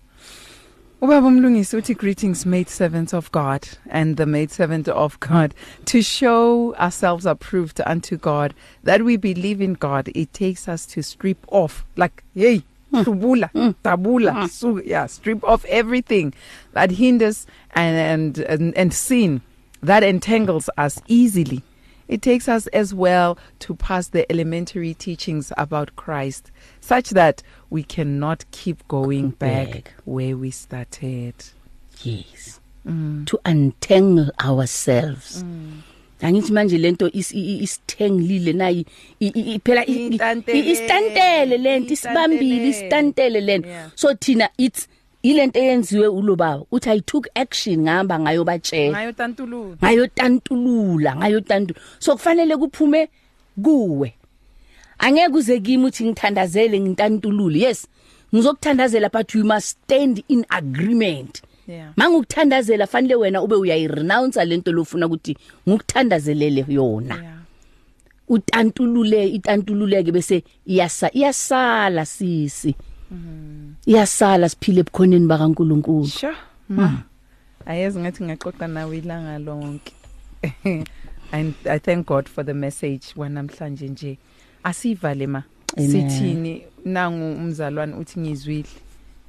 Ubaba 1.03 1.27
umlungisi 1.27 1.77
uthi 1.77 1.95
greetings 1.95 2.47
maid 2.47 2.69
servants 2.69 3.13
of 3.15 3.31
God 3.33 3.67
and 3.91 4.17
the 4.17 4.27
maid 4.27 4.51
servant 4.51 4.89
of 4.89 5.19
God 5.21 5.55
to 5.85 6.01
show 6.03 6.75
ourselves 6.77 7.27
approved 7.27 7.81
unto 7.87 8.17
God 8.17 8.55
that 8.85 9.03
we 9.03 9.17
believe 9.17 9.61
in 9.61 9.75
God 9.75 10.09
it 10.15 10.33
takes 10.33 10.67
us 10.69 10.87
to 10.87 11.03
strip 11.03 11.39
off 11.49 11.85
like 11.97 12.25
hey 12.35 12.63
tabula 13.03 13.51
tabula 13.83 14.49
so 14.49 14.81
yeah 14.83 15.07
strip 15.07 15.43
off 15.45 15.65
everything 15.67 16.33
that 16.73 16.91
hinders 16.93 17.47
and 17.75 17.97
and 17.97 18.39
and, 18.47 18.77
and 18.77 18.93
sin 18.95 19.41
that 19.83 20.03
entangles 20.03 20.71
us 20.77 21.01
easily 21.09 21.63
It 22.07 22.21
takes 22.21 22.49
us 22.49 22.67
as 22.69 22.93
well 22.93 23.39
to 23.61 23.75
pass 23.75 24.09
the 24.09 24.31
elementary 24.31 24.93
teachings 24.93 25.53
about 25.57 25.97
Christ, 25.97 26.51
such 26.81 27.11
that 27.17 27.43
we 27.71 27.83
cannot 27.83 28.45
keep 28.51 28.87
going 28.89 29.31
back, 29.31 29.71
Back. 29.73 29.95
where 30.05 30.37
we 30.37 30.51
started. 30.51 31.35
yes 32.03 32.61
mm. 32.87 33.27
to 33.27 33.39
untangle 33.47 34.31
ourselves 34.41 35.43
mm. 35.43 35.81
Angithi 36.25 36.53
manje 36.53 36.79
lento 36.79 37.07
is- 37.13 37.33
i- 37.35 37.41
i- 37.53 37.63
isithenglile 37.63 38.53
nayi 38.53 38.87
i- 39.21 39.33
i- 39.35 39.55
i- 39.55 39.59
phela 39.65 39.87
i- 39.87 39.93
i- 39.93 40.07
Intantele. 40.07 40.59
i- 40.59 40.71
isitantele 40.73 41.59
lento 41.59 41.93
isibambile 41.93 42.43
Intantele. 42.43 42.69
isitantele 42.71 43.41
lento 43.41 43.69
Yeah. 43.69 43.91
so 43.95 44.15
thina 44.15 44.49
it's 44.59 44.89
ilento 45.23 45.59
eyenziwe 45.61 46.09
ulobaba 46.09 46.65
uthi 46.73 46.91
i 46.91 47.01
took 47.01 47.29
action 47.35 47.79
ngihamba 47.81 48.19
ngayo 48.21 48.45
batshela 48.45 48.93
Ngayo 48.99 49.13
tantulu. 49.13 49.77
ngayotantulula 49.83 51.17
ngayotantu 51.17 51.75
so 51.99 52.13
kufanele 52.13 52.57
kuphume 52.57 53.09
kuwe 53.63 54.15
angeke 54.99 55.33
uze 55.37 55.61
kimi 55.61 55.85
uthi 55.87 56.05
ngithandazele 56.05 56.81
ngintantulule 56.81 57.59
yes 57.59 57.87
ngizokuthandazela 58.35 59.09
but 59.09 59.35
you 59.35 59.45
must 59.45 59.67
stand 59.85 60.25
in 60.29 60.45
agreement 60.49 61.43
Yeah. 61.69 61.93
mangukuthandazela 61.97 62.87
fanele 62.87 63.15
wena 63.15 63.43
ube 63.43 63.55
uyayirenounce 63.55 64.45
lento 64.45 64.73
lofuna 64.73 65.07
ukuthi 65.07 65.37
ngukuthandazelele 65.69 66.65
yona 66.69 67.15
Yeah. 67.15 67.35
utantulule 68.29 69.29
itantululeke 69.29 70.13
bese 70.13 70.45
iyasa 70.67 71.11
iyasala 71.13 72.07
sisi 72.07 72.75
iyasala 73.87 74.49
siphile 74.49 74.81
ebukhoneni 74.81 75.27
bakaNkuluNkulu 75.27 76.07
Sure. 76.07 76.37
Ma. 76.69 77.03
Ayazi 77.67 77.99
ngathi 77.99 78.25
ngaxoxa 78.25 78.67
nawe 78.69 78.99
ilanga 78.99 79.39
lonke. 79.39 79.93
And 81.33 81.55
I 81.65 81.79
thank 81.79 82.07
God 82.07 82.29
for 82.29 82.45
the 82.45 82.55
message 82.55 83.15
wanamhlanje 83.17 83.89
nje. 83.89 84.19
Asivale 84.65 85.27
ma. 85.27 85.43
Amen. 85.77 85.91
Sithini 85.91 86.63
nangu 86.85 87.33
umzalwane 87.41 87.95
uthi 87.95 88.21
ngizwile. 88.21 88.69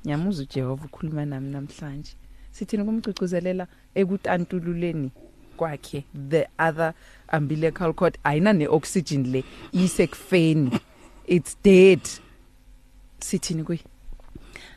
Ngiyamuza 0.06 0.44
uJehova 0.44 0.86
ukhuluma 0.86 1.26
nami 1.26 1.50
namhlanje. 1.52 2.12
Sithini 2.56 2.84
kumgcugcuzelela 2.84 3.68
ekutantululeni 3.95 5.12
kwakhe 5.58 6.03
the 6.30 6.47
other 6.60 6.93
umbilical 7.34 7.93
cord 7.93 8.18
ayina 8.24 8.53
neoxygen 8.53 9.32
le 9.32 9.43
isekufeni. 9.74 10.80
It's 11.28 11.58
dead. 11.64 11.99
Sithini 13.20 13.64
kuyi? 13.64 13.80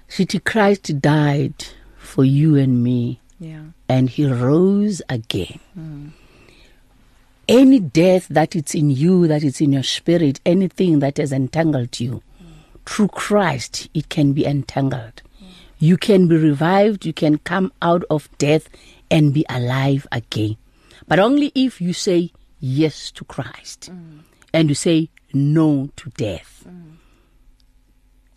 sithi 0.08 0.40
Christ 0.44 1.00
died 1.00 1.64
for 1.98 2.24
you 2.24 2.56
and 2.56 2.82
me 2.82 3.20
Yeah. 3.40 3.66
and 3.88 4.08
he 4.10 4.26
rose 4.26 5.00
again 5.08 5.60
any 7.46 7.78
death 7.78 8.26
that 8.28 8.56
it's 8.56 8.74
in 8.74 8.90
you 8.90 9.28
that 9.28 9.44
it's 9.44 9.60
in 9.60 9.72
your 9.72 9.84
spirit 9.84 10.40
anything 10.44 10.98
that 10.98 11.18
has 11.18 11.30
entangled 11.32 12.00
you 12.00 12.22
through 12.84 13.08
Christ 13.08 13.88
it 13.94 14.08
can 14.08 14.32
be 14.32 14.44
entangled 14.44 15.22
you 15.80 15.96
can 15.96 16.26
be 16.28 16.36
revived 16.36 17.06
you 17.06 17.12
can 17.12 17.38
come 17.38 17.70
out 17.80 18.04
of 18.10 18.28
death 18.38 18.68
and 19.10 19.32
be 19.32 19.44
alive 19.48 20.06
again 20.10 20.56
but 21.08 21.18
only 21.18 21.52
if 21.54 21.80
you 21.80 21.92
say 21.92 22.30
yes 22.60 23.12
to 23.12 23.24
Christ 23.24 23.90
and 24.52 24.68
you 24.68 24.74
say 24.74 25.08
no 25.34 25.88
to 25.96 26.10
death 26.16 26.66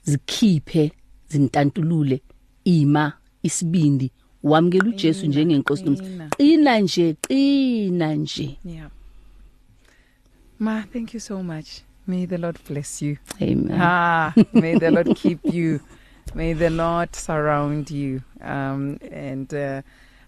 zikhiphe 0.03 0.91
zintantulule 1.29 2.21
ima 2.63 3.13
isibindi 3.43 4.11
wamkela 4.43 4.85
uJesu 4.89 5.25
njengenkosi 5.27 5.83
nomsi 5.83 6.03
qina 6.37 6.79
nje 6.79 7.15
qina 7.21 8.15
nje 8.15 8.57
Yeah. 8.65 8.89
Ma, 10.59 10.83
thank 10.93 11.13
you 11.13 11.19
so 11.19 11.41
much. 11.43 11.67
May 12.07 12.25
the 12.27 12.37
Lord 12.37 12.59
bless 12.69 13.01
you. 13.01 13.17
amen 13.41 13.71
Ah, 13.81 14.33
may 14.53 14.77
the 14.79 14.91
Lord 14.91 15.15
keep 15.15 15.39
you. 15.53 15.79
May 16.33 16.53
the 16.53 16.69
Lord 16.69 17.15
surround 17.15 17.91
you. 17.91 18.23
Um, 18.41 18.97
and, 19.11 19.53
uh, 19.53 19.81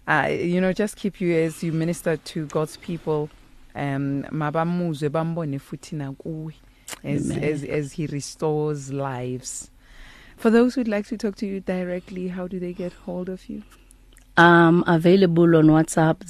uh, 0.06 0.28
you 0.30 0.60
know, 0.60 0.72
just 0.72 0.96
keep 0.96 1.20
you 1.20 1.34
as 1.34 1.62
you 1.62 1.72
minister 1.72 2.16
to 2.16 2.46
God's 2.46 2.76
people. 2.76 3.30
Um, 3.74 4.24
mabamuzwe 4.30 5.08
bambone 5.08 5.58
futhi 5.58 5.96
nakuwe 5.96 6.54
as, 7.02 7.30
as, 7.30 7.64
as 7.64 7.92
He 7.92 8.06
restores 8.06 8.92
lives. 8.92 9.70
For 10.36 10.50
those 10.50 10.74
who'd 10.74 10.88
like 10.88 11.06
to 11.08 11.16
talk 11.16 11.36
to 11.36 11.46
you 11.46 11.60
directly, 11.60 12.28
how 12.28 12.46
do 12.48 12.60
they 12.60 12.72
get 12.72 12.92
hold 12.92 13.28
of 13.28 13.48
you? 13.48 13.62
um 14.36 14.82
available 14.88 15.54
on 15.54 15.66
WhatsApp 15.66 16.24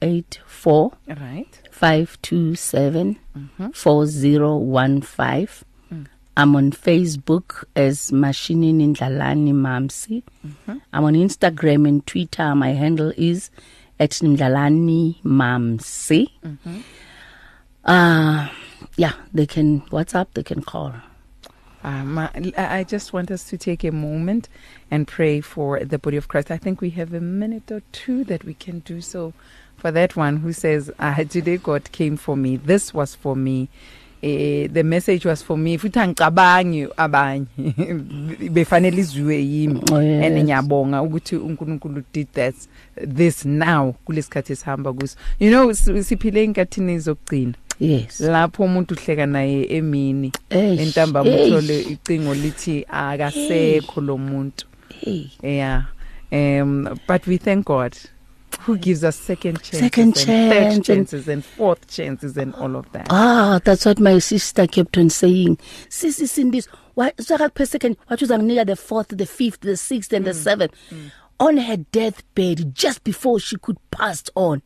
084 0.00 0.92
Right. 1.08 1.60
527 1.70 3.18
4015 3.74 5.64
I'm 6.36 6.56
on 6.56 6.72
Facebook 6.72 7.64
as 7.76 8.10
Mashinini 8.10 8.94
Ndlalani 8.94 9.52
Mamsi. 9.52 10.22
I'm 10.92 11.04
on 11.04 11.14
Instagram 11.14 11.86
and 11.88 12.04
Twitter. 12.06 12.54
My 12.54 12.70
handle 12.70 13.12
is 13.16 13.50
at 14.00 14.10
Ndlalani 14.10 15.22
Mamsi. 15.22 16.30
Uh 17.84 18.48
yeah, 18.96 19.12
they 19.32 19.46
can 19.46 19.80
WhatsApp, 19.82 20.28
they 20.34 20.42
can 20.42 20.62
call. 20.62 20.94
Um, 21.82 22.16
I 22.18 22.30
I 22.56 22.84
just 22.84 23.12
want 23.12 23.30
us 23.30 23.44
to 23.44 23.58
take 23.58 23.84
a 23.84 23.92
moment 23.92 24.48
and 24.90 25.06
pray 25.06 25.40
for 25.42 25.78
the 25.80 25.98
body 25.98 26.16
of 26.16 26.28
Christ. 26.28 26.50
I 26.50 26.56
think 26.56 26.80
we 26.80 26.90
have 26.90 27.12
a 27.12 27.20
minute 27.20 27.70
or 27.70 27.82
two 27.92 28.24
that 28.24 28.42
we 28.44 28.54
can 28.54 28.80
do 28.80 29.00
so. 29.00 29.34
For 29.76 29.90
that 29.90 30.16
one 30.16 30.38
who 30.38 30.52
says, 30.52 30.90
ah, 30.98 31.16
Today 31.28 31.58
God 31.58 31.92
came 31.92 32.16
for 32.16 32.36
me. 32.36 32.56
This 32.56 32.94
was 32.94 33.14
for 33.14 33.36
me. 33.36 33.68
Eh, 34.26 34.68
the 34.72 34.82
message 34.82 35.26
was 35.26 35.42
for 35.42 35.58
me 35.58 35.76
futhi 35.76 35.98
angicabangi 35.98 36.88
abanye. 36.96 37.46
Befanele 38.50 39.00
izwe 39.00 39.36
yimi. 39.36 39.80
Oh, 39.92 39.96
and 39.96 40.38
ngiyabonga 40.44 41.02
ukuthi 41.02 41.36
uNkulunkulu 41.36 42.02
did 42.12 42.28
that 42.32 42.54
this 42.96 43.44
now 43.44 43.94
kulesikhathi 44.06 44.52
esihamba 44.52 44.92
kuso. 44.92 45.16
You 45.38 45.50
know 45.50 45.72
siphile 45.72 46.44
enkathini 46.44 46.98
zokugcina? 46.98 47.54
Yes. 47.80 48.20
lapho 48.20 48.64
umuntu 48.64 48.94
uhleka 48.94 49.26
naye 49.26 49.66
emini 49.76 50.32
entambama 50.50 51.30
uthole 51.30 51.80
icingo 51.80 52.34
lithi 52.34 52.86
akasekho 52.88 54.00
lo 54.00 54.18
muntu. 54.18 54.66
Yeah. 55.42 55.82
Um 56.32 56.98
but 57.06 57.26
we 57.26 57.36
thank 57.36 57.66
God. 57.66 57.94
Who 58.64 58.76
gives 58.78 59.04
us 59.04 59.16
second 59.16 59.56
chances 59.62 59.80
Second 59.80 60.02
and 60.04 60.14
chance 60.16 60.52
third 60.54 60.72
and- 60.72 60.84
chances 60.84 61.28
and 61.28 61.44
fourth 61.44 61.86
chances 61.88 62.36
and 62.36 62.54
all 62.54 62.76
of 62.76 62.90
that 62.92 63.06
Ah, 63.10 63.60
that's 63.64 63.84
what 63.86 63.98
my 64.00 64.18
sister 64.18 64.66
kept 64.66 64.96
on 64.98 65.10
saying. 65.10 65.56
Sisi 65.88 66.26
Sindis, 66.28 66.66
what 66.94 67.16
sakuphe 67.16 67.66
second, 67.66 67.96
what 68.08 68.20
was 68.20 68.30
anginika 68.30 68.66
the 68.66 68.76
fourth, 68.76 69.08
the 69.08 69.26
fifth, 69.26 69.60
the 69.60 69.76
sixth 69.76 70.12
and 70.12 70.24
the 70.26 70.34
seventh. 70.34 70.72
On 71.40 71.56
her 71.56 71.76
deathbed 71.76 72.74
just 72.74 73.02
before 73.04 73.38
she 73.40 73.56
could 73.56 73.76
pass 73.90 74.24
on. 74.34 74.62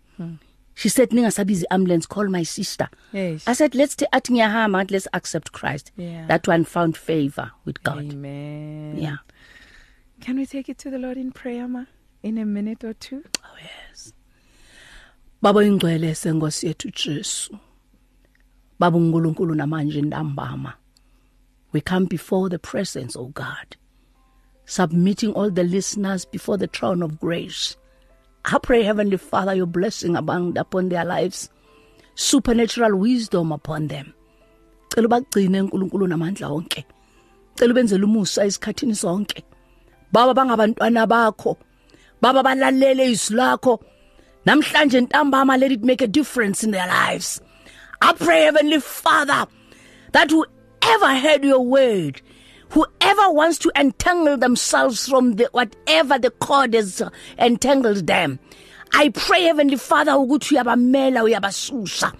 She 0.74 0.88
said 0.88 1.10
ningasabizi 1.10 1.64
ambulance 1.72 2.06
call 2.06 2.28
my 2.28 2.44
sister. 2.44 2.88
Yes. 3.12 3.42
I 3.48 3.52
said 3.54 3.74
let's 3.74 3.96
take 3.96 4.08
athi 4.12 4.34
ngiyahamba 4.34 4.88
let's 4.92 5.08
accept 5.12 5.50
Christ. 5.50 5.90
Yeah. 5.96 6.26
That 6.28 6.46
one 6.46 6.62
found 6.64 6.96
favor 6.96 7.50
with 7.64 7.82
God. 7.82 7.98
amen 8.12 8.96
Yeah. 8.96 9.16
can 10.20 10.36
we 10.36 10.46
take 10.46 10.68
it 10.68 10.78
to 10.78 10.90
the 10.90 10.98
Lord 10.98 11.16
in 11.16 11.32
prayer 11.32 11.66
ma 11.66 11.84
in 12.22 12.38
a 12.38 12.44
minute 12.44 12.84
or 12.84 12.94
two? 12.94 13.22
Baba 15.40 15.60
ingcwele 15.60 16.14
sengosi 16.14 16.66
yethu 16.66 16.90
Jesu. 16.90 17.56
baba 18.78 18.96
uNkulunkulu 18.98 19.54
namanje 19.54 20.02
ntambama. 20.02 20.74
We 21.72 21.80
come 21.80 22.06
before 22.06 22.48
the 22.48 22.58
presence 22.58 23.16
of 23.16 23.34
God 23.34 23.76
submitting 24.68 25.32
all 25.32 25.50
the 25.50 25.64
listeners 25.64 26.26
before 26.26 26.58
the 26.58 26.66
throne 26.66 27.02
of 27.02 27.18
grace. 27.18 27.76
I 28.44 28.58
pray 28.62 28.82
heavenly 28.82 29.16
father 29.16 29.54
your 29.54 29.66
blessing 29.66 30.14
abound 30.14 30.58
upon 30.58 30.90
their 30.90 31.04
lives. 31.06 31.48
Supernatural 32.14 32.96
wisdom 32.96 33.50
upon 33.52 33.88
them. 33.88 34.12
Cela 34.94 35.08
bagcine 35.08 35.62
uNkulunkulu 35.62 36.06
namandla 36.06 36.50
onke. 36.50 36.84
Cela 37.56 37.72
ubenzele 37.74 38.04
umusa 38.04 38.44
esikhathini 38.44 38.94
sonke. 38.94 39.42
Baba 40.12 40.34
bangabantwana 40.34 41.06
bakho. 41.06 41.56
Baba 42.20 42.42
balalele 42.42 43.10
izwi 43.10 43.36
lakho. 43.36 43.82
Namhlanje 44.46 45.06
ntambama 45.06 45.58
let 45.58 45.72
it 45.72 45.84
make 45.84 46.00
a 46.00 46.06
difference 46.06 46.64
in 46.64 46.70
their 46.70 46.86
lives. 46.86 47.40
I 48.00 48.12
pray 48.12 48.42
heavenly 48.42 48.80
father 48.80 49.46
that 50.12 50.30
whoever 50.30 51.14
heard 51.14 51.44
your 51.44 51.60
word 51.60 52.22
whoever 52.70 53.30
wants 53.30 53.58
to 53.58 53.72
entangle 53.76 54.36
themselves 54.36 55.08
from 55.08 55.36
the 55.36 55.48
whatever 55.52 56.18
the 56.18 56.30
cord 56.30 56.74
has 56.74 57.02
entangled 57.38 58.06
them 58.06 58.38
i 58.92 59.08
pray 59.10 59.42
heavenly 59.44 59.76
father 59.76 60.12
ukuthi 60.12 60.54
uyabamela 60.54 61.24
uyabasusa. 61.24 62.12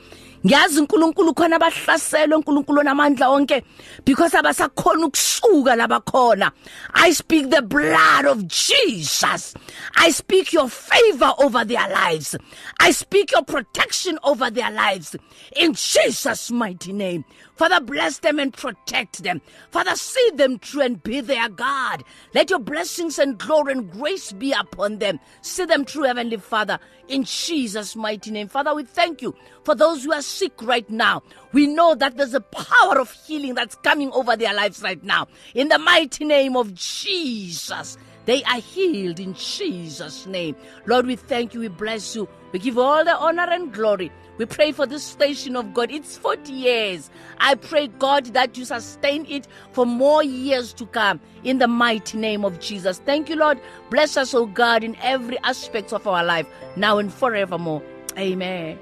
Ngiyazi 0.49 0.81
uNkulunkulu 0.81 1.35
khona 1.35 1.57
abahlaselwe 1.57 2.37
uNkulunkulu 2.37 2.83
namandla 2.83 3.29
onke 3.29 3.63
because 4.05 4.33
abasakhona 4.33 5.07
ukusuka 5.07 5.77
labakhona 5.77 6.51
i 6.95 7.13
speak 7.13 7.51
the 7.51 7.61
blood 7.61 8.25
of 8.25 8.49
Jesus. 8.49 9.55
I 9.97 10.11
speak 10.11 10.53
your 10.53 10.69
favor 10.69 11.33
over 11.39 11.65
their 11.65 11.89
lives. 11.89 12.37
I 12.81 12.91
speak 12.91 13.33
your 13.33 13.45
protection 13.45 14.19
over 14.23 14.51
their 14.51 14.71
lives. 14.71 15.17
In 15.57 15.75
Jesus 15.75 16.51
mighty 16.51 16.93
name. 16.93 17.25
Father, 17.59 17.81
bless 17.81 18.19
them 18.21 18.39
and 18.39 18.53
protect 18.53 19.25
them. 19.25 19.41
Father, 19.73 19.97
see 19.97 20.31
them 20.37 20.61
through 20.61 20.83
and 20.83 21.03
be 21.03 21.21
their 21.21 21.49
God. 21.49 22.05
Let 22.33 22.51
your 22.51 22.61
blessings 22.61 23.19
and 23.19 23.37
glory 23.37 23.73
and 23.73 23.91
grace 23.91 24.31
be 24.31 24.53
upon 24.53 25.01
them. 25.01 25.19
See 25.43 25.65
them 25.65 25.85
through, 25.85 26.05
Heavenly 26.05 26.37
Father, 26.37 26.79
in 27.09 27.25
Jesus' 27.25 27.97
mighty 27.97 28.31
name. 28.31 28.47
Father, 28.47 28.75
we 28.75 28.85
thank 28.85 29.21
you 29.21 29.35
for 29.65 29.75
those 29.75 30.05
who 30.05 30.13
are 30.13 30.23
sick 30.23 30.53
right 30.63 30.89
now. 30.89 31.23
We 31.53 31.67
know 31.67 31.97
that 31.97 32.17
there's 32.17 32.35
a 32.35 32.41
power 32.41 33.01
of 33.01 33.11
healing 33.11 33.55
that's 33.55 33.75
coming 33.75 34.13
over 34.13 34.37
their 34.37 34.55
lives 34.55 34.81
right 34.81 35.03
now. 35.03 35.27
In 35.55 35.69
the 35.69 35.79
mighty 35.79 36.25
name 36.25 36.57
of 36.57 36.75
Jesus. 36.75 37.99
They 38.29 38.45
are 38.45 38.61
healed 38.61 39.21
in 39.21 39.33
Jesus' 39.33 40.27
name. 40.27 40.55
Lord, 40.85 41.07
we 41.07 41.17
thank 41.17 41.55
you. 41.55 41.61
We 41.61 41.69
bless 41.69 42.15
you. 42.15 42.29
We 42.53 42.59
give 42.59 42.77
all 42.77 43.03
the 43.03 43.17
honor 43.17 43.49
and 43.51 43.73
glory. 43.73 44.13
We 44.39 44.47
pray 44.47 44.73
for 44.73 44.87
this 44.87 45.03
station 45.03 45.57
of 45.57 45.75
God. 45.75 45.91
It's 45.91 46.17
40 46.17 46.53
years. 46.53 47.11
I 47.39 47.57
pray, 47.57 47.89
God, 47.89 48.27
that 48.27 48.57
you 48.57 48.65
sustain 48.65 49.27
it 49.27 49.47
for 49.73 49.85
more 49.85 50.23
years 50.23 50.73
to 50.75 50.87
come 50.87 51.21
in 51.45 51.59
the 51.59 51.69
mighty 51.69 52.19
name 52.19 52.45
of 52.45 52.61
Jesus. 52.61 53.01
Thank 53.05 53.29
you, 53.29 53.37
Lord. 53.37 53.61
Bless 53.91 54.17
us, 54.17 54.35
oh 54.35 54.47
God, 54.47 54.85
in 54.85 54.97
every 55.03 55.39
aspect 55.41 55.93
of 55.93 56.07
our 56.07 56.25
life, 56.25 56.47
now 56.77 56.99
and 56.99 57.13
forevermore. 57.13 57.83
Amen. 58.17 58.79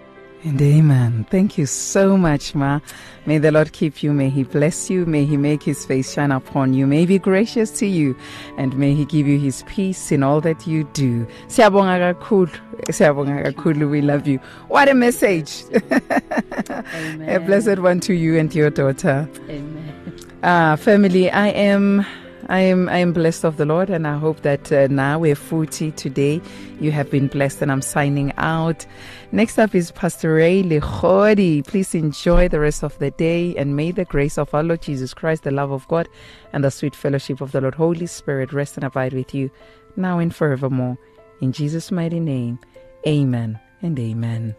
And 0.46 0.62
amen. 0.62 1.26
Thank 1.28 1.58
you 1.58 1.66
so 1.66 2.16
much, 2.16 2.54
Ma. 2.54 2.78
May 3.26 3.38
the 3.38 3.50
Lord 3.50 3.72
keep 3.72 4.00
you. 4.04 4.12
May 4.12 4.30
He 4.30 4.44
bless 4.44 4.88
you. 4.88 5.04
May 5.04 5.24
He 5.24 5.36
make 5.36 5.60
His 5.60 5.84
face 5.84 6.12
shine 6.12 6.30
upon 6.30 6.72
you. 6.72 6.86
May 6.86 7.00
He 7.00 7.06
be 7.06 7.18
gracious 7.18 7.72
to 7.80 7.86
you. 7.86 8.16
And 8.56 8.78
may 8.78 8.94
He 8.94 9.06
give 9.06 9.26
you 9.26 9.40
His 9.40 9.64
peace 9.64 10.12
in 10.12 10.22
all 10.22 10.40
that 10.42 10.64
you 10.64 10.84
do. 10.92 11.26
Siyabonga 11.48 12.14
kakhulu. 12.14 12.52
Siyabonga 12.84 13.42
kakhulu. 13.42 13.90
We 13.90 14.02
love 14.02 14.28
you. 14.28 14.38
What 14.68 14.88
a 14.88 14.94
message. 14.94 15.64
Amen. 15.74 17.28
a 17.28 17.40
blessed 17.40 17.80
one 17.80 17.98
to 18.00 18.14
you 18.14 18.38
and 18.38 18.54
your 18.54 18.70
daughter. 18.70 19.28
Amen. 19.50 20.14
Ah, 20.44 20.76
family, 20.76 21.28
I 21.28 21.48
am 21.48 22.06
I 22.48 22.60
am 22.60 22.88
I 22.88 22.98
am 22.98 23.12
blessed 23.12 23.44
of 23.44 23.56
the 23.56 23.66
Lord 23.66 23.90
and 23.90 24.06
I 24.06 24.16
hope 24.16 24.42
that 24.42 24.70
uh, 24.70 24.86
now 24.88 25.18
we're 25.18 25.34
40 25.34 25.90
today 25.92 26.40
you 26.80 26.92
have 26.92 27.10
been 27.10 27.26
blessed 27.26 27.62
and 27.62 27.72
I'm 27.72 27.82
signing 27.82 28.32
out. 28.36 28.86
Next 29.32 29.58
up 29.58 29.74
is 29.74 29.90
Pastor 29.90 30.34
Ray 30.34 30.62
Lechodi. 30.62 31.66
Please 31.66 31.96
enjoy 31.96 32.48
the 32.48 32.60
rest 32.60 32.84
of 32.84 32.96
the 33.00 33.10
day 33.10 33.56
and 33.56 33.74
may 33.74 33.90
the 33.90 34.04
grace 34.04 34.38
of 34.38 34.54
our 34.54 34.62
Lord 34.62 34.82
Jesus 34.82 35.12
Christ, 35.12 35.42
the 35.42 35.50
love 35.50 35.72
of 35.72 35.86
God 35.88 36.08
and 36.52 36.62
the 36.62 36.70
sweet 36.70 36.94
fellowship 36.94 37.40
of 37.40 37.50
the 37.50 37.60
Lord 37.60 37.74
Holy 37.74 38.06
Spirit 38.06 38.52
rest 38.52 38.76
and 38.76 38.84
abide 38.84 39.12
with 39.12 39.34
you 39.34 39.50
now 39.96 40.20
and 40.20 40.34
forevermore. 40.34 40.96
In 41.40 41.50
Jesus 41.50 41.90
mighty 41.90 42.20
name. 42.20 42.60
Amen 43.06 43.58
and 43.82 43.98
amen. 43.98 44.54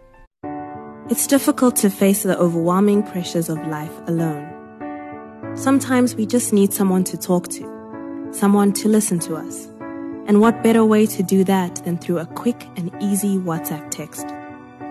It's 1.10 1.28
difficult 1.28 1.78
to 1.78 1.90
face 1.90 2.24
the 2.24 2.38
overwhelming 2.38 3.04
pressures 3.04 3.48
of 3.48 3.66
life 3.68 3.98
alone. 4.08 4.54
Sometimes 5.56 6.14
we 6.14 6.26
just 6.26 6.52
need 6.52 6.74
someone 6.74 7.06
to 7.06 7.18
talk 7.18 7.48
to, 7.50 8.30
someone 8.34 8.74
to 8.74 8.90
listen 8.90 9.20
to 9.20 9.38
us. 9.38 9.68
And 10.28 10.42
what 10.42 10.62
better 10.62 10.84
way 10.84 11.06
to 11.06 11.24
do 11.24 11.46
that 11.46 11.78
than 11.86 11.98
through 11.98 12.20
a 12.20 12.26
quick 12.26 12.68
and 12.76 12.92
easy 13.02 13.38
WhatsApp 13.38 13.90
text? 13.92 14.28